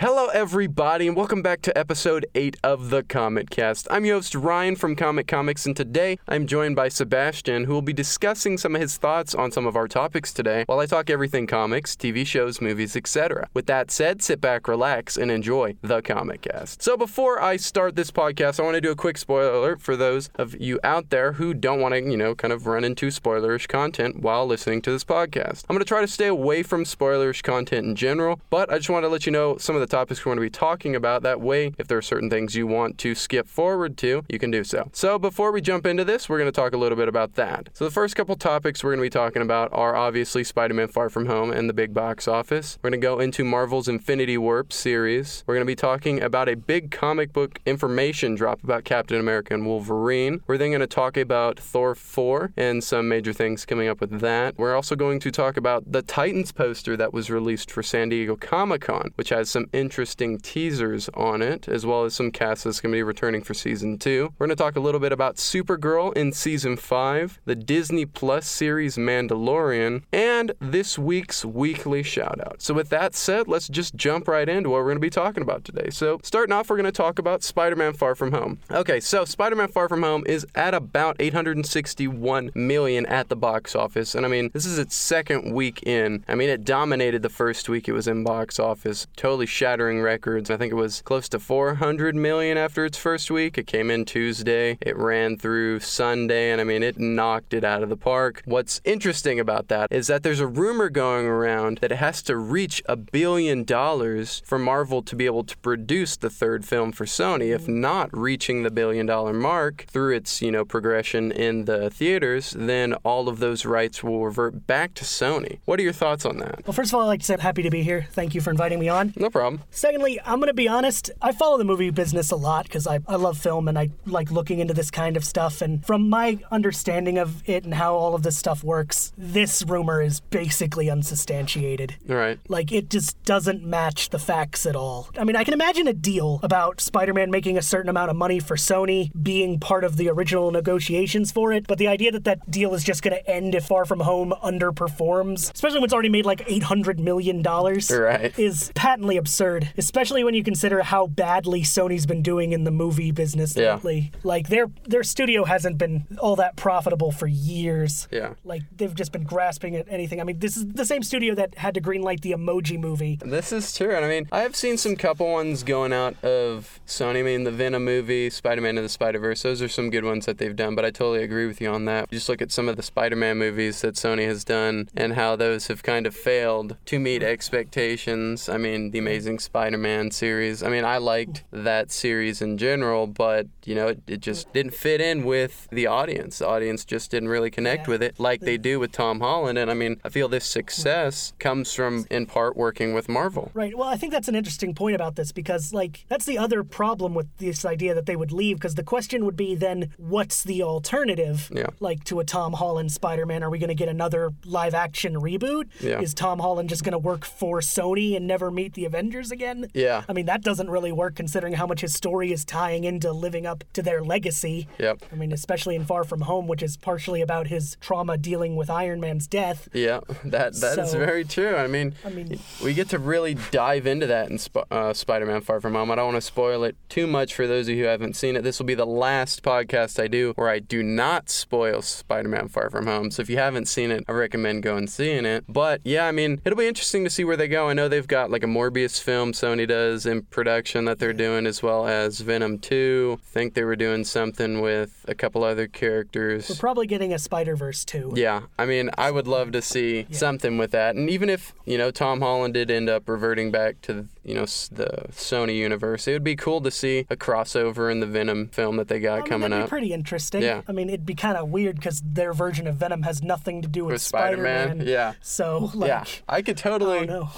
Hello, 0.00 0.28
everybody, 0.28 1.08
and 1.08 1.16
welcome 1.16 1.42
back 1.42 1.60
to 1.62 1.76
episode 1.76 2.24
8 2.36 2.58
of 2.62 2.90
the 2.90 3.02
Comet 3.02 3.50
Cast. 3.50 3.88
I'm 3.90 4.04
your 4.04 4.18
host, 4.18 4.32
Ryan 4.32 4.76
from 4.76 4.94
Comet 4.94 5.26
Comics, 5.26 5.66
and 5.66 5.76
today 5.76 6.20
I'm 6.28 6.46
joined 6.46 6.76
by 6.76 6.88
Sebastian, 6.88 7.64
who 7.64 7.72
will 7.72 7.82
be 7.82 7.92
discussing 7.92 8.58
some 8.58 8.76
of 8.76 8.80
his 8.80 8.96
thoughts 8.96 9.34
on 9.34 9.50
some 9.50 9.66
of 9.66 9.74
our 9.74 9.88
topics 9.88 10.32
today 10.32 10.62
while 10.66 10.78
I 10.78 10.86
talk 10.86 11.10
everything 11.10 11.48
comics, 11.48 11.96
TV 11.96 12.24
shows, 12.24 12.60
movies, 12.60 12.94
etc. 12.94 13.48
With 13.54 13.66
that 13.66 13.90
said, 13.90 14.22
sit 14.22 14.40
back, 14.40 14.68
relax, 14.68 15.16
and 15.16 15.32
enjoy 15.32 15.74
the 15.82 16.00
Comet 16.00 16.42
Cast. 16.42 16.80
So, 16.80 16.96
before 16.96 17.42
I 17.42 17.56
start 17.56 17.96
this 17.96 18.12
podcast, 18.12 18.60
I 18.60 18.62
want 18.62 18.76
to 18.76 18.80
do 18.80 18.92
a 18.92 18.96
quick 18.96 19.18
spoiler 19.18 19.52
alert 19.52 19.80
for 19.80 19.96
those 19.96 20.30
of 20.36 20.54
you 20.60 20.78
out 20.84 21.10
there 21.10 21.32
who 21.32 21.54
don't 21.54 21.80
want 21.80 21.94
to, 21.94 22.00
you 22.00 22.16
know, 22.16 22.36
kind 22.36 22.52
of 22.52 22.68
run 22.68 22.84
into 22.84 23.08
spoilerish 23.08 23.66
content 23.66 24.20
while 24.20 24.46
listening 24.46 24.80
to 24.82 24.92
this 24.92 25.02
podcast. 25.02 25.64
I'm 25.68 25.74
going 25.74 25.80
to 25.80 25.84
try 25.84 26.02
to 26.02 26.06
stay 26.06 26.28
away 26.28 26.62
from 26.62 26.84
spoilerish 26.84 27.42
content 27.42 27.84
in 27.84 27.96
general, 27.96 28.40
but 28.48 28.72
I 28.72 28.76
just 28.76 28.90
want 28.90 29.02
to 29.02 29.08
let 29.08 29.26
you 29.26 29.32
know 29.32 29.56
some 29.56 29.74
of 29.74 29.80
the 29.80 29.87
topics 29.88 30.24
we're 30.24 30.30
going 30.30 30.38
to 30.38 30.42
be 30.42 30.50
talking 30.50 30.94
about. 30.94 31.22
That 31.22 31.40
way, 31.40 31.72
if 31.78 31.88
there 31.88 31.98
are 31.98 32.02
certain 32.02 32.30
things 32.30 32.54
you 32.54 32.66
want 32.66 32.98
to 32.98 33.14
skip 33.14 33.48
forward 33.48 33.96
to, 33.98 34.24
you 34.28 34.38
can 34.38 34.50
do 34.50 34.64
so. 34.64 34.88
So, 34.92 35.18
before 35.18 35.52
we 35.52 35.60
jump 35.60 35.86
into 35.86 36.04
this, 36.04 36.28
we're 36.28 36.38
going 36.38 36.50
to 36.50 36.60
talk 36.60 36.72
a 36.72 36.76
little 36.76 36.96
bit 36.96 37.08
about 37.08 37.34
that. 37.34 37.70
So, 37.72 37.84
the 37.84 37.90
first 37.90 38.16
couple 38.16 38.36
topics 38.36 38.84
we're 38.84 38.90
going 38.90 39.00
to 39.00 39.06
be 39.06 39.10
talking 39.10 39.42
about 39.42 39.70
are 39.72 39.96
obviously 39.96 40.44
Spider 40.44 40.74
Man 40.74 40.88
Far 40.88 41.10
From 41.10 41.26
Home 41.26 41.50
and 41.50 41.68
the 41.68 41.74
big 41.74 41.94
box 41.94 42.28
office. 42.28 42.78
We're 42.82 42.90
going 42.90 43.00
to 43.00 43.04
go 43.04 43.20
into 43.20 43.44
Marvel's 43.44 43.88
Infinity 43.88 44.38
Warp 44.38 44.72
series. 44.72 45.44
We're 45.46 45.54
going 45.54 45.66
to 45.66 45.70
be 45.70 45.76
talking 45.76 46.22
about 46.22 46.48
a 46.48 46.56
big 46.56 46.90
comic 46.90 47.32
book 47.32 47.60
information 47.66 48.34
drop 48.34 48.62
about 48.62 48.84
Captain 48.84 49.18
America 49.18 49.54
and 49.54 49.66
Wolverine. 49.66 50.40
We're 50.46 50.58
then 50.58 50.70
going 50.70 50.80
to 50.80 50.86
talk 50.86 51.16
about 51.16 51.58
Thor 51.58 51.94
4 51.94 52.52
and 52.56 52.82
some 52.82 53.08
major 53.08 53.32
things 53.32 53.64
coming 53.64 53.88
up 53.88 54.00
with 54.00 54.20
that. 54.20 54.56
We're 54.58 54.74
also 54.74 54.96
going 54.96 55.20
to 55.20 55.30
talk 55.30 55.56
about 55.56 55.90
the 55.90 56.02
Titans 56.02 56.52
poster 56.52 56.96
that 56.96 57.12
was 57.12 57.30
released 57.30 57.70
for 57.70 57.82
San 57.82 58.08
Diego 58.08 58.36
Comic 58.36 58.82
Con, 58.82 59.12
which 59.14 59.30
has 59.30 59.50
some 59.50 59.66
interesting 59.78 60.38
teasers 60.38 61.08
on 61.14 61.40
it, 61.40 61.68
as 61.68 61.86
well 61.86 62.04
as 62.04 62.14
some 62.14 62.30
cast 62.30 62.64
that's 62.64 62.80
going 62.80 62.92
to 62.92 62.96
be 62.96 63.02
returning 63.02 63.42
for 63.42 63.54
season 63.54 63.98
two. 63.98 64.32
We're 64.38 64.46
going 64.46 64.56
to 64.56 64.62
talk 64.62 64.76
a 64.76 64.80
little 64.80 65.00
bit 65.00 65.12
about 65.12 65.36
Supergirl 65.36 66.16
in 66.16 66.32
season 66.32 66.76
five, 66.76 67.40
the 67.44 67.54
Disney 67.54 68.04
Plus 68.04 68.46
series 68.46 68.96
Mandalorian, 68.96 70.02
and 70.12 70.52
this 70.60 70.98
week's 70.98 71.44
weekly 71.44 72.02
shout 72.02 72.40
out. 72.44 72.60
So, 72.60 72.74
with 72.74 72.88
that 72.90 73.14
said, 73.14 73.48
let's 73.48 73.68
just 73.68 73.94
jump 73.94 74.26
right 74.28 74.48
into 74.48 74.70
what 74.70 74.78
we're 74.78 74.90
going 74.90 74.96
to 74.96 75.00
be 75.00 75.10
talking 75.10 75.42
about 75.42 75.64
today. 75.64 75.90
So, 75.90 76.18
starting 76.22 76.52
off, 76.52 76.68
we're 76.68 76.76
going 76.76 76.84
to 76.84 76.92
talk 76.92 77.18
about 77.18 77.42
Spider 77.42 77.76
Man 77.76 77.92
Far 77.92 78.14
From 78.14 78.32
Home. 78.32 78.58
Okay, 78.70 79.00
so 79.00 79.24
Spider 79.24 79.56
Man 79.56 79.68
Far 79.68 79.88
From 79.88 80.02
Home 80.02 80.24
is 80.26 80.46
at 80.54 80.74
about 80.74 81.16
861 81.20 82.50
million 82.54 83.06
at 83.06 83.28
the 83.28 83.36
box 83.36 83.76
office, 83.76 84.14
and 84.14 84.26
I 84.26 84.28
mean, 84.28 84.50
this 84.52 84.66
is 84.66 84.78
its 84.78 84.94
second 84.94 85.52
week 85.54 85.82
in. 85.84 86.24
I 86.28 86.34
mean, 86.34 86.48
it 86.48 86.64
dominated 86.64 87.22
the 87.22 87.28
first 87.28 87.68
week 87.68 87.88
it 87.88 87.92
was 87.92 88.08
in 88.08 88.24
box 88.24 88.58
office, 88.58 89.06
totally 89.16 89.46
shattering 89.68 90.00
records. 90.00 90.50
I 90.50 90.56
think 90.56 90.72
it 90.72 90.76
was 90.76 91.02
close 91.02 91.28
to 91.28 91.38
400 91.38 92.16
million 92.16 92.56
after 92.56 92.86
its 92.86 92.96
first 92.96 93.30
week. 93.30 93.58
It 93.58 93.66
came 93.66 93.90
in 93.90 94.06
Tuesday, 94.06 94.78
it 94.80 94.96
ran 94.96 95.36
through 95.36 95.80
Sunday, 95.80 96.50
and 96.50 96.58
I 96.58 96.64
mean, 96.64 96.82
it 96.82 96.98
knocked 96.98 97.52
it 97.52 97.64
out 97.64 97.82
of 97.82 97.90
the 97.90 97.96
park. 97.96 98.40
What's 98.46 98.80
interesting 98.84 99.38
about 99.38 99.68
that 99.68 99.92
is 99.92 100.06
that 100.06 100.22
there's 100.22 100.40
a 100.40 100.46
rumor 100.46 100.88
going 100.88 101.26
around 101.26 101.78
that 101.82 101.92
it 101.92 101.96
has 101.96 102.22
to 102.22 102.36
reach 102.38 102.82
a 102.86 102.96
billion 102.96 103.62
dollars 103.62 104.40
for 104.46 104.58
Marvel 104.58 105.02
to 105.02 105.14
be 105.14 105.26
able 105.26 105.44
to 105.44 105.56
produce 105.58 106.16
the 106.16 106.30
third 106.30 106.64
film 106.64 106.90
for 106.90 107.04
Sony. 107.04 107.54
If 107.54 107.64
mm-hmm. 107.64 107.82
not 107.82 108.08
reaching 108.16 108.62
the 108.62 108.70
billion 108.70 109.04
dollar 109.04 109.34
mark 109.34 109.84
through 109.86 110.16
its, 110.16 110.40
you 110.40 110.50
know, 110.50 110.64
progression 110.64 111.30
in 111.30 111.66
the 111.66 111.90
theaters, 111.90 112.54
then 112.56 112.94
all 113.04 113.28
of 113.28 113.38
those 113.38 113.66
rights 113.66 114.02
will 114.02 114.24
revert 114.24 114.66
back 114.66 114.94
to 114.94 115.04
Sony. 115.04 115.58
What 115.66 115.78
are 115.78 115.82
your 115.82 115.92
thoughts 115.92 116.24
on 116.24 116.38
that? 116.38 116.66
Well, 116.66 116.72
first 116.72 116.90
of 116.90 116.94
all, 116.94 117.02
I'd 117.02 117.08
like 117.08 117.20
to 117.20 117.26
say 117.26 117.34
I'm 117.34 117.40
happy 117.40 117.62
to 117.64 117.70
be 117.70 117.82
here. 117.82 118.08
Thank 118.12 118.34
you 118.34 118.40
for 118.40 118.50
inviting 118.50 118.80
me 118.80 118.88
on. 118.88 119.12
No 119.14 119.28
problem. 119.28 119.57
Secondly, 119.70 120.20
I'm 120.24 120.38
going 120.38 120.48
to 120.48 120.54
be 120.54 120.68
honest. 120.68 121.10
I 121.22 121.32
follow 121.32 121.58
the 121.58 121.64
movie 121.64 121.90
business 121.90 122.30
a 122.30 122.36
lot 122.36 122.64
because 122.64 122.86
I, 122.86 123.00
I 123.06 123.16
love 123.16 123.38
film 123.38 123.68
and 123.68 123.78
I 123.78 123.90
like 124.06 124.30
looking 124.30 124.58
into 124.58 124.74
this 124.74 124.90
kind 124.90 125.16
of 125.16 125.24
stuff. 125.24 125.62
And 125.62 125.84
from 125.84 126.08
my 126.08 126.38
understanding 126.50 127.18
of 127.18 127.48
it 127.48 127.64
and 127.64 127.74
how 127.74 127.94
all 127.94 128.14
of 128.14 128.22
this 128.22 128.36
stuff 128.36 128.62
works, 128.64 129.12
this 129.16 129.62
rumor 129.66 130.02
is 130.02 130.20
basically 130.20 130.88
unsubstantiated. 130.90 131.96
Right. 132.06 132.38
Like, 132.48 132.72
it 132.72 132.90
just 132.90 133.22
doesn't 133.24 133.64
match 133.64 134.10
the 134.10 134.18
facts 134.18 134.66
at 134.66 134.76
all. 134.76 135.08
I 135.18 135.24
mean, 135.24 135.36
I 135.36 135.44
can 135.44 135.54
imagine 135.54 135.86
a 135.88 135.92
deal 135.92 136.40
about 136.42 136.80
Spider 136.80 137.14
Man 137.14 137.30
making 137.30 137.56
a 137.58 137.62
certain 137.62 137.88
amount 137.88 138.10
of 138.10 138.16
money 138.16 138.40
for 138.40 138.56
Sony 138.56 139.10
being 139.22 139.58
part 139.58 139.84
of 139.84 139.96
the 139.96 140.08
original 140.08 140.50
negotiations 140.50 141.32
for 141.32 141.52
it, 141.52 141.66
but 141.66 141.78
the 141.78 141.88
idea 141.88 142.12
that 142.12 142.24
that 142.24 142.50
deal 142.50 142.74
is 142.74 142.84
just 142.84 143.02
going 143.02 143.14
to 143.16 143.30
end 143.30 143.54
if 143.54 143.64
Far 143.66 143.84
From 143.84 144.00
Home 144.00 144.32
underperforms, 144.42 145.52
especially 145.54 145.78
when 145.78 145.84
it's 145.84 145.92
already 145.94 146.08
made 146.08 146.26
like 146.26 146.46
$800 146.46 146.98
million, 146.98 147.42
Right. 147.42 148.38
is 148.38 148.70
patently 148.74 149.16
absurd, 149.16 149.47
especially 149.76 150.22
when 150.24 150.34
you 150.34 150.42
consider 150.44 150.82
how 150.82 151.06
badly 151.06 151.62
Sony's 151.62 152.06
been 152.06 152.22
doing 152.22 152.52
in 152.52 152.64
the 152.64 152.70
movie 152.70 153.10
business 153.10 153.56
Yeah. 153.56 153.74
lately. 153.74 154.12
Like, 154.22 154.48
their, 154.48 154.66
their 154.86 155.02
studio 155.02 155.44
hasn't 155.44 155.78
been 155.78 156.04
all 156.18 156.36
that 156.36 156.56
profitable 156.56 157.10
for 157.12 157.26
years. 157.26 158.08
Yeah. 158.10 158.34
Like, 158.44 158.62
they've 158.76 158.94
just 158.94 159.12
been 159.12 159.24
grasping 159.24 159.76
at 159.76 159.86
anything. 159.88 160.20
I 160.20 160.24
mean, 160.24 160.38
this 160.38 160.56
is 160.56 160.66
the 160.66 160.84
same 160.84 161.02
studio 161.02 161.34
that 161.34 161.56
had 161.58 161.74
to 161.74 161.80
greenlight 161.80 162.20
the 162.20 162.32
emoji 162.32 162.78
movie. 162.78 163.18
This 163.24 163.52
is 163.52 163.74
true. 163.76 163.94
And 163.94 164.04
I 164.04 164.08
mean, 164.08 164.28
I 164.32 164.40
have 164.40 164.54
seen 164.56 164.76
some 164.76 164.96
couple 164.96 165.30
ones 165.32 165.62
going 165.62 165.92
out 165.92 166.22
of 166.24 166.80
Sony. 166.86 167.20
I 167.20 167.22
mean, 167.22 167.44
the 167.44 167.50
Venom 167.50 167.84
movie, 167.84 168.30
Spider 168.30 168.60
Man 168.60 168.76
and 168.78 168.84
the 168.84 168.88
Spider 168.88 169.18
Verse, 169.18 169.42
those 169.42 169.62
are 169.62 169.68
some 169.68 169.90
good 169.90 170.04
ones 170.04 170.26
that 170.26 170.38
they've 170.38 170.54
done, 170.56 170.74
but 170.74 170.84
I 170.84 170.90
totally 170.90 171.22
agree 171.22 171.46
with 171.46 171.60
you 171.60 171.68
on 171.70 171.84
that. 171.86 172.10
Just 172.10 172.28
look 172.28 172.42
at 172.42 172.52
some 172.52 172.68
of 172.68 172.76
the 172.76 172.82
Spider 172.82 173.16
Man 173.16 173.38
movies 173.38 173.80
that 173.82 173.94
Sony 173.94 174.26
has 174.26 174.44
done 174.44 174.88
and 174.96 175.14
how 175.14 175.36
those 175.36 175.66
have 175.68 175.82
kind 175.82 176.06
of 176.06 176.14
failed 176.14 176.76
to 176.86 176.98
meet 176.98 177.22
expectations. 177.22 178.48
I 178.48 178.56
mean, 178.56 178.90
the 178.90 178.98
Amazing 178.98 179.37
Spider 179.40 179.78
Man 179.78 180.10
series. 180.10 180.62
I 180.62 180.68
mean, 180.68 180.84
I 180.84 180.98
liked 180.98 181.44
that 181.50 181.90
series 181.90 182.42
in 182.42 182.58
general, 182.58 183.06
but, 183.06 183.46
you 183.64 183.74
know, 183.74 183.88
it, 183.88 184.02
it 184.06 184.20
just 184.20 184.52
didn't 184.52 184.74
fit 184.74 185.00
in 185.00 185.24
with 185.24 185.68
the 185.70 185.86
audience. 185.86 186.38
The 186.38 186.48
audience 186.48 186.84
just 186.84 187.10
didn't 187.10 187.28
really 187.28 187.50
connect 187.50 187.86
Yeah. 187.86 187.92
with 187.92 188.02
it 188.02 188.18
like 188.18 188.40
they 188.40 188.56
do 188.56 188.78
with 188.80 188.92
Tom 188.92 189.20
Holland. 189.20 189.58
And 189.58 189.70
I 189.70 189.74
mean, 189.74 190.00
I 190.04 190.08
feel 190.08 190.28
this 190.28 190.44
success 190.46 191.32
comes 191.38 191.72
from, 191.74 192.06
in 192.10 192.26
part, 192.26 192.56
working 192.56 192.94
with 192.94 193.08
Marvel. 193.08 193.50
Right. 193.54 193.76
Well, 193.76 193.88
I 193.88 193.96
think 193.96 194.12
that's 194.12 194.28
an 194.28 194.34
interesting 194.34 194.74
point 194.74 194.94
about 194.94 195.16
this 195.16 195.32
because, 195.32 195.72
like, 195.72 196.04
that's 196.08 196.24
the 196.24 196.38
other 196.38 196.64
problem 196.64 197.14
with 197.14 197.26
this 197.38 197.64
idea 197.64 197.94
that 197.94 198.06
they 198.06 198.16
would 198.16 198.32
leave. 198.32 198.56
Because 198.56 198.74
the 198.74 198.82
question 198.82 199.24
would 199.24 199.36
be 199.36 199.54
then, 199.54 199.90
what's 199.96 200.42
the 200.42 200.62
alternative? 200.62 201.50
Yeah. 201.54 201.68
Like 201.80 202.04
to 202.04 202.20
a 202.20 202.24
Tom 202.24 202.54
Holland 202.54 202.92
Spider-Man, 202.92 203.42
are 203.42 203.50
we 203.50 203.58
going 203.58 203.68
to 203.68 203.74
get 203.74 203.88
another 203.88 204.32
live-action 204.44 205.14
reboot? 205.14 205.64
Yeah. 205.80 206.00
Is 206.00 206.14
Tom 206.14 206.38
Holland 206.38 206.68
just 206.68 206.84
going 206.84 206.92
to 206.92 206.98
work 206.98 207.24
for 207.24 207.60
Sony 207.60 208.16
and 208.16 208.26
never 208.26 208.50
meet 208.50 208.74
the 208.74 208.84
Avengers 208.84 209.27
again? 209.30 209.66
Yeah. 209.74 210.02
I 210.08 210.12
mean, 210.12 210.26
that 210.26 210.42
doesn't 210.42 210.70
really 210.70 210.92
work 210.92 211.14
considering 211.14 211.54
how 211.54 211.66
much 211.66 211.80
his 211.80 211.94
story 211.94 212.32
is 212.32 212.44
tying 212.44 212.84
into 212.84 213.12
living 213.12 213.46
up 213.46 213.64
to 213.74 213.82
their 213.82 214.02
legacy. 214.02 214.66
Yep. 214.78 215.02
I 215.12 215.14
mean, 215.14 215.32
especially 215.32 215.74
in 215.74 215.84
Far 215.84 216.04
From 216.04 216.22
Home, 216.22 216.46
which 216.46 216.62
is 216.62 216.76
partially 216.76 217.22
about 217.22 217.46
his 217.48 217.76
trauma 217.80 218.16
dealing 218.18 218.56
with 218.56 218.70
Iron 218.70 219.00
Man's 219.00 219.26
death. 219.26 219.68
Yeah, 219.72 220.00
that 220.24 220.54
that 220.60 220.78
is 220.78 220.90
So- 220.92 220.98
very 220.98 221.24
true. 221.24 221.56
I 221.56 221.66
mean, 221.66 221.94
I 222.04 222.10
mean- 222.10 222.38
we 222.62 222.74
get 222.74 222.88
to 222.90 222.98
really 222.98 223.36
dive 223.50 223.86
into 223.86 224.06
that 224.06 224.30
in 224.30 224.38
Sp- 224.40 224.66
uh, 224.70 224.92
Spider-Man: 224.92 225.40
Far 225.42 225.60
From 225.60 225.74
Home. 225.74 225.90
I 225.90 225.94
don't 225.96 226.06
want 226.12 226.16
to 226.16 226.20
spoil 226.20 226.64
it 226.64 226.76
too 226.88 227.06
much 227.06 227.34
for 227.34 227.46
those 227.46 227.68
of 227.68 227.74
you 227.74 227.82
who 227.84 227.88
haven't 227.88 228.16
seen 228.16 228.36
it. 228.36 228.42
This 228.42 228.58
will 228.58 228.66
be 228.66 228.74
the 228.74 228.86
last 228.86 229.42
podcast 229.42 230.02
I 230.02 230.08
do 230.08 230.32
where 230.36 230.48
I 230.48 230.58
do 230.58 230.82
not 230.82 231.28
spoil 231.30 231.82
Spider-Man: 231.82 232.48
Far 232.48 232.70
From 232.70 232.86
Home. 232.86 233.10
So 233.10 233.20
if 233.22 233.30
you 233.30 233.36
haven't 233.36 233.66
seen 233.68 233.90
it, 233.90 234.04
I 234.08 234.12
recommend 234.12 234.62
going 234.62 234.78
and 234.78 234.90
seeing 234.90 235.24
it. 235.26 235.44
But 235.48 235.80
yeah, 235.84 236.06
I 236.06 236.12
mean, 236.12 236.40
it'll 236.44 236.56
be 236.58 236.66
interesting 236.68 237.04
to 237.04 237.10
see 237.10 237.24
where 237.24 237.36
they 237.36 237.48
go. 237.48 237.68
I 237.68 237.72
know 237.72 237.88
they've 237.88 238.06
got 238.06 238.30
like 238.30 238.42
a 238.44 238.46
Morbius 238.46 239.00
film 239.08 239.32
Sony 239.32 239.66
does 239.66 240.04
in 240.04 240.20
production 240.20 240.84
that 240.84 240.98
they're 240.98 241.14
doing, 241.14 241.46
as 241.46 241.62
well 241.62 241.86
as 241.86 242.20
Venom 242.20 242.58
2. 242.58 243.18
I 243.18 243.24
think 243.24 243.54
they 243.54 243.64
were 243.64 243.74
doing 243.74 244.04
something 244.04 244.60
with 244.60 245.02
a 245.08 245.14
couple 245.14 245.42
other 245.44 245.66
characters. 245.66 246.46
We're 246.50 246.56
probably 246.56 246.86
getting 246.86 247.14
a 247.14 247.18
Spider-Verse 247.18 247.86
2. 247.86 248.12
Yeah, 248.16 248.42
I 248.58 248.66
mean, 248.66 248.90
I 248.98 249.10
would 249.10 249.26
love 249.26 249.52
to 249.52 249.62
see 249.62 250.06
something 250.10 250.58
with 250.58 250.72
that. 250.72 250.94
And 250.94 251.08
even 251.08 251.30
if, 251.30 251.54
you 251.64 251.78
know, 251.78 251.90
Tom 251.90 252.20
Holland 252.20 252.52
did 252.52 252.70
end 252.70 252.90
up 252.90 253.08
reverting 253.08 253.50
back 253.50 253.80
to, 253.82 254.08
you 254.28 254.34
know, 254.34 254.42
the 254.42 255.06
Sony 255.12 255.56
universe, 255.56 256.06
it 256.06 256.12
would 256.12 256.24
be 256.24 256.36
cool 256.36 256.60
to 256.60 256.70
see 256.70 257.06
a 257.10 257.16
crossover 257.16 257.90
in 257.90 258.00
the 258.00 258.06
Venom 258.06 258.48
film 258.48 258.76
that 258.76 258.88
they 258.88 259.00
got 259.00 259.22
I 259.22 259.26
coming 259.28 259.52
up. 259.52 259.68
pretty 259.68 259.92
interesting. 259.92 260.42
Yeah. 260.42 260.62
I 260.68 260.72
mean, 260.72 260.88
it'd 260.88 261.06
be 261.06 261.14
kind 261.14 261.36
of 261.36 261.48
weird 261.48 261.76
because 261.76 262.02
their 262.04 262.32
version 262.32 262.66
of 262.66 262.76
Venom 262.76 263.02
has 263.02 263.22
nothing 263.22 263.62
to 263.62 263.68
do 263.68 263.84
with, 263.84 263.94
With 263.94 264.02
Spider-Man, 264.02 264.82
yeah. 264.86 265.14
So, 265.22 265.70
like, 265.74 265.88
yeah, 265.88 266.04
I 266.28 266.42
could 266.42 266.56
totally. 266.56 267.00
I 267.00 267.04
know. 267.06 267.30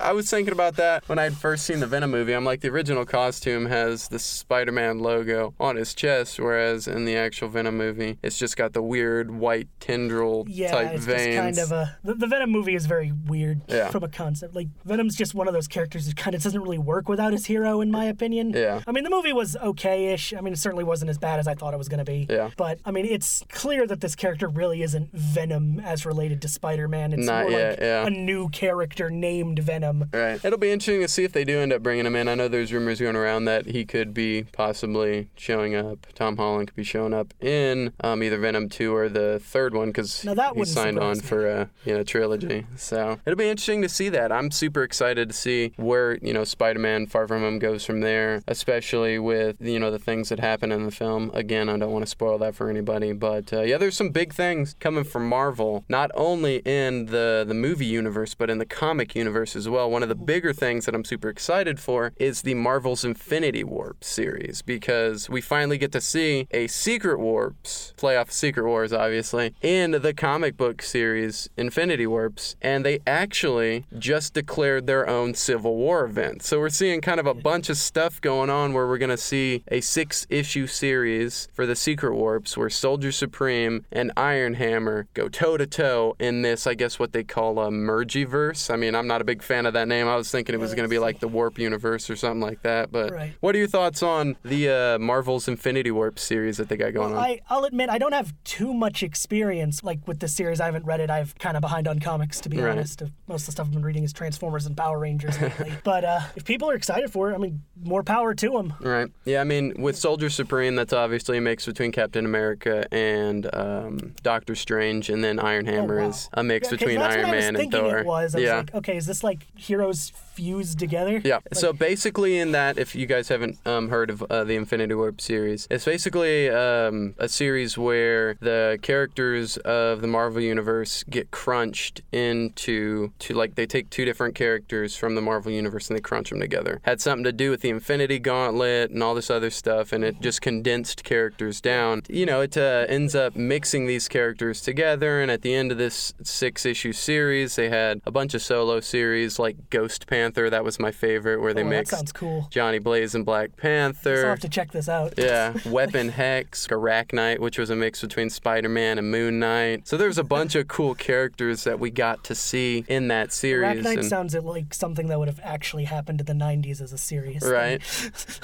I 0.00 0.12
was 0.12 0.30
thinking 0.30 0.52
about 0.52 0.76
that 0.76 1.08
when 1.08 1.18
I'd 1.18 1.36
first 1.36 1.64
seen 1.64 1.80
the 1.80 1.86
Venom 1.86 2.10
movie. 2.10 2.32
I'm 2.32 2.44
like, 2.44 2.60
the 2.60 2.68
original 2.68 3.04
costume 3.04 3.66
has 3.66 4.08
the 4.08 4.18
Spider-Man 4.18 4.98
logo 5.00 5.54
on 5.58 5.76
his 5.76 5.94
chest, 5.94 6.38
whereas 6.38 6.86
in 6.86 7.04
the 7.04 7.16
actual 7.16 7.48
Venom 7.48 7.76
movie, 7.76 8.18
it's 8.22 8.38
just 8.38 8.56
got 8.56 8.72
the 8.72 8.82
weird 8.82 9.30
white 9.30 9.68
tendril 9.80 10.44
yeah, 10.48 10.70
type 10.70 10.92
it's 10.94 11.04
veins. 11.04 11.56
just 11.56 11.70
kind 11.70 11.80
of 11.82 11.88
a. 11.88 11.96
The, 12.04 12.14
the 12.14 12.26
Venom 12.26 12.50
movie 12.50 12.74
is 12.74 12.86
very 12.86 13.12
weird 13.12 13.62
Yeah. 13.68 13.90
from 13.90 14.04
a 14.04 14.08
concept. 14.08 14.54
Like, 14.54 14.68
Venom's 14.84 15.16
just 15.16 15.34
one 15.34 15.48
of 15.48 15.54
those 15.54 15.68
characters 15.68 16.12
kind 16.14 16.27
of 16.34 16.42
doesn't 16.42 16.60
really 16.60 16.78
work 16.78 17.08
without 17.08 17.32
his 17.32 17.46
hero, 17.46 17.80
in 17.80 17.90
my 17.90 18.04
opinion. 18.04 18.50
Yeah. 18.50 18.82
I 18.86 18.92
mean, 18.92 19.04
the 19.04 19.10
movie 19.10 19.32
was 19.32 19.56
okay-ish. 19.56 20.34
I 20.34 20.40
mean, 20.40 20.52
it 20.52 20.58
certainly 20.58 20.84
wasn't 20.84 21.10
as 21.10 21.18
bad 21.18 21.40
as 21.40 21.46
I 21.48 21.54
thought 21.54 21.74
it 21.74 21.78
was 21.78 21.88
going 21.88 21.98
to 21.98 22.04
be. 22.04 22.26
Yeah. 22.28 22.50
But 22.56 22.78
I 22.84 22.90
mean, 22.90 23.06
it's 23.06 23.44
clear 23.50 23.86
that 23.86 24.00
this 24.00 24.14
character 24.14 24.48
really 24.48 24.82
isn't 24.82 25.12
Venom 25.12 25.80
as 25.80 26.06
related 26.06 26.42
to 26.42 26.48
Spider-Man. 26.48 27.12
It's 27.12 27.26
Not 27.26 27.42
more 27.42 27.50
yet, 27.50 27.70
like 27.70 27.80
yeah. 27.80 28.06
a 28.06 28.10
new 28.10 28.48
character 28.48 29.10
named 29.10 29.58
Venom. 29.58 30.06
Right. 30.12 30.42
It'll 30.44 30.58
be 30.58 30.70
interesting 30.70 31.00
to 31.00 31.08
see 31.08 31.24
if 31.24 31.32
they 31.32 31.44
do 31.44 31.58
end 31.58 31.72
up 31.72 31.82
bringing 31.82 32.06
him 32.06 32.16
in. 32.16 32.28
I 32.28 32.34
know 32.34 32.48
there's 32.48 32.72
rumors 32.72 33.00
going 33.00 33.16
around 33.16 33.44
that 33.46 33.66
he 33.66 33.84
could 33.84 34.14
be 34.14 34.44
possibly 34.52 35.28
showing 35.36 35.74
up. 35.74 36.06
Tom 36.14 36.36
Holland 36.36 36.68
could 36.68 36.76
be 36.76 36.84
showing 36.84 37.14
up 37.14 37.34
in 37.40 37.92
um, 38.00 38.22
either 38.22 38.38
Venom 38.38 38.68
2 38.68 38.94
or 38.94 39.08
the 39.08 39.40
third 39.42 39.74
one 39.74 39.88
because 39.88 40.22
he 40.22 40.64
signed 40.64 40.98
on 40.98 41.14
me. 41.14 41.20
for 41.20 41.46
a 41.46 41.70
you 41.84 41.94
know 41.94 42.02
trilogy. 42.02 42.66
So 42.76 43.18
it'll 43.24 43.36
be 43.36 43.48
interesting 43.48 43.82
to 43.82 43.88
see 43.88 44.08
that. 44.10 44.32
I'm 44.32 44.50
super 44.50 44.82
excited 44.82 45.28
to 45.30 45.34
see 45.34 45.72
where 45.76 46.17
you 46.22 46.32
know 46.32 46.44
Spider-Man 46.44 47.06
Far 47.06 47.28
From 47.28 47.42
Home 47.42 47.58
goes 47.58 47.84
from 47.84 48.00
there, 48.00 48.42
especially 48.46 49.18
with 49.18 49.56
you 49.60 49.78
know 49.78 49.90
the 49.90 49.98
things 49.98 50.28
that 50.28 50.40
happen 50.40 50.72
in 50.72 50.84
the 50.84 50.90
film. 50.90 51.30
Again, 51.34 51.68
I 51.68 51.76
don't 51.76 51.92
want 51.92 52.04
to 52.04 52.10
spoil 52.10 52.38
that 52.38 52.54
for 52.54 52.70
anybody, 52.70 53.12
but 53.12 53.52
uh, 53.52 53.62
yeah, 53.62 53.78
there's 53.78 53.96
some 53.96 54.10
big 54.10 54.32
things 54.32 54.74
coming 54.80 55.04
from 55.04 55.28
Marvel, 55.28 55.84
not 55.88 56.10
only 56.14 56.56
in 56.64 57.06
the 57.06 57.44
the 57.46 57.54
movie 57.54 57.86
universe 57.86 58.34
but 58.34 58.50
in 58.50 58.58
the 58.58 58.66
comic 58.66 59.14
universe 59.14 59.56
as 59.56 59.68
well. 59.68 59.90
One 59.90 60.02
of 60.02 60.08
the 60.08 60.14
bigger 60.14 60.52
things 60.52 60.86
that 60.86 60.94
I'm 60.94 61.04
super 61.04 61.28
excited 61.28 61.80
for 61.80 62.12
is 62.16 62.42
the 62.42 62.54
Marvel's 62.54 63.04
Infinity 63.04 63.64
Warp 63.64 64.04
series 64.04 64.62
because 64.62 65.28
we 65.28 65.40
finally 65.40 65.78
get 65.78 65.92
to 65.92 66.00
see 66.00 66.46
a 66.50 66.66
Secret 66.66 67.18
Warps 67.18 67.94
play 67.96 68.16
off 68.16 68.30
Secret 68.30 68.66
Wars, 68.66 68.92
obviously, 68.92 69.54
in 69.62 69.90
the 69.90 70.14
comic 70.14 70.56
book 70.56 70.82
series 70.82 71.48
Infinity 71.56 72.06
Warps, 72.06 72.56
and 72.62 72.84
they 72.84 73.00
actually 73.06 73.84
just 73.98 74.34
declared 74.34 74.86
their 74.86 75.08
own 75.08 75.34
Civil 75.34 75.76
War 75.76 75.97
event. 76.04 76.42
So 76.42 76.58
we're 76.58 76.68
seeing 76.68 77.00
kind 77.00 77.20
of 77.20 77.26
a 77.26 77.34
bunch 77.34 77.68
of 77.70 77.76
stuff 77.76 78.20
going 78.20 78.50
on 78.50 78.72
where 78.72 78.86
we're 78.86 78.98
going 78.98 79.10
to 79.10 79.16
see 79.16 79.62
a 79.68 79.80
six 79.80 80.26
issue 80.30 80.66
series 80.66 81.48
for 81.52 81.66
the 81.66 81.76
Secret 81.76 82.14
Warps 82.14 82.56
where 82.56 82.70
Soldier 82.70 83.12
Supreme 83.12 83.84
and 83.92 84.12
Iron 84.16 84.54
Hammer 84.54 85.06
go 85.14 85.28
toe 85.28 85.56
to 85.56 85.66
toe 85.66 86.16
in 86.18 86.42
this, 86.42 86.66
I 86.66 86.74
guess, 86.74 86.98
what 86.98 87.12
they 87.12 87.24
call 87.24 87.58
a 87.58 87.70
Mergiverse. 87.70 88.70
I 88.72 88.76
mean, 88.76 88.94
I'm 88.94 89.06
not 89.06 89.20
a 89.20 89.24
big 89.24 89.42
fan 89.42 89.66
of 89.66 89.74
that 89.74 89.88
name. 89.88 90.06
I 90.08 90.16
was 90.16 90.30
thinking 90.30 90.54
it 90.54 90.58
was 90.60 90.74
going 90.74 90.84
to 90.84 90.90
be 90.90 90.98
like 90.98 91.20
the 91.20 91.28
Warp 91.28 91.58
Universe 91.58 92.08
or 92.10 92.16
something 92.16 92.40
like 92.40 92.62
that. 92.62 92.90
But 92.90 93.12
Right. 93.12 93.34
what 93.40 93.54
are 93.54 93.58
your 93.58 93.66
thoughts 93.68 94.02
on 94.02 94.36
the 94.44 94.68
uh, 94.68 94.98
Marvel's 94.98 95.48
Infinity 95.48 95.90
Warp 95.90 96.18
series 96.18 96.56
that 96.58 96.68
they 96.68 96.76
got 96.76 96.94
going 96.94 97.12
on? 97.14 97.18
I, 97.18 97.40
I'll 97.48 97.64
admit 97.64 97.90
I 97.90 97.98
don't 97.98 98.12
have 98.12 98.32
too 98.44 98.72
much 98.74 99.02
experience 99.02 99.82
like 99.84 100.06
with 100.06 100.20
this 100.20 100.34
series. 100.34 100.60
I 100.60 100.66
haven't 100.66 100.84
read 100.84 101.00
it. 101.00 101.10
I've 101.10 101.36
kind 101.38 101.56
of 101.56 101.60
behind 101.60 101.86
on 101.88 101.98
comics 101.98 102.40
to 102.42 102.48
be 102.48 102.58
Right. 102.58 102.70
honest. 102.72 103.02
Most 103.26 103.42
of 103.42 103.46
the 103.46 103.52
stuff 103.52 103.66
I've 103.68 103.72
been 103.72 103.82
reading 103.82 104.04
is 104.04 104.12
Transformers 104.12 104.66
and 104.66 104.76
Power 104.76 104.98
Rangers 104.98 105.40
lately. 105.40 105.72
but 105.88 106.04
uh, 106.04 106.20
if 106.36 106.44
people 106.44 106.68
are 106.70 106.74
excited 106.74 107.10
for 107.10 107.30
it, 107.30 107.34
I 107.34 107.38
mean, 107.38 107.62
more 107.82 108.02
power 108.02 108.34
to 108.34 108.50
them. 108.50 108.74
Right. 108.78 109.08
Yeah, 109.24 109.40
I 109.40 109.44
mean, 109.44 109.80
with 109.80 109.96
Soldier 109.96 110.28
Supreme, 110.28 110.74
that's 110.76 110.92
obviously 110.92 111.38
a 111.38 111.40
mix 111.40 111.64
between 111.64 111.92
Captain 111.92 112.26
America 112.26 112.84
and 112.92 113.48
um, 113.54 114.14
Doctor 114.22 114.54
Strange, 114.54 115.08
and 115.08 115.24
then 115.24 115.38
Iron 115.38 115.64
Hammer 115.64 116.00
Oh, 116.00 116.02
wow. 116.02 116.08
is 116.10 116.28
a 116.34 116.44
mix 116.44 116.66
Yeah, 116.66 116.76
between 116.76 116.98
that's 116.98 117.14
Iron 117.16 117.24
what 117.28 117.32
I 117.32 117.36
was 117.36 117.44
Man 117.44 117.56
and 117.56 117.72
Thor. 117.72 117.98
It 118.00 118.06
was. 118.06 118.34
I 118.34 118.38
was 118.40 118.48
like, 118.50 118.74
okay, 118.74 118.96
is 118.98 119.06
this 119.06 119.24
like 119.24 119.46
heroes 119.56 120.12
fused 120.38 120.78
together? 120.78 121.20
Yeah. 121.24 121.36
Like, 121.36 121.54
so 121.54 121.72
basically, 121.72 122.38
in 122.38 122.52
that, 122.52 122.78
if 122.78 122.94
you 122.94 123.06
guys 123.06 123.28
haven't 123.28 123.58
um, 123.66 123.88
heard 123.88 124.08
of 124.08 124.22
uh, 124.22 124.44
the 124.44 124.54
Infinity 124.54 124.94
Warp 124.94 125.20
series, 125.20 125.66
it's 125.68 125.84
basically 125.84 126.48
um, 126.48 127.16
a 127.18 127.28
series 127.28 127.76
where 127.76 128.34
the 128.34 128.78
characters 128.80 129.56
of 129.58 130.00
the 130.00 130.06
Marvel 130.06 130.40
universe 130.40 131.02
get 131.10 131.32
crunched 131.32 132.02
into 132.12 133.10
to 133.18 133.34
like 133.34 133.56
they 133.56 133.66
take 133.66 133.90
two 133.90 134.04
different 134.04 134.36
characters 134.36 134.94
from 134.94 135.16
the 135.16 135.20
Marvel 135.20 135.50
universe 135.50 135.88
and 135.88 135.96
they 135.96 136.00
crunch 136.00 136.30
them 136.30 136.38
together. 136.38 136.80
Had 136.82 137.00
something 137.00 137.24
to 137.24 137.32
do 137.32 137.50
with 137.50 137.62
the 137.62 137.70
Infinity 137.70 138.20
Gauntlet 138.20 138.92
and 138.92 139.02
all 139.02 139.16
this 139.16 139.30
other 139.30 139.50
stuff, 139.50 139.92
and 139.92 140.04
it 140.04 140.20
just 140.20 140.40
condensed 140.40 141.02
characters 141.02 141.60
down. 141.60 142.02
You 142.08 142.26
know, 142.26 142.42
it 142.42 142.56
uh, 142.56 142.86
ends 142.88 143.16
up 143.16 143.34
mixing 143.34 143.86
these 143.86 144.06
characters 144.06 144.60
together, 144.60 145.20
and 145.20 145.32
at 145.32 145.42
the 145.42 145.52
end 145.52 145.72
of 145.72 145.78
this 145.78 146.14
six 146.22 146.64
issue 146.64 146.92
series, 146.92 147.56
they 147.56 147.68
had 147.68 148.00
a 148.06 148.12
bunch 148.12 148.34
of 148.34 148.42
solo 148.42 148.78
series 148.78 149.40
like 149.40 149.56
Ghost 149.70 150.06
Panther. 150.06 150.27
That 150.34 150.64
was 150.64 150.78
my 150.78 150.90
favorite, 150.92 151.40
where 151.40 151.52
they 151.52 151.62
oh, 151.62 151.68
mixed 151.68 152.14
cool. 152.14 152.46
Johnny 152.50 152.78
Blaze 152.78 153.14
and 153.14 153.24
Black 153.24 153.56
Panther. 153.56 154.24
I'll 154.24 154.30
have 154.30 154.40
to 154.40 154.48
check 154.48 154.72
this 154.72 154.88
out. 154.88 155.14
Yeah, 155.16 155.54
Weapon 155.66 156.10
Hex, 156.10 156.66
Arachknight, 156.68 157.40
which 157.40 157.58
was 157.58 157.70
a 157.70 157.76
mix 157.76 158.00
between 158.00 158.30
Spider 158.30 158.68
Man 158.68 158.98
and 158.98 159.10
Moon 159.10 159.38
Knight. 159.38 159.88
So 159.88 159.96
there's 159.96 160.18
a 160.18 160.24
bunch 160.24 160.54
of 160.54 160.68
cool 160.68 160.94
characters 160.94 161.64
that 161.64 161.80
we 161.80 161.90
got 161.90 162.24
to 162.24 162.34
see 162.34 162.84
in 162.88 163.08
that 163.08 163.32
series. 163.32 163.84
Arachknight 163.84 163.98
and- 163.98 164.06
sounds 164.06 164.34
like 164.34 164.72
something 164.74 165.08
that 165.08 165.18
would 165.18 165.28
have 165.28 165.40
actually 165.42 165.84
happened 165.84 166.20
in 166.20 166.26
the 166.26 166.32
90s 166.32 166.80
as 166.80 166.92
a 166.92 166.98
thing. 166.98 167.08
Right. 167.48 167.80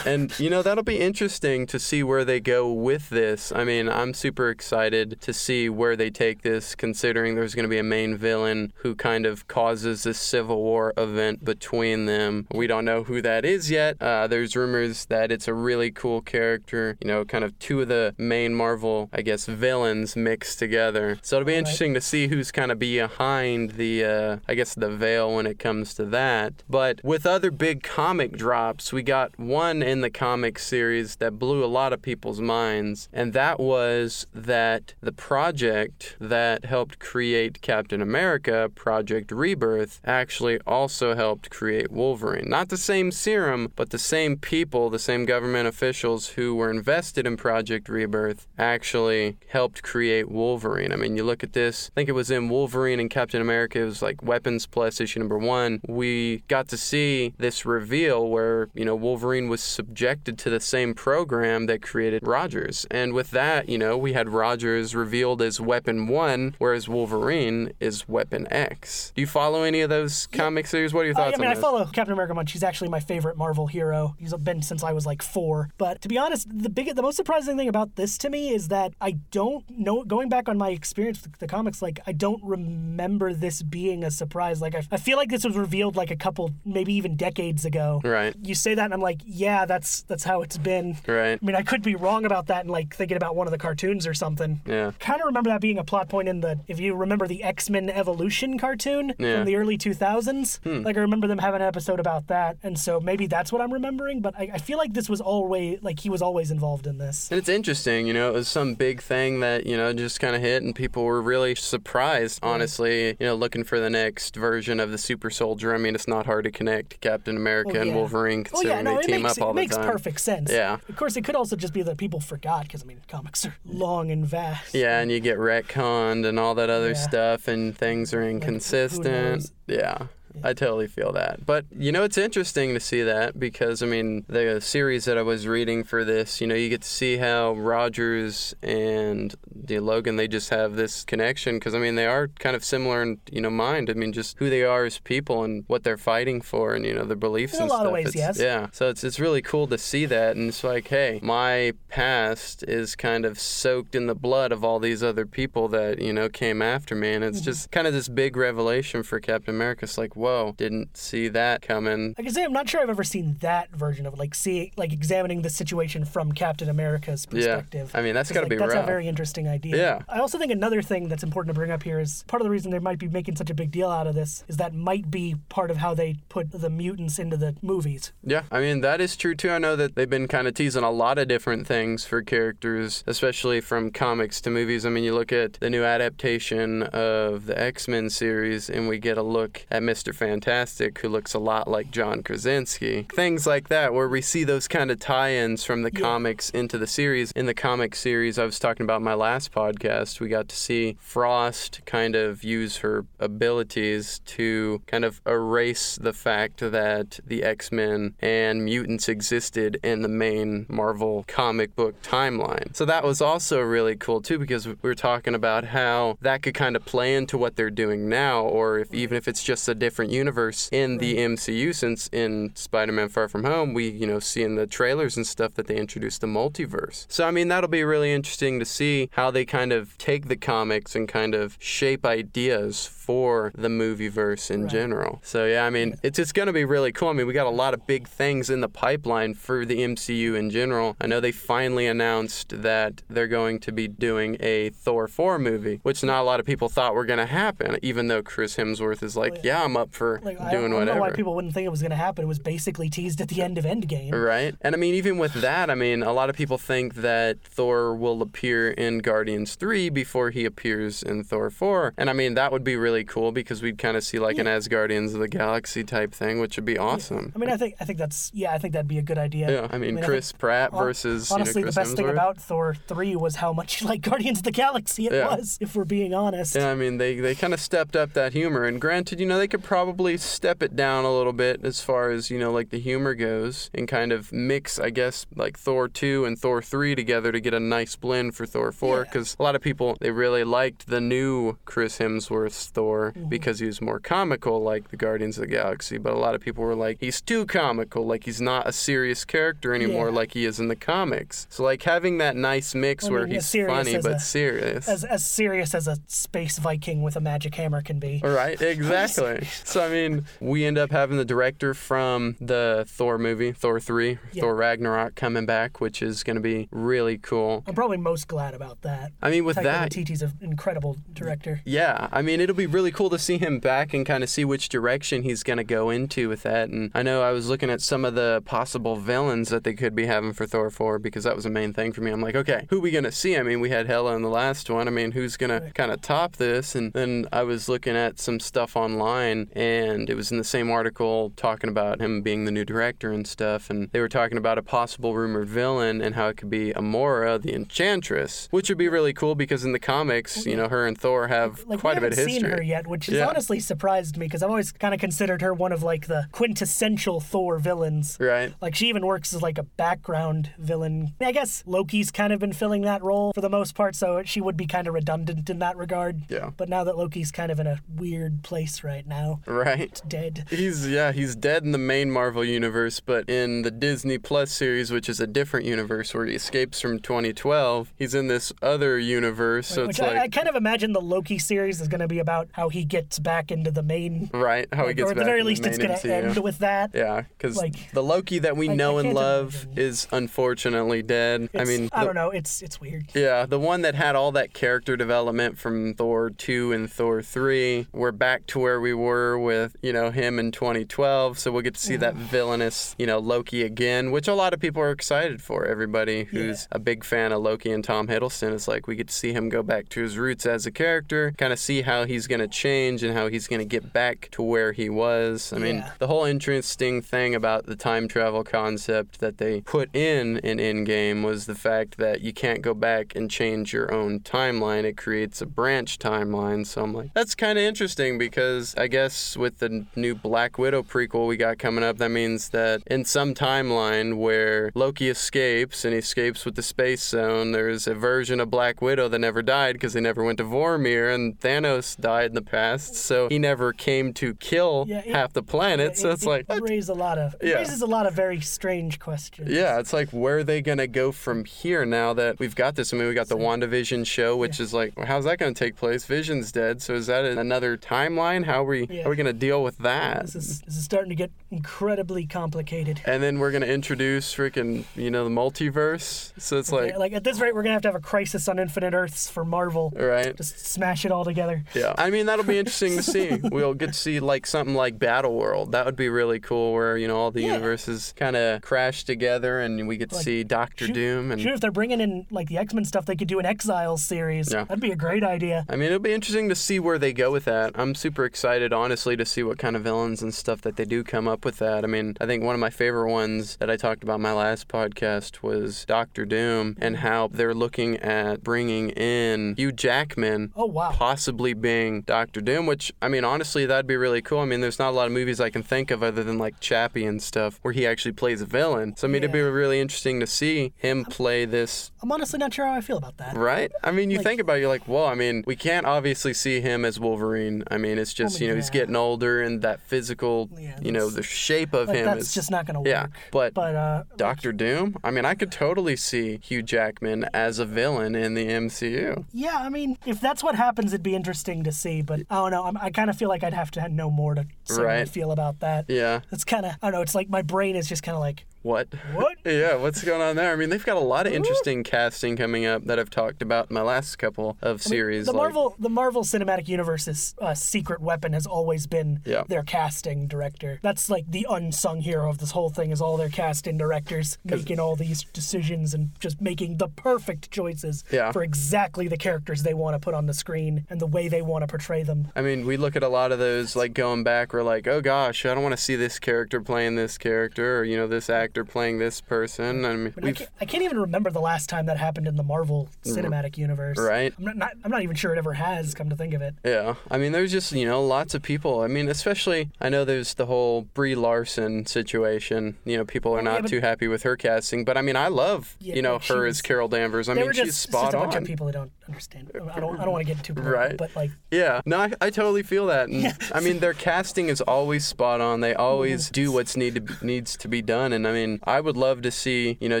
and 0.04 0.38
you 0.38 0.50
know 0.50 0.62
that'll 0.62 0.84
be 0.84 1.00
interesting 1.00 1.66
to 1.68 1.78
see 1.78 2.02
where 2.02 2.24
they 2.24 2.40
go 2.40 2.70
with 2.70 3.08
this. 3.08 3.52
I 3.52 3.64
mean, 3.64 3.88
I'm 3.88 4.12
super 4.12 4.50
excited 4.50 5.20
to 5.22 5.32
see 5.32 5.68
where 5.68 5.96
they 5.96 6.10
take 6.10 6.42
this 6.42 6.74
considering 6.74 7.34
there's 7.34 7.54
going 7.54 7.64
to 7.64 7.70
be 7.70 7.78
a 7.78 7.82
main 7.82 8.16
villain 8.16 8.72
who 8.76 8.94
kind 8.94 9.24
of 9.24 9.48
causes 9.48 10.02
this 10.02 10.18
civil 10.18 10.58
war 10.58 10.92
event 10.96 11.44
between 11.44 11.69
them. 11.70 12.46
We 12.52 12.66
don't 12.66 12.84
know 12.84 13.04
who 13.04 13.22
that 13.22 13.44
is 13.44 13.70
yet. 13.70 14.00
Uh, 14.00 14.26
there's 14.26 14.56
rumors 14.56 15.06
that 15.06 15.30
it's 15.30 15.46
a 15.46 15.54
really 15.54 15.90
cool 15.90 16.20
character, 16.20 16.96
you 17.00 17.06
know, 17.06 17.24
kind 17.24 17.44
of 17.44 17.56
two 17.58 17.82
of 17.82 17.88
the 17.88 18.14
main 18.18 18.54
Marvel, 18.54 19.08
I 19.12 19.22
guess, 19.22 19.46
villains 19.46 20.16
mixed 20.16 20.58
together. 20.58 21.18
So 21.22 21.36
it'll 21.36 21.46
be 21.46 21.54
interesting 21.54 21.94
to 21.94 22.00
see 22.00 22.28
who's 22.28 22.50
kind 22.50 22.72
of 22.72 22.78
behind 22.78 23.72
the 23.72 24.04
uh, 24.04 24.36
I 24.48 24.54
guess 24.54 24.74
the 24.74 24.90
veil 24.90 25.34
when 25.34 25.46
it 25.46 25.58
comes 25.58 25.94
to 25.94 26.04
that. 26.06 26.62
But 26.68 27.00
with 27.04 27.26
other 27.26 27.50
big 27.50 27.82
comic 27.82 28.32
drops, 28.36 28.92
we 28.92 29.02
got 29.02 29.38
one 29.38 29.82
in 29.82 30.00
the 30.00 30.10
comic 30.10 30.58
series 30.58 31.16
that 31.16 31.38
blew 31.38 31.64
a 31.64 31.66
lot 31.66 31.92
of 31.92 32.02
people's 32.02 32.40
minds, 32.40 33.08
and 33.12 33.32
that 33.32 33.60
was 33.60 34.26
that 34.34 34.94
the 35.00 35.12
project 35.12 36.16
that 36.20 36.64
helped 36.64 36.98
create 36.98 37.60
Captain 37.62 38.02
America, 38.02 38.70
Project 38.74 39.30
Rebirth, 39.30 40.00
actually 40.04 40.58
also 40.66 41.14
helped 41.14 41.50
create 41.60 41.92
Wolverine. 41.92 42.48
Not 42.48 42.70
the 42.70 42.78
same 42.78 43.12
serum, 43.12 43.70
but 43.76 43.90
the 43.90 43.98
same 43.98 44.38
people, 44.38 44.88
the 44.88 44.98
same 44.98 45.26
government 45.26 45.68
officials 45.68 46.28
who 46.28 46.54
were 46.54 46.70
invested 46.70 47.26
in 47.26 47.36
Project 47.36 47.86
Rebirth 47.90 48.46
actually 48.58 49.36
helped 49.48 49.82
create 49.82 50.30
Wolverine. 50.30 50.90
I 50.90 50.96
mean, 50.96 51.18
you 51.18 51.22
look 51.22 51.44
at 51.44 51.52
this, 51.52 51.90
I 51.92 52.00
think 52.00 52.08
it 52.08 52.12
was 52.12 52.30
in 52.30 52.48
Wolverine 52.48 52.98
and 52.98 53.10
Captain 53.10 53.42
America, 53.42 53.78
it 53.78 53.84
was 53.84 54.00
like 54.00 54.22
Weapons 54.22 54.64
Plus 54.64 55.02
issue 55.02 55.18
number 55.18 55.36
one. 55.36 55.82
We 55.86 56.44
got 56.48 56.66
to 56.68 56.78
see 56.78 57.34
this 57.36 57.66
reveal 57.66 58.26
where, 58.30 58.70
you 58.72 58.86
know, 58.86 58.96
Wolverine 58.96 59.50
was 59.50 59.62
subjected 59.62 60.38
to 60.38 60.48
the 60.48 60.60
same 60.60 60.94
program 60.94 61.66
that 61.66 61.82
created 61.82 62.26
Rogers. 62.26 62.86
And 62.90 63.12
with 63.12 63.32
that, 63.32 63.68
you 63.68 63.76
know, 63.76 63.98
we 63.98 64.14
had 64.14 64.30
Rogers 64.30 64.94
revealed 64.94 65.42
as 65.42 65.60
Weapon 65.60 66.06
One, 66.06 66.54
whereas 66.56 66.88
Wolverine 66.88 67.74
is 67.80 68.08
Weapon 68.08 68.50
X. 68.50 69.12
Do 69.14 69.20
you 69.20 69.26
follow 69.26 69.62
any 69.62 69.82
of 69.82 69.90
those 69.90 70.26
comic 70.28 70.66
series? 70.66 70.94
What 70.94 71.02
are 71.02 71.04
your 71.04 71.14
thoughts 71.14 71.38
I 71.38 71.42
mean, 71.42 71.49
on 71.49 71.49
I 71.50 71.54
follow 71.60 71.84
Captain 71.86 72.12
America 72.12 72.34
much. 72.34 72.52
He's 72.52 72.62
actually 72.62 72.88
my 72.88 73.00
favorite 73.00 73.36
Marvel 73.36 73.66
hero. 73.66 74.14
He's 74.18 74.32
been 74.34 74.62
since 74.62 74.82
I 74.82 74.92
was 74.92 75.06
like 75.06 75.22
four. 75.22 75.68
But 75.78 76.00
to 76.02 76.08
be 76.08 76.18
honest, 76.18 76.48
the 76.50 76.68
big, 76.70 76.94
the 76.94 77.02
most 77.02 77.16
surprising 77.16 77.56
thing 77.56 77.68
about 77.68 77.96
this 77.96 78.16
to 78.18 78.30
me 78.30 78.50
is 78.54 78.68
that 78.68 78.94
I 79.00 79.12
don't 79.30 79.64
know. 79.70 80.04
Going 80.04 80.28
back 80.28 80.48
on 80.48 80.56
my 80.58 80.70
experience 80.70 81.22
with 81.22 81.38
the 81.38 81.46
comics, 81.46 81.82
like 81.82 82.00
I 82.06 82.12
don't 82.12 82.42
remember 82.44 83.32
this 83.34 83.62
being 83.62 84.04
a 84.04 84.10
surprise. 84.10 84.60
Like 84.60 84.74
I, 84.74 84.82
I 84.92 84.96
feel 84.96 85.16
like 85.16 85.28
this 85.30 85.44
was 85.44 85.56
revealed 85.56 85.96
like 85.96 86.10
a 86.10 86.16
couple, 86.16 86.50
maybe 86.64 86.92
even 86.94 87.16
decades 87.16 87.64
ago. 87.64 88.00
Right. 88.04 88.34
You 88.42 88.54
say 88.54 88.74
that, 88.74 88.84
and 88.84 88.94
I'm 88.94 89.00
like, 89.00 89.20
yeah, 89.26 89.64
that's 89.66 90.02
that's 90.02 90.24
how 90.24 90.42
it's 90.42 90.58
been. 90.58 90.96
Right. 91.06 91.38
I 91.40 91.44
mean, 91.44 91.56
I 91.56 91.62
could 91.62 91.82
be 91.82 91.94
wrong 91.94 92.24
about 92.24 92.46
that, 92.46 92.60
and 92.62 92.70
like 92.70 92.94
thinking 92.94 93.16
about 93.16 93.36
one 93.36 93.46
of 93.46 93.50
the 93.50 93.58
cartoons 93.58 94.06
or 94.06 94.14
something. 94.14 94.60
Yeah. 94.66 94.92
Kind 95.00 95.20
of 95.20 95.26
remember 95.26 95.50
that 95.50 95.60
being 95.60 95.78
a 95.78 95.84
plot 95.84 96.08
point 96.08 96.28
in 96.28 96.40
the, 96.40 96.60
if 96.68 96.80
you 96.80 96.94
remember 96.94 97.26
the 97.26 97.42
X 97.42 97.70
Men 97.70 97.88
Evolution 97.90 98.58
cartoon 98.58 99.14
Yeah. 99.18 99.36
from 99.36 99.44
the 99.46 99.56
early 99.56 99.76
2000s. 99.78 100.60
Hmm. 100.62 100.82
Like 100.82 100.96
I 100.96 101.00
remember 101.00 101.26
them 101.30 101.38
have 101.38 101.54
an 101.54 101.62
episode 101.62 101.98
about 102.00 102.26
that, 102.26 102.56
and 102.62 102.78
so 102.78 103.00
maybe 103.00 103.26
that's 103.26 103.50
what 103.52 103.62
I'm 103.62 103.72
remembering. 103.72 104.20
But 104.20 104.34
I, 104.38 104.50
I 104.54 104.58
feel 104.58 104.76
like 104.78 104.92
this 104.92 105.08
was 105.08 105.20
always 105.20 105.78
like 105.82 106.00
he 106.00 106.10
was 106.10 106.20
always 106.22 106.50
involved 106.50 106.86
in 106.86 106.98
this. 106.98 107.30
And 107.30 107.38
it's 107.38 107.48
interesting, 107.48 108.06
you 108.06 108.12
know, 108.12 108.28
it 108.28 108.34
was 108.34 108.48
some 108.48 108.74
big 108.74 109.00
thing 109.00 109.40
that, 109.40 109.64
you 109.66 109.76
know, 109.76 109.92
just 109.92 110.20
kind 110.20 110.36
of 110.36 110.42
hit 110.42 110.62
and 110.62 110.74
people 110.74 111.04
were 111.04 111.22
really 111.22 111.54
surprised, 111.54 112.40
honestly, 112.42 113.08
you 113.18 113.26
know, 113.26 113.34
looking 113.34 113.64
for 113.64 113.80
the 113.80 113.88
next 113.90 114.36
version 114.36 114.78
of 114.80 114.90
the 114.90 114.98
super 114.98 115.30
soldier. 115.30 115.74
I 115.74 115.78
mean, 115.78 115.94
it's 115.94 116.08
not 116.08 116.26
hard 116.26 116.44
to 116.44 116.50
connect 116.50 117.00
Captain 117.00 117.36
America 117.36 117.72
Oh, 117.78 117.80
and 117.80 117.90
yeah. 117.90 117.96
Wolverine 117.96 118.44
Oh 118.52 118.62
yeah, 118.62 118.82
no, 118.82 118.94
they 118.94 119.00
it 119.00 119.06
team 119.06 119.22
makes 119.22 119.38
up 119.38 119.44
all 119.44 119.50
it 119.52 119.54
makes 119.54 119.76
perfect 119.76 120.20
sense. 120.20 120.50
Yeah. 120.52 120.78
Of 120.88 120.96
course, 120.96 121.16
it 121.16 121.24
could 121.24 121.34
also 121.36 121.56
just 121.56 121.72
be 121.72 121.82
that 121.82 121.96
people 121.96 122.20
forgot 122.20 122.64
because 122.64 122.82
I 122.82 122.86
mean, 122.86 123.00
comics 123.08 123.46
are 123.46 123.54
long 123.64 124.10
and 124.10 124.26
vast. 124.26 124.74
Yeah, 124.74 125.00
and 125.00 125.10
you 125.10 125.20
get 125.20 125.38
retconned 125.38 126.26
and 126.26 126.38
all 126.38 126.54
that 126.56 126.70
other 126.70 126.88
Yeah. 126.90 126.94
stuff 126.94 127.48
and 127.48 127.76
things 127.76 128.12
are 128.12 128.22
inconsistent. 128.28 129.50
Yeah. 129.66 130.06
I 130.42 130.52
totally 130.54 130.86
feel 130.86 131.12
that. 131.12 131.44
But 131.46 131.64
you 131.76 131.92
know, 131.92 132.02
it's 132.04 132.18
interesting 132.18 132.74
to 132.74 132.80
see 132.80 133.02
that 133.02 133.38
because 133.38 133.82
I 133.82 133.86
mean, 133.86 134.24
the 134.28 134.60
series 134.60 135.04
that 135.04 135.16
I 135.18 135.22
was 135.22 135.46
reading 135.46 135.84
for 135.84 136.04
this, 136.04 136.40
you 136.40 136.46
know, 136.46 136.54
you 136.54 136.68
get 136.68 136.82
to 136.82 136.88
see 136.88 137.16
how 137.18 137.52
Rogers 137.54 138.54
and 138.62 139.34
the 139.54 139.78
Logan 139.80 140.16
they 140.16 140.28
just 140.28 140.50
have 140.50 140.74
this 140.76 141.04
connection 141.04 141.56
because 141.56 141.74
I 141.74 141.78
mean 141.78 141.94
they 141.94 142.06
are 142.06 142.28
kind 142.38 142.56
of 142.56 142.64
similar 142.64 143.02
in 143.02 143.18
you 143.30 143.40
know 143.40 143.50
mind. 143.50 143.90
I 143.90 143.94
mean 143.94 144.12
just 144.12 144.38
who 144.38 144.48
they 144.50 144.62
are 144.62 144.84
as 144.84 144.98
people 144.98 145.44
and 145.44 145.64
what 145.66 145.84
they're 145.84 145.96
fighting 145.96 146.40
for 146.40 146.74
and 146.74 146.84
you 146.86 146.94
know 146.94 147.04
their 147.04 147.16
beliefs 147.16 147.54
In 147.54 147.60
a 147.60 147.62
and 147.64 147.70
lot 147.70 147.76
stuff. 147.78 147.86
of 147.86 147.92
ways, 147.92 148.08
It's- 148.08 148.36
yes. 148.38 148.38
Yeah. 148.40 148.66
So 148.72 148.88
it's 148.88 149.04
it's 149.04 149.20
really 149.20 149.42
cool 149.42 149.66
to 149.68 149.78
see 149.78 150.06
that 150.06 150.36
and 150.36 150.48
it's 150.48 150.64
like, 150.64 150.88
hey, 150.88 151.20
my 151.22 151.72
past 151.88 152.62
is 152.64 152.96
kind 152.96 153.24
of 153.24 153.38
soaked 153.38 153.94
in 153.94 154.06
the 154.06 154.14
blood 154.14 154.52
of 154.52 154.64
all 154.64 154.78
these 154.78 155.02
other 155.02 155.26
people 155.26 155.68
that 155.68 156.00
you 156.00 156.12
know 156.12 156.28
came 156.28 156.62
after 156.62 156.94
me 156.94 157.12
and 157.12 157.24
it's 157.24 157.38
Mm-hmm. 157.40 157.44
just 157.44 157.70
kind 157.70 157.86
of 157.86 157.92
this 157.92 158.08
big 158.08 158.36
revelation 158.36 159.02
for 159.02 159.18
Captain 159.20 159.54
America. 159.54 159.84
It's 159.84 159.96
like, 159.96 160.14
whoa, 160.16 160.29
didn't 160.56 160.96
see 160.96 161.28
that 161.28 161.62
coming. 161.62 162.14
Like 162.18 162.26
I 162.26 162.30
say, 162.30 162.44
I'm 162.44 162.52
not 162.52 162.68
sure 162.68 162.80
I've 162.80 162.90
ever 162.90 163.04
seen 163.04 163.36
that 163.40 163.70
version 163.70 164.06
of 164.06 164.14
it, 164.14 164.18
like 164.18 164.34
see, 164.34 164.72
like 164.76 164.92
examining 164.92 165.42
the 165.42 165.50
situation 165.50 166.04
from 166.04 166.32
Captain 166.32 166.68
America's 166.68 167.26
perspective. 167.26 167.90
Yeah. 167.92 168.00
I 168.00 168.02
mean, 168.02 168.14
that's 168.14 168.28
'Cause, 168.28 168.34
gotta 168.34 168.44
like, 168.46 168.50
be 168.50 168.56
that's 168.56 168.74
rough. 168.74 168.84
a 168.84 168.86
very 168.86 169.08
interesting 169.08 169.48
idea. 169.48 169.76
Yeah. 169.76 170.02
I 170.08 170.18
also 170.20 170.38
think 170.38 170.52
another 170.52 170.82
thing 170.82 171.08
that's 171.08 171.22
important 171.22 171.54
to 171.54 171.58
bring 171.58 171.70
up 171.70 171.82
here 171.82 172.00
is 172.00 172.24
part 172.26 172.40
of 172.40 172.44
the 172.44 172.50
reason 172.50 172.70
they 172.70 172.78
might 172.78 172.98
be 172.98 173.08
making 173.08 173.36
such 173.36 173.50
a 173.50 173.54
big 173.54 173.70
deal 173.70 173.88
out 173.90 174.06
of 174.06 174.14
this 174.14 174.44
is 174.48 174.56
that 174.58 174.74
might 174.74 175.10
be 175.10 175.36
part 175.48 175.70
of 175.70 175.78
how 175.78 175.94
they 175.94 176.16
put 176.28 176.50
the 176.52 176.70
mutants 176.70 177.18
into 177.18 177.36
the 177.36 177.54
movies. 177.62 178.12
Yeah, 178.24 178.42
I 178.50 178.60
mean, 178.60 178.80
that 178.80 179.00
is 179.00 179.16
true 179.16 179.34
too. 179.34 179.50
I 179.50 179.58
know 179.58 179.76
that 179.76 179.94
they've 179.96 180.08
been 180.10 180.28
kind 180.28 180.46
of 180.48 180.54
teasing 180.54 180.84
a 180.84 180.90
lot 180.90 181.18
of 181.18 181.28
different 181.28 181.66
things 181.66 182.04
for 182.04 182.22
characters, 182.22 183.04
especially 183.06 183.60
from 183.60 183.90
comics 183.90 184.40
to 184.42 184.50
movies. 184.50 184.84
I 184.86 184.90
mean, 184.90 185.04
you 185.04 185.14
look 185.14 185.32
at 185.32 185.54
the 185.54 185.70
new 185.70 185.84
adaptation 185.84 186.82
of 186.82 187.46
the 187.46 187.60
X 187.60 187.88
Men 187.88 188.10
series, 188.10 188.70
and 188.70 188.88
we 188.88 188.98
get 188.98 189.18
a 189.18 189.22
look 189.22 189.66
at 189.70 189.82
Mr. 190.10 190.14
Fantastic, 190.14 190.98
who 191.00 191.08
looks 191.08 191.34
a 191.34 191.38
lot 191.38 191.68
like 191.68 191.90
John 191.90 192.22
Krasinski. 192.22 193.06
Things 193.14 193.46
like 193.46 193.68
that, 193.68 193.94
where 193.94 194.08
we 194.08 194.20
see 194.20 194.44
those 194.44 194.66
kind 194.68 194.90
of 194.90 194.98
tie 194.98 195.32
ins 195.34 195.64
from 195.64 195.82
the 195.82 195.90
Yeah. 195.92 196.00
comics 196.00 196.50
into 196.50 196.78
the 196.78 196.86
series. 196.86 197.32
In 197.32 197.46
the 197.46 197.54
comic 197.54 197.94
series, 197.94 198.38
I 198.38 198.44
was 198.44 198.58
talking 198.58 198.84
about 198.84 199.02
my 199.02 199.14
last 199.14 199.52
podcast, 199.52 200.20
we 200.20 200.28
got 200.28 200.48
to 200.48 200.56
see 200.56 200.96
Frost 201.00 201.80
kind 201.86 202.14
of 202.16 202.42
use 202.42 202.78
her 202.78 203.04
abilities 203.18 204.20
to 204.26 204.82
kind 204.86 205.04
of 205.04 205.20
erase 205.26 205.98
the 206.00 206.12
fact 206.12 206.58
that 206.60 207.20
the 207.26 207.42
X 207.42 207.70
Men 207.72 208.14
and 208.20 208.64
mutants 208.64 209.08
existed 209.08 209.78
in 209.82 210.02
the 210.02 210.08
main 210.08 210.66
Marvel 210.68 211.24
comic 211.28 211.74
book 211.76 212.00
timeline. 212.02 212.74
So 212.74 212.84
that 212.84 213.04
was 213.04 213.20
also 213.20 213.60
really 213.60 213.96
cool 213.96 214.20
too, 214.20 214.38
because 214.38 214.66
we 214.66 214.74
were 214.82 214.94
talking 214.94 215.34
about 215.34 215.64
how 215.66 216.18
that 216.20 216.42
could 216.42 216.54
kind 216.54 216.76
of 216.76 216.84
play 216.84 217.14
into 217.14 217.38
what 217.38 217.56
they're 217.56 217.70
doing 217.70 218.08
now, 218.08 218.42
or 218.42 218.78
if 218.78 218.92
even 218.94 219.16
if 219.16 219.28
it's 219.28 219.42
just 219.42 219.68
a 219.68 219.74
different 219.74 219.99
universe 220.08 220.68
in 220.72 220.98
the 220.98 221.16
MCU. 221.16 221.74
Since 221.74 222.08
in 222.12 222.52
Spider-Man: 222.54 223.08
Far 223.08 223.28
From 223.28 223.44
Home, 223.44 223.74
we 223.74 223.88
you 223.88 224.06
know 224.06 224.18
see 224.18 224.42
in 224.42 224.54
the 224.54 224.66
trailers 224.66 225.16
and 225.16 225.26
stuff 225.26 225.54
that 225.54 225.66
they 225.66 225.76
introduced 225.76 226.20
the 226.20 226.26
multiverse. 226.26 227.06
So 227.08 227.26
I 227.26 227.30
mean 227.30 227.48
that'll 227.48 227.68
be 227.68 227.84
really 227.84 228.12
interesting 228.12 228.58
to 228.58 228.64
see 228.64 229.10
how 229.12 229.30
they 229.30 229.44
kind 229.44 229.72
of 229.72 229.98
take 229.98 230.28
the 230.28 230.36
comics 230.36 230.94
and 230.94 231.08
kind 231.08 231.34
of 231.34 231.56
shape 231.60 232.06
ideas 232.06 232.86
for 233.10 233.50
the 233.56 233.68
movie 233.68 234.06
verse 234.08 234.50
in 234.52 234.62
Right. 234.62 234.70
general. 234.70 235.18
So 235.24 235.44
yeah, 235.46 235.64
I 235.66 235.70
mean 235.70 235.96
it's 236.02 236.18
it's 236.20 236.30
gonna 236.32 236.52
be 236.52 236.64
really 236.64 236.92
cool. 236.92 237.08
I 237.08 237.12
mean 237.12 237.26
we 237.26 237.32
got 237.32 237.46
a 237.46 237.50
lot 237.64 237.74
of 237.74 237.84
big 237.86 238.06
things 238.06 238.48
in 238.50 238.60
the 238.60 238.68
pipeline 238.68 239.34
for 239.34 239.64
the 239.64 239.78
MCU 239.82 240.36
in 240.36 240.48
general. 240.50 240.96
I 241.00 241.06
know 241.08 241.18
they 241.18 241.32
finally 241.32 241.86
announced 241.88 242.62
that 242.62 243.02
they're 243.08 243.26
going 243.40 243.58
to 243.60 243.72
be 243.72 243.88
doing 243.88 244.36
a 244.38 244.70
Thor 244.70 245.08
4 245.08 245.38
movie, 245.40 245.80
which 245.82 246.04
not 246.04 246.20
a 246.20 246.22
lot 246.30 246.38
of 246.38 246.46
people 246.46 246.68
thought 246.68 246.94
were 246.94 247.04
gonna 247.04 247.26
happen, 247.26 247.78
even 247.82 248.06
though 248.06 248.22
Chris 248.22 248.56
Hemsworth 248.56 249.02
is 249.02 249.16
like, 249.16 249.34
yeah, 249.42 249.64
I'm 249.64 249.76
up 249.76 249.92
for 249.92 250.20
Like 250.22 250.38
doing 250.38 250.48
I 250.48 250.52
don't 250.52 250.70
whatever. 250.74 250.94
know 250.94 251.00
why 251.00 251.10
people 251.10 251.34
wouldn't 251.34 251.52
think 251.54 251.66
it 251.66 251.70
was 251.70 251.82
going 251.82 251.90
to 251.90 251.96
happen. 251.96 252.24
It 252.24 252.28
was 252.28 252.38
basically 252.38 252.88
teased 252.90 253.20
at 253.20 253.28
the 253.28 253.42
end 253.42 253.58
of 253.58 253.64
Endgame. 253.64 254.12
Right. 254.12 254.54
And 254.60 254.74
I 254.74 254.78
mean, 254.78 254.94
even 254.94 255.18
with 255.18 255.34
that, 255.34 255.68
I 255.70 255.74
mean, 255.74 256.02
a 256.02 256.12
lot 256.12 256.30
of 256.30 256.36
people 256.36 256.58
think 256.58 256.94
that 256.96 257.38
Thor 257.42 257.94
will 257.94 258.22
appear 258.22 258.70
in 258.70 258.98
Guardians 258.98 259.54
3 259.56 259.88
before 259.90 260.30
he 260.30 260.44
appears 260.44 261.02
in 261.02 261.24
Thor 261.24 261.50
4. 261.50 261.94
And 261.96 262.08
I 262.10 262.12
mean, 262.12 262.34
that 262.34 262.52
would 262.52 262.64
be 262.64 262.76
really 262.76 262.99
cool 263.04 263.32
because 263.32 263.62
we'd 263.62 263.78
kind 263.78 263.96
of 263.96 264.04
see 264.04 264.18
like 264.18 264.38
an 264.38 264.46
Asgardians 264.46 265.14
of 265.14 265.20
the 265.20 265.28
Galaxy 265.28 265.84
type 265.84 266.12
thing, 266.12 266.40
which 266.40 266.56
would 266.56 266.64
be 266.64 266.78
awesome. 266.78 267.32
I 267.34 267.38
mean, 267.38 267.50
I 267.50 267.56
think 267.56 267.74
I 267.80 267.84
think 267.84 267.98
that's 267.98 268.30
yeah, 268.34 268.52
I 268.52 268.58
think 268.58 268.72
that'd 268.72 268.88
be 268.88 268.98
a 268.98 269.02
good 269.02 269.18
idea. 269.18 269.50
Yeah, 269.50 269.68
I 269.70 269.78
mean, 269.78 269.98
I 269.98 270.02
Chris 270.02 270.32
Pratt 270.32 270.72
versus 270.72 271.30
honestly, 271.30 271.60
you 271.60 271.66
know, 271.66 271.72
Chris 271.72 271.74
the 271.74 271.80
best 271.80 271.96
thing 271.96 272.08
about 272.08 272.38
Thor 272.40 272.74
three 272.88 273.16
was 273.16 273.36
how 273.36 273.52
much 273.52 273.82
like 273.90 274.00
Guardians 274.02 274.38
of 274.38 274.44
the 274.44 274.50
Galaxy 274.52 275.06
it 275.06 275.12
Yeah. 275.12 275.36
was. 275.36 275.58
If 275.60 275.74
we're 275.76 275.84
being 275.84 276.14
honest. 276.14 276.54
Yeah, 276.56 276.70
I 276.70 276.74
mean, 276.74 276.98
they, 276.98 277.20
they 277.20 277.34
kind 277.34 277.54
of 277.54 277.60
stepped 277.60 277.96
up 277.96 278.12
that 278.14 278.32
humor. 278.32 278.64
And 278.64 278.80
granted, 278.80 279.20
you 279.20 279.26
know, 279.26 279.38
they 279.38 279.48
could 279.48 279.62
probably 279.64 280.16
step 280.16 280.62
it 280.62 280.74
down 280.76 281.04
a 281.04 281.12
little 281.16 281.32
bit 281.32 281.64
as 281.64 281.80
far 281.80 282.10
as, 282.10 282.30
you 282.30 282.38
know, 282.38 282.50
like 282.52 282.70
the 282.70 282.78
humor 282.78 283.14
goes 283.14 283.70
and 283.74 283.86
kind 283.88 284.12
of 284.12 284.32
mix, 284.32 284.78
I 284.78 284.90
guess, 284.90 285.26
like 285.34 285.58
Thor 285.58 285.88
2 285.88 286.24
and 286.24 286.38
Thor 286.38 286.62
3 286.62 286.94
together 286.94 287.32
to 287.32 287.40
get 287.40 287.54
a 287.54 287.60
nice 287.60 287.96
blend 287.96 288.34
for 288.34 288.46
Thor 288.46 288.72
4. 288.72 288.96
Yeah. 288.98 289.02
Because 289.04 289.36
a 289.38 289.42
lot 289.42 289.54
of 289.54 289.62
people, 289.62 289.96
they 290.00 290.10
really 290.10 290.44
liked 290.44 290.86
the 290.88 291.00
new 291.00 291.56
Chris 291.64 291.98
Hemsworth's 291.98 292.66
Thor 292.68 292.89
Mm-hmm. 292.90 293.28
because 293.28 293.58
he 293.60 293.66
was 293.66 293.80
more 293.80 293.98
comical 294.00 294.62
like 294.62 294.90
the 294.90 294.96
Guardians 294.96 295.38
of 295.38 295.42
the 295.42 295.46
Galaxy. 295.46 295.96
But 295.98 296.12
a 296.12 296.18
lot 296.18 296.34
of 296.34 296.40
people 296.40 296.64
were 296.64 296.74
like, 296.74 296.98
he's 297.00 297.20
too 297.20 297.46
comical. 297.46 298.04
Like, 298.06 298.24
he's 298.24 298.40
not 298.40 298.68
a 298.68 298.72
serious 298.72 299.24
character 299.24 299.74
anymore 299.74 300.08
Yeah. 300.08 300.14
like 300.14 300.32
he 300.32 300.44
is 300.44 300.58
in 300.60 300.68
the 300.68 300.76
comics. 300.76 301.46
So, 301.50 301.62
like, 301.62 301.82
having 301.82 302.18
that 302.18 302.36
nice 302.36 302.74
mix 302.74 303.06
I 303.06 303.10
where 303.10 303.24
mean, 303.24 303.34
he's 303.34 303.50
funny 303.52 303.96
but 303.98 304.12
a- 304.12 304.20
serious. 304.20 304.88
as 304.88 305.04
as 305.04 305.24
serious 305.24 305.74
as 305.74 305.86
a 305.88 305.96
space 306.06 306.58
Viking 306.58 307.02
with 307.02 307.16
a 307.16 307.20
magic 307.20 307.54
hammer 307.54 307.80
can 307.82 307.98
be. 307.98 308.20
Right, 308.22 308.60
exactly. 308.74 309.46
so 309.64 309.84
I 309.84 309.88
mean, 309.88 310.24
we 310.40 310.64
end 310.64 310.78
up 310.78 310.90
having 310.90 311.16
the 311.16 311.24
director 311.24 311.74
from 311.74 312.36
the 312.40 312.84
Thor 312.88 313.18
movie, 313.18 313.52
Thor 313.52 313.78
3, 313.80 314.18
Yeah. 314.32 314.42
Thor 314.42 314.54
Ragnarok 314.54 315.14
coming 315.14 315.46
back, 315.46 315.80
which 315.80 316.02
is 316.02 316.22
going 316.22 316.36
to 316.36 316.40
be 316.42 316.68
really 316.70 317.18
cool. 317.18 317.64
I'm 317.66 317.74
probably 317.74 317.96
most 317.98 318.28
glad 318.28 318.54
about 318.54 318.82
that. 318.82 319.12
I 319.22 319.30
mean, 319.30 319.44
with 319.44 319.56
Taika 319.58 319.62
that, 319.64 319.90
Waititi's 319.92 320.22
an 320.22 320.32
incredible 320.40 320.96
director. 321.12 321.60
yeah, 321.64 322.08
I 322.12 322.22
mean, 322.22 322.40
it'll 322.40 322.56
be 322.56 322.66
really 322.70 322.90
cool 322.90 323.10
to 323.10 323.18
see 323.18 323.38
him 323.38 323.58
back 323.58 323.92
and 323.94 324.04
kind 324.06 324.22
of 324.22 324.30
see 324.30 324.44
which 324.44 324.68
direction 324.68 325.22
he's 325.22 325.42
going 325.42 325.56
to 325.56 325.64
go 325.64 325.90
into 325.90 326.28
with 326.28 326.42
that. 326.42 326.68
And 326.68 326.90
I 326.94 327.02
know 327.02 327.22
I 327.22 327.32
was 327.32 327.48
looking 327.48 327.70
at 327.70 327.80
some 327.80 328.04
of 328.04 328.14
the 328.14 328.42
possible 328.44 328.96
villains 328.96 329.48
that 329.50 329.64
they 329.64 329.74
could 329.74 329.94
be 329.94 330.06
having 330.06 330.32
for 330.32 330.46
Thor 330.46 330.70
4 330.70 330.98
because 330.98 331.24
that 331.24 331.34
was 331.34 331.44
the 331.44 331.50
main 331.50 331.72
thing 331.72 331.92
for 331.92 332.00
me. 332.00 332.10
I'm 332.10 332.20
like, 332.20 332.36
okay, 332.36 332.66
who 332.70 332.80
we 332.80 332.90
going 332.90 333.04
to 333.04 333.12
see? 333.12 333.36
I 333.36 333.42
mean, 333.42 333.60
we 333.60 333.70
had 333.70 333.86
Hela 333.86 334.14
in 334.16 334.22
the 334.22 334.28
last 334.28 334.70
one. 334.70 334.88
I 334.88 334.90
mean, 334.90 335.12
who's 335.12 335.36
going 335.36 335.50
to 335.50 335.70
kind 335.72 335.90
of 335.90 336.00
top 336.00 336.36
this? 336.36 336.74
And 336.74 336.92
then 336.92 337.26
I 337.32 337.42
was 337.42 337.68
looking 337.68 337.96
at 337.96 338.18
some 338.18 338.40
stuff 338.40 338.76
online 338.76 339.48
and 339.52 340.08
it 340.08 340.14
was 340.14 340.30
in 340.30 340.38
the 340.38 340.44
same 340.44 340.70
article 340.70 341.32
talking 341.36 341.70
about 341.70 342.00
him 342.00 342.22
being 342.22 342.44
the 342.44 342.52
new 342.52 342.64
director 342.64 343.12
and 343.12 343.26
stuff. 343.26 343.70
And 343.70 343.90
they 343.92 344.00
were 344.00 344.08
talking 344.08 344.38
about 344.38 344.58
a 344.58 344.62
possible 344.62 345.14
rumored 345.14 345.48
villain 345.48 346.00
and 346.00 346.14
how 346.14 346.28
it 346.28 346.36
could 346.36 346.50
be 346.50 346.72
Amora, 346.72 347.40
the 347.40 347.54
Enchantress, 347.54 348.48
which 348.50 348.68
would 348.68 348.78
be 348.78 348.88
really 348.88 349.12
cool 349.12 349.34
because 349.34 349.64
in 349.64 349.72
the 349.72 349.78
comics, 349.78 350.46
you 350.46 350.56
know, 350.56 350.68
her 350.68 350.86
and 350.86 350.98
Thor 350.98 351.28
have 351.28 351.64
Like 351.66 351.80
quite 351.80 351.98
a 351.98 352.00
bit 352.00 352.12
of 352.12 352.18
history. 352.18 352.59
Her 352.60 352.64
yet, 352.66 352.86
which 352.86 353.06
has 353.06 353.16
Yeah. 353.16 353.28
honestly 353.28 353.58
surprised 353.60 354.16
me 354.18 354.26
because 354.26 354.42
I've 354.42 354.50
always 354.50 354.70
kind 354.72 354.92
of 354.94 355.00
considered 355.00 355.40
her 355.42 355.54
one 355.54 355.72
of 355.72 355.82
like 355.82 356.06
the 356.06 356.26
quintessential 356.32 357.20
Thor 357.20 357.58
villains. 357.58 358.16
Right. 358.20 358.52
Like 358.60 358.74
she 358.74 358.88
even 358.88 359.06
works 359.06 359.32
as 359.32 359.40
like 359.42 359.56
a 359.58 359.62
background 359.62 360.50
villain. 360.58 361.14
I 361.20 361.32
guess 361.32 361.62
Loki's 361.66 362.10
kind 362.10 362.32
of 362.32 362.40
been 362.40 362.52
filling 362.52 362.82
that 362.82 363.02
role 363.02 363.32
for 363.32 363.40
the 363.40 363.48
most 363.48 363.74
part, 363.74 363.94
so 363.96 364.22
she 364.24 364.40
would 364.40 364.56
be 364.56 364.66
kind 364.66 364.86
of 364.86 364.94
redundant 364.94 365.48
in 365.48 365.58
that 365.60 365.76
regard. 365.76 366.22
Yeah. 366.28 366.50
But 366.56 366.68
now 366.68 366.84
that 366.84 366.96
Loki's 366.98 367.30
kind 367.32 367.50
of 367.50 367.58
in 367.58 367.66
a 367.66 367.80
weird 367.96 368.42
place 368.42 368.84
right 368.84 369.06
now, 369.06 369.40
Right. 369.46 370.00
dead. 370.06 370.44
He's 370.50 370.86
yeah, 370.88 371.12
he's 371.12 371.34
dead 371.34 371.64
in 371.64 371.72
the 371.72 371.78
main 371.78 372.10
Marvel 372.10 372.44
universe, 372.44 373.00
but 373.00 373.28
in 373.28 373.62
the 373.62 373.70
Disney 373.70 374.18
Plus 374.18 374.50
series, 374.52 374.90
which 374.90 375.08
is 375.08 375.18
a 375.20 375.26
different 375.26 375.66
universe 375.66 376.12
where 376.12 376.26
he 376.26 376.34
escapes 376.34 376.80
from 376.80 376.98
2012, 376.98 377.92
he's 377.96 378.14
in 378.14 378.26
this 378.28 378.52
other 378.60 378.98
universe. 378.98 379.66
So 379.68 379.86
Which 379.86 379.98
it's 379.98 380.08
I, 380.08 380.22
I 380.24 380.28
kind 380.28 380.48
of 380.48 380.54
imagine 380.56 380.92
the 380.92 381.00
Loki 381.00 381.38
series 381.38 381.80
is 381.80 381.88
going 381.88 382.00
to 382.00 382.08
be 382.08 382.18
about 382.18 382.48
how 382.52 382.68
he 382.68 382.84
gets 382.84 383.18
back 383.18 383.50
into 383.50 383.70
the 383.70 383.82
main. 383.82 384.30
right 384.32 384.68
how 384.72 384.86
he 384.88 384.94
gets 384.94 385.08
or 385.08 385.12
at 385.12 385.16
back 385.16 385.24
the 385.24 385.30
very 385.30 385.40
in 385.40 385.46
the 385.46 385.52
it's 385.52 385.60
main 385.78 385.78
going 385.88 385.98
to 386.00 386.14
end 386.14 386.38
with 386.38 386.58
that. 386.58 386.90
Yeah, 386.94 387.22
because 387.36 387.56
like- 387.56 387.92
the 387.92 388.02
Loki 388.02 388.38
that 388.40 388.56
we 388.56 388.68
I- 388.68 388.72
I 388.72 388.74
know 388.76 388.98
and 388.98 389.12
love 389.14 389.64
imagine. 389.64 389.78
is 389.82 390.06
unfortunately 390.12 391.02
dead. 391.02 391.42
I 391.54 391.62
It's- 391.62 391.68
mean, 391.68 391.88
I 391.92 392.04
don't 392.04 392.14
know. 392.14 392.30
It's 392.30 392.62
it's 392.62 392.80
weird. 392.80 393.06
Yeah, 393.14 393.46
the 393.46 393.58
one 393.58 393.82
that 393.82 393.94
had 393.94 394.16
all 394.16 394.32
that 394.32 394.52
character 394.54 394.96
development 394.96 395.58
from 395.58 395.94
Thor 395.94 396.30
2 396.30 396.72
and 396.72 396.90
Thor 396.90 397.22
3. 397.22 397.86
We're 397.92 398.12
back 398.12 398.46
to 398.48 398.58
where 398.58 398.80
we 398.80 398.94
were 398.94 399.38
with, 399.38 399.76
you 399.82 399.92
know, 399.92 400.10
him 400.10 400.38
in 400.38 400.50
2012. 400.52 401.38
So 401.38 401.50
we'll 401.52 401.62
get 401.62 401.74
to 401.74 401.80
see 401.80 401.96
that 401.96 402.14
villainous, 402.14 402.94
you 402.98 403.06
know, 403.06 403.18
Loki 403.18 403.62
again, 403.62 404.10
which 404.10 404.28
a 404.28 404.34
lot 404.34 404.54
of 404.54 404.60
people 404.60 404.82
are 404.82 404.90
excited 404.90 405.42
for. 405.42 405.66
Everybody 405.66 406.24
who's 406.24 406.68
a 406.72 406.78
big 406.78 407.04
fan 407.04 407.32
of 407.32 407.42
Loki 407.42 407.70
and 407.70 407.82
Tom 407.84 408.06
Hiddleston 408.08 408.52
is 408.54 408.66
like, 408.68 408.86
we 408.86 408.96
get 408.96 409.08
to 409.08 409.14
see 409.14 409.32
him 409.32 409.48
go 409.48 409.62
back 409.62 409.88
to 409.90 410.02
his 410.02 410.16
roots 410.18 410.46
as 410.46 410.66
a 410.66 410.70
character, 410.70 411.32
kind 411.36 411.52
of 411.52 411.58
see 411.58 411.82
how 411.82 412.04
he's 412.04 412.26
going 412.26 412.39
to 412.40 412.48
change 412.48 413.02
and 413.02 413.14
how 413.14 413.28
he's 413.28 413.46
going 413.46 413.60
to 413.60 413.66
get 413.66 413.92
back 413.92 414.28
to 414.32 414.42
where 414.42 414.72
he 414.72 414.88
was. 414.88 415.52
I 415.52 415.58
mean, 415.58 415.84
the 415.98 416.06
whole 416.06 416.24
interesting 416.24 417.02
thing 417.02 417.34
about 417.34 417.66
the 417.66 417.76
time 417.76 418.08
travel 418.08 418.44
concept 418.44 419.20
that 419.20 419.38
they 419.38 419.60
put 419.62 419.94
in 419.94 420.38
in 420.38 420.58
Endgame 420.58 421.24
was 421.24 421.46
the 421.46 421.54
fact 421.54 421.98
that 421.98 422.20
you 422.20 422.32
can't 422.32 422.62
go 422.62 422.74
back 422.74 423.14
and 423.14 423.30
change 423.30 423.72
your 423.72 423.92
own 423.92 424.20
timeline. 424.20 424.84
It 424.84 424.96
creates 424.96 425.40
a 425.40 425.46
branch 425.46 425.98
timeline. 425.98 426.66
So 426.66 426.82
I'm 426.82 426.94
like, 426.94 427.12
that's 427.14 427.34
kind 427.34 427.58
of 427.58 427.64
interesting 427.64 428.18
because 428.18 428.74
I 428.76 428.86
guess 428.86 429.00
guess 429.00 429.36
with 429.36 429.58
the 429.58 429.86
new 429.96 430.14
Black 430.14 430.58
Widow 430.58 430.82
prequel 430.82 431.26
we 431.26 431.36
got 431.36 431.58
coming 431.58 431.82
up, 431.82 431.98
that 431.98 432.10
means 432.10 432.50
that 432.50 432.82
in 432.86 433.04
some 433.04 433.34
timeline 433.34 434.18
where 434.18 434.70
Loki 434.74 435.08
escapes 435.08 435.84
and 435.84 435.92
he 435.92 435.98
escapes 435.98 436.44
with 436.44 436.54
the 436.54 436.62
Space 436.62 437.02
Stone, 437.02 437.52
there's 437.52 437.86
a 437.86 437.94
version 437.94 438.40
of 438.40 438.50
Black 438.50 438.80
Widow 438.80 439.08
that 439.08 439.18
never 439.18 439.42
died 439.42 439.72
because 439.72 439.94
they 439.94 440.00
never 440.00 440.22
went 440.22 440.38
to 440.38 440.44
Vormir, 440.44 441.14
and 441.14 441.40
Thanos 441.40 441.98
died 441.98 442.29
in 442.30 442.34
the 442.34 442.42
past, 442.42 442.94
so 442.94 443.28
he 443.28 443.38
never 443.38 443.72
came 443.72 444.12
to 444.14 444.34
kill 444.34 444.84
Yeah, 444.88 444.98
it- 444.98 445.14
half 445.14 445.32
the 445.32 445.42
planet. 445.42 445.98
so 445.98 446.08
It- 446.08 446.12
it's 446.14 446.22
it 446.22 446.28
like, 446.28 446.48
what? 446.48 446.62
raises 446.68 446.88
a 446.88 446.94
lot 446.94 447.18
of 447.18 447.34
it 447.40 447.48
Yeah. 447.48 447.54
raises 447.56 447.82
a 447.82 447.86
lot 447.86 448.06
of 448.06 448.14
very 448.14 448.40
strange 448.40 448.98
questions. 448.98 449.50
Yeah, 449.50 449.78
it's 449.78 449.92
like 449.92 450.10
where 450.10 450.38
are 450.38 450.44
they 450.44 450.62
gonna 450.62 450.86
go 450.86 451.12
from 451.12 451.44
here 451.44 451.84
now 451.84 452.12
that 452.14 452.38
we've 452.38 452.54
got 452.54 452.76
this? 452.76 452.92
I 452.92 452.96
mean, 452.96 453.08
we 453.08 453.14
got 453.14 453.28
the 453.28 453.36
WandaVision 453.36 454.06
show, 454.06 454.36
which 454.36 454.60
is 454.60 454.72
like, 454.72 454.96
well, 454.96 455.06
how's 455.06 455.24
that 455.24 455.38
gonna 455.38 455.52
take 455.54 455.76
place? 455.76 456.04
Vision's 456.06 456.52
dead, 456.52 456.80
so 456.82 456.94
is 456.94 457.06
that 457.08 457.24
another 457.24 457.76
timeline? 457.76 458.44
How 458.44 458.62
are 458.62 458.64
we 458.68 458.86
Yeah. 458.88 459.02
how 459.02 459.08
are 459.08 459.10
we 459.10 459.16
gonna 459.16 459.32
deal 459.32 459.62
with 459.62 459.78
that? 459.78 460.22
This 460.22 460.34
is 460.36 460.60
this 460.62 460.76
is 460.76 460.84
starting 460.84 461.10
to 461.10 461.16
get 461.16 461.30
incredibly 461.50 462.26
complicated. 462.26 463.00
And 463.04 463.22
then 463.22 463.38
we're 463.38 463.50
gonna 463.50 463.66
introduce 463.66 464.34
freaking, 464.34 464.84
you 464.94 465.10
know, 465.10 465.24
the 465.24 465.30
multiverse. 465.30 466.32
So 466.38 466.58
it's 466.58 466.70
like, 466.72 466.96
like 466.96 467.12
at 467.12 467.24
this 467.24 467.40
rate, 467.40 467.54
we're 467.54 467.62
gonna 467.62 467.72
have 467.74 467.82
to 467.82 467.88
have 467.88 467.94
a 467.94 468.00
crisis 468.00 468.48
on 468.48 468.58
Infinite 468.58 468.94
Earths 468.94 469.28
for 469.28 469.44
Marvel. 469.44 469.92
right? 469.96 470.36
Just 470.36 470.66
smash 470.66 471.04
it 471.04 471.12
all 471.12 471.24
together. 471.24 471.62
Yeah. 471.74 471.94
I 471.98 472.10
mean, 472.10 472.19
that'll 472.26 472.44
be 472.44 472.58
interesting 472.58 472.96
to 472.96 473.02
see. 473.02 473.38
We'll 473.50 473.74
get 473.74 473.88
to 473.88 473.92
see 473.94 474.20
like 474.20 474.46
something 474.46 474.74
like 474.74 474.98
Battle 474.98 475.34
World. 475.34 475.72
That 475.72 475.84
would 475.86 475.96
be 475.96 476.08
really 476.08 476.40
cool, 476.40 476.72
where 476.72 476.96
you 476.96 477.08
know 477.08 477.16
all 477.16 477.30
the 477.30 477.42
Yeah. 477.42 477.54
universes 477.54 478.12
kind 478.16 478.36
of 478.36 478.62
crash 478.62 479.04
together, 479.04 479.60
and 479.60 479.86
we 479.88 479.96
get 479.96 480.10
to 480.10 480.16
Like, 480.16 480.24
see 480.24 480.44
Doctor 480.44 480.86
shoot- 480.86 480.94
Doom 480.94 481.32
and 481.32 481.40
Sure, 481.40 481.52
if 481.54 481.60
they're 481.60 481.70
bringing 481.70 482.00
in 482.00 482.26
like 482.30 482.48
the 482.48 482.58
X 482.58 482.72
Men 482.74 482.84
stuff, 482.84 483.06
they 483.06 483.16
could 483.16 483.28
do 483.28 483.38
an 483.38 483.46
Exiles 483.46 484.02
series. 484.02 484.52
Yeah. 484.52 484.64
That'd 484.64 484.80
be 484.80 484.92
a 484.92 484.96
great 484.96 485.22
idea. 485.24 485.64
I 485.68 485.76
mean, 485.76 485.86
it'll 485.86 485.98
be 485.98 486.12
interesting 486.12 486.48
to 486.48 486.54
see 486.54 486.78
where 486.78 486.98
they 486.98 487.12
go 487.12 487.30
with 487.32 487.44
that. 487.46 487.72
I'm 487.74 487.94
super 487.94 488.24
excited, 488.24 488.72
honestly, 488.72 489.16
to 489.16 489.24
see 489.26 489.42
what 489.42 489.58
kind 489.58 489.76
of 489.76 489.82
villains 489.82 490.22
and 490.22 490.32
stuff 490.34 490.60
that 490.62 490.76
they 490.76 490.84
do 490.84 491.02
come 491.04 491.26
up 491.28 491.44
with 491.44 491.58
that. 491.58 491.84
I 491.84 491.86
mean, 491.86 492.16
I 492.20 492.26
think 492.26 492.42
one 492.44 492.54
of 492.54 492.60
my 492.60 492.70
favorite 492.70 493.10
ones 493.10 493.56
that 493.56 493.70
I 493.70 493.76
talked 493.76 494.02
about 494.02 494.16
in 494.16 494.22
my 494.22 494.32
last 494.32 494.68
podcast 494.68 495.42
was 495.42 495.84
Doctor 495.86 496.24
Doom 496.24 496.76
and 496.80 496.98
how 496.98 497.28
they're 497.32 497.54
looking 497.54 497.96
at 497.98 498.42
bringing 498.42 498.90
in 498.90 499.54
Hugh 499.56 499.72
Jackman. 499.72 500.52
Oh 500.56 500.66
wow. 500.66 500.90
Possibly 500.92 501.54
being 501.54 502.02
Doctor 502.10 502.40
Doom, 502.40 502.66
which 502.66 502.92
I 503.00 503.06
mean, 503.08 503.24
honestly, 503.24 503.66
that'd 503.66 503.86
be 503.86 503.96
really 503.96 504.20
cool. 504.20 504.40
I 504.40 504.44
mean, 504.44 504.60
there's 504.60 504.80
not 504.80 504.88
a 504.90 504.96
lot 504.96 505.06
of 505.06 505.12
movies 505.12 505.40
I 505.40 505.48
can 505.48 505.62
think 505.62 505.92
of 505.92 506.02
other 506.02 506.24
than 506.24 506.38
like 506.38 506.58
Chappie 506.58 507.04
and 507.06 507.22
stuff 507.22 507.60
where 507.62 507.72
he 507.72 507.86
actually 507.86 508.10
plays 508.12 508.42
a 508.42 508.46
villain. 508.46 508.96
So 508.96 509.06
I 509.06 509.08
mean, 509.08 509.22
it'd 509.22 509.30
be 509.32 509.40
really 509.40 509.78
interesting 509.80 510.18
to 510.18 510.26
see 510.26 510.72
him 510.76 511.04
play 511.04 511.44
this 511.44 511.92
I'm 512.02 512.10
honestly 512.10 512.38
not 512.40 512.52
sure 512.52 512.66
how 512.66 512.72
I 512.72 512.80
feel 512.80 512.96
about 512.96 513.16
that. 513.18 513.36
Right? 513.36 513.70
I 513.84 513.92
mean, 513.92 514.10
you 514.10 514.16
Like- 514.16 514.26
think 514.26 514.40
about 514.40 514.56
it, 514.56 514.60
you're 514.60 514.68
like, 514.68 514.88
well, 514.88 515.04
I 515.06 515.14
mean, 515.14 515.44
we 515.46 515.54
can't 515.54 515.86
obviously 515.86 516.34
see 516.34 516.60
him 516.60 516.84
as 516.84 516.98
Wolverine. 516.98 517.62
I 517.70 517.76
mean, 517.76 517.96
it's 517.98 518.12
just, 518.14 518.40
mean, 518.40 518.48
you 518.48 518.54
know, 518.54 518.56
he's 518.56 518.70
getting 518.70 518.96
older 518.96 519.40
and 519.42 519.62
that 519.62 519.80
physical, 519.82 520.50
Yeah, 520.58 520.78
you 520.82 520.90
know, 520.92 521.10
the 521.10 521.22
shape 521.22 521.74
of 521.74 521.88
Like 521.88 521.96
him 521.98 522.04
that's 522.06 522.28
is. 522.28 522.34
just 522.34 522.50
not 522.50 522.66
gonna 522.66 522.80
work. 522.80 522.88
yeah, 522.88 523.06
but, 523.30 523.54
But 523.54 523.74
uh, 523.76 524.02
Doctor 524.16 524.50
Doom, 524.50 524.96
I 525.04 525.10
mean, 525.12 525.24
I 525.24 525.34
could 525.34 525.52
totally 525.52 525.94
see 525.94 526.40
Hugh 526.42 526.62
Jackman 526.62 527.26
as 527.34 527.58
a 527.60 527.64
villain 527.66 528.14
in 528.16 528.34
the 528.34 528.46
MCU. 528.48 529.26
yeah, 529.32 529.58
I 529.58 529.68
mean, 529.68 529.96
if 530.06 530.20
that's 530.20 530.42
what 530.42 530.54
happens, 530.56 530.92
it'd 530.92 531.02
be 531.04 531.14
interesting 531.14 531.62
to 531.64 531.70
see. 531.70 531.99
But 532.02 532.20
I 532.30 532.36
don't 532.36 532.50
know. 532.50 532.64
I'm, 532.64 532.76
I 532.76 532.90
kind 532.90 533.10
of 533.10 533.16
feel 533.16 533.28
like 533.28 533.42
I'd 533.44 533.54
have 533.54 533.70
to 533.72 533.88
know 533.88 534.10
more 534.10 534.34
to 534.34 534.46
say 534.64 534.74
what 534.82 534.90
I 534.90 534.98
Right. 535.00 535.08
feel 535.08 535.32
about 535.32 535.60
that. 535.60 535.86
Yeah. 535.88 536.20
It's 536.32 536.44
kind 536.44 536.66
of 536.66 536.72
I 536.82 536.86
don't 536.86 536.92
know. 536.92 537.02
It's 537.02 537.14
like 537.14 537.28
my 537.28 537.42
brain 537.42 537.76
is 537.76 537.88
just 537.88 538.02
kind 538.02 538.14
of 538.16 538.20
like 538.20 538.46
What? 538.62 538.88
what? 539.14 539.38
Yeah, 539.46 539.76
what's 539.76 540.04
going 540.04 540.20
on 540.20 540.36
there? 540.36 540.52
I 540.52 540.56
mean, 540.56 540.68
they've 540.68 540.84
got 540.84 540.96
a 540.98 541.00
lot 541.00 541.26
of 541.26 541.32
interesting 541.32 541.82
casting 541.82 542.36
coming 542.36 542.66
up 542.66 542.84
that 542.84 542.98
I've 542.98 543.08
talked 543.10 543.40
about 543.42 543.70
in 543.70 543.74
my 543.74 543.80
last 543.82 544.16
couple 544.16 544.56
of 544.60 544.82
series. 544.82 545.24
The 545.26 545.32
like- 545.32 545.38
Marvel, 545.38 545.74
the 545.78 545.88
Marvel 545.88 546.22
Cinematic 546.22 546.68
Universe's 546.68 547.34
uh, 547.40 547.54
secret 547.54 548.00
weapon 548.02 548.32
has 548.34 548.46
always 548.46 548.86
been 548.86 549.20
Yeah. 549.24 549.44
their 549.48 549.62
casting 549.62 550.28
director. 550.28 550.78
That's 550.82 551.08
like 551.08 551.24
the 551.30 551.46
unsung 551.48 552.02
hero 552.02 552.28
of 552.28 552.38
this 552.38 552.50
whole 552.50 552.68
thing. 552.70 552.90
Is 552.92 553.00
all 553.00 553.16
their 553.16 553.28
casting 553.30 553.78
directors 553.78 554.36
making 554.44 554.78
all 554.78 554.94
these 554.94 555.24
decisions 555.32 555.94
and 555.94 556.10
just 556.20 556.40
making 556.40 556.76
the 556.76 556.88
perfect 556.88 557.50
choices 557.50 558.04
Yeah. 558.12 558.30
for 558.30 558.42
exactly 558.42 559.08
the 559.08 559.16
characters 559.16 559.62
they 559.62 559.74
want 559.74 559.94
to 559.94 559.98
put 559.98 560.12
on 560.14 560.26
the 560.26 560.34
screen 560.34 560.86
and 560.90 561.00
the 561.00 561.06
way 561.06 561.28
they 561.28 561.42
want 561.42 561.62
to 561.62 561.66
portray 561.66 562.02
them. 562.02 562.28
I 562.36 562.42
mean, 562.42 562.66
we 562.66 562.76
look 562.76 562.94
at 562.94 563.02
a 563.02 563.08
lot 563.08 563.32
of 563.32 563.38
those, 563.38 563.74
like 563.74 563.94
going 563.94 564.22
back, 564.22 564.52
we're 564.52 564.62
like, 564.62 564.86
oh 564.86 565.00
gosh, 565.00 565.46
I 565.46 565.54
don't 565.54 565.62
want 565.62 565.76
to 565.76 565.82
see 565.82 565.96
this 565.96 566.18
character 566.18 566.60
playing 566.60 566.96
this 566.96 567.16
character, 567.18 567.78
or 567.78 567.84
you 567.84 567.96
know, 567.96 568.06
this 568.06 568.28
actor 568.50 568.64
playing 568.64 568.98
this 568.98 569.20
person. 569.20 569.84
I 569.84 569.94
mean, 569.94 570.12
I 570.22 570.32
can't, 570.32 570.50
I 570.60 570.64
can't 570.64 570.82
even 570.82 570.98
remember 570.98 571.30
the 571.30 571.40
last 571.40 571.68
time 571.68 571.86
that 571.86 571.98
happened 571.98 572.26
in 572.26 572.34
the 572.34 572.42
Marvel 572.42 572.88
Cinematic 573.04 573.56
Universe. 573.56 573.96
Right. 573.96 574.34
I'm 574.36 574.44
not, 574.44 574.56
not. 574.56 574.72
I'm 574.84 574.90
not 574.90 575.02
even 575.02 575.14
sure 575.14 575.32
it 575.32 575.38
ever 575.38 575.52
has. 575.52 575.94
Come 575.94 576.10
to 576.10 576.16
think 576.16 576.34
of 576.34 576.42
it. 576.42 576.56
Yeah, 576.64 576.96
I 577.08 577.18
mean, 577.18 577.30
there's 577.30 577.52
just 577.52 577.70
you 577.70 577.86
know 577.86 578.04
lots 578.04 578.34
of 578.34 578.42
people. 578.42 578.80
I 578.80 578.88
mean, 578.88 579.08
especially 579.08 579.70
I 579.80 579.88
know 579.88 580.04
there's 580.04 580.34
the 580.34 580.46
whole 580.46 580.82
Brie 580.82 581.14
Larson 581.14 581.86
situation. 581.86 582.76
You 582.84 582.98
know, 582.98 583.04
people 583.04 583.32
are 583.34 583.38
oh, 583.38 583.42
not 583.42 583.62
but- 583.62 583.68
too 583.70 583.80
happy 583.80 584.08
with 584.08 584.24
her 584.24 584.36
casting, 584.36 584.84
but 584.84 584.96
I 584.96 585.02
mean, 585.02 585.16
I 585.16 585.28
love 585.28 585.76
Yeah, 585.80 585.94
you 585.94 586.02
know 586.02 586.18
her 586.18 586.42
was- 586.46 586.56
as 586.58 586.62
Carol 586.62 586.88
Danvers. 586.88 587.28
I 587.28 587.34
mean, 587.34 587.46
she's 587.46 587.56
just, 587.56 587.68
it's 587.68 587.76
spot 587.78 588.06
just 588.06 588.14
a 588.14 588.18
bunch 588.18 588.34
on. 588.34 588.42
of 588.42 588.48
people 588.48 588.66
who 588.66 588.72
don't 588.72 588.92
understand. 589.10 589.50
I 589.74 589.80
don't. 589.80 589.98
I 590.00 590.04
don't 590.04 590.12
want 590.12 590.26
to 590.26 590.34
get 590.34 590.42
too 590.44 590.54
political, 590.54 590.78
Right. 590.80 590.96
but 590.96 591.14
like. 591.16 591.30
Yeah, 591.50 591.80
no, 591.84 591.98
I, 591.98 592.12
I 592.20 592.30
totally 592.30 592.62
feel 592.62 592.86
that. 592.86 593.08
And 593.08 593.36
I 593.54 593.60
mean, 593.60 593.80
their 593.80 593.92
casting 593.94 594.48
is 594.48 594.60
always 594.60 595.04
spot 595.04 595.40
on. 595.40 595.60
They 595.60 595.74
always 595.74 596.26
Mm-hmm. 596.26 596.32
do 596.32 596.52
what's 596.52 596.76
need 596.76 596.94
to 596.94 597.00
be, 597.00 597.14
needs 597.22 597.56
to 597.58 597.68
be 597.68 597.82
done. 597.82 598.12
And 598.12 598.26
I 598.26 598.32
mean, 598.32 598.60
I 598.64 598.80
would 598.80 598.96
love 598.96 599.22
to 599.22 599.30
see, 599.30 599.76
you 599.80 599.88
know, 599.88 600.00